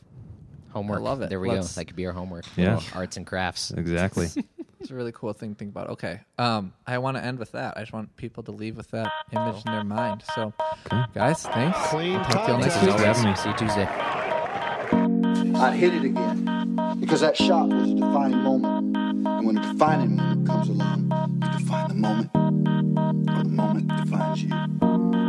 Homework. 0.77 1.01
I 1.01 1.03
love 1.03 1.22
it. 1.22 1.31
There 1.31 1.41
we 1.41 1.49
Let's- 1.51 1.74
go. 1.74 1.81
That 1.81 1.87
could 1.87 1.97
be 1.97 2.05
our 2.07 2.12
homework. 2.12 2.45
Yeah. 2.55 2.74
Little 2.77 2.99
Arts 2.99 3.16
and 3.16 3.27
crafts. 3.27 3.70
Exactly. 3.70 4.29
it's 4.81 4.91
a 4.91 4.95
really 4.95 5.12
cool 5.12 5.33
thing 5.33 5.55
to 5.55 5.59
think 5.59 5.70
about. 5.70 5.89
Okay. 5.91 6.20
Um, 6.39 6.74
I 6.87 6.99
want 6.99 7.16
to 7.16 7.24
end 7.24 7.39
with 7.39 7.53
that. 7.53 7.79
I 7.79 7.81
just 7.81 7.95
want 7.95 8.14
people 8.16 8.43
to 8.43 8.53
leave 8.53 8.77
with 8.77 8.91
that 8.91 9.11
image 9.33 9.62
in 9.64 9.72
their 9.72 9.85
mind. 9.85 10.22
So, 10.35 10.53
guys, 11.14 11.43
thanks. 11.45 11.79
Clean 11.89 12.16
I'll 12.16 12.24
talk 12.24 12.45
to 12.47 12.49
you 12.49 12.55
all 12.55 12.61
next 12.61 12.74
contact. 12.74 12.87
week. 12.87 12.97
Thanks 12.99 13.01
for 13.01 13.07
having 13.07 13.31
me. 13.31 13.37
See 13.37 13.49
you 13.49 13.57
Tuesday. 13.57 13.89
I 15.59 15.74
hit 15.74 15.95
it 15.95 16.05
again 16.05 16.99
because 17.01 17.22
that 17.22 17.37
shot 17.39 17.68
was 17.70 17.91
a 17.91 17.95
defining 17.95 18.43
moment. 18.43 18.97
And 19.27 19.47
when 19.47 19.57
a 19.57 19.72
defining 19.72 20.16
moment 20.16 20.47
comes 20.47 20.68
along, 20.68 21.11
you 21.43 21.59
define 21.59 21.89
the 21.89 21.95
moment, 21.95 22.31
or 23.31 23.43
the 23.43 23.49
moment 23.51 23.89
defines 24.05 24.43
you. 24.43 25.26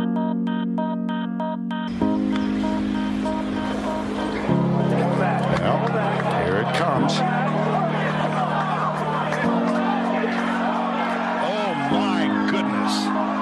No, 5.68 5.76
here 6.44 6.62
it 6.62 6.74
comes. 6.76 7.12
Oh, 11.44 11.74
my 11.92 12.48
goodness. 12.50 13.37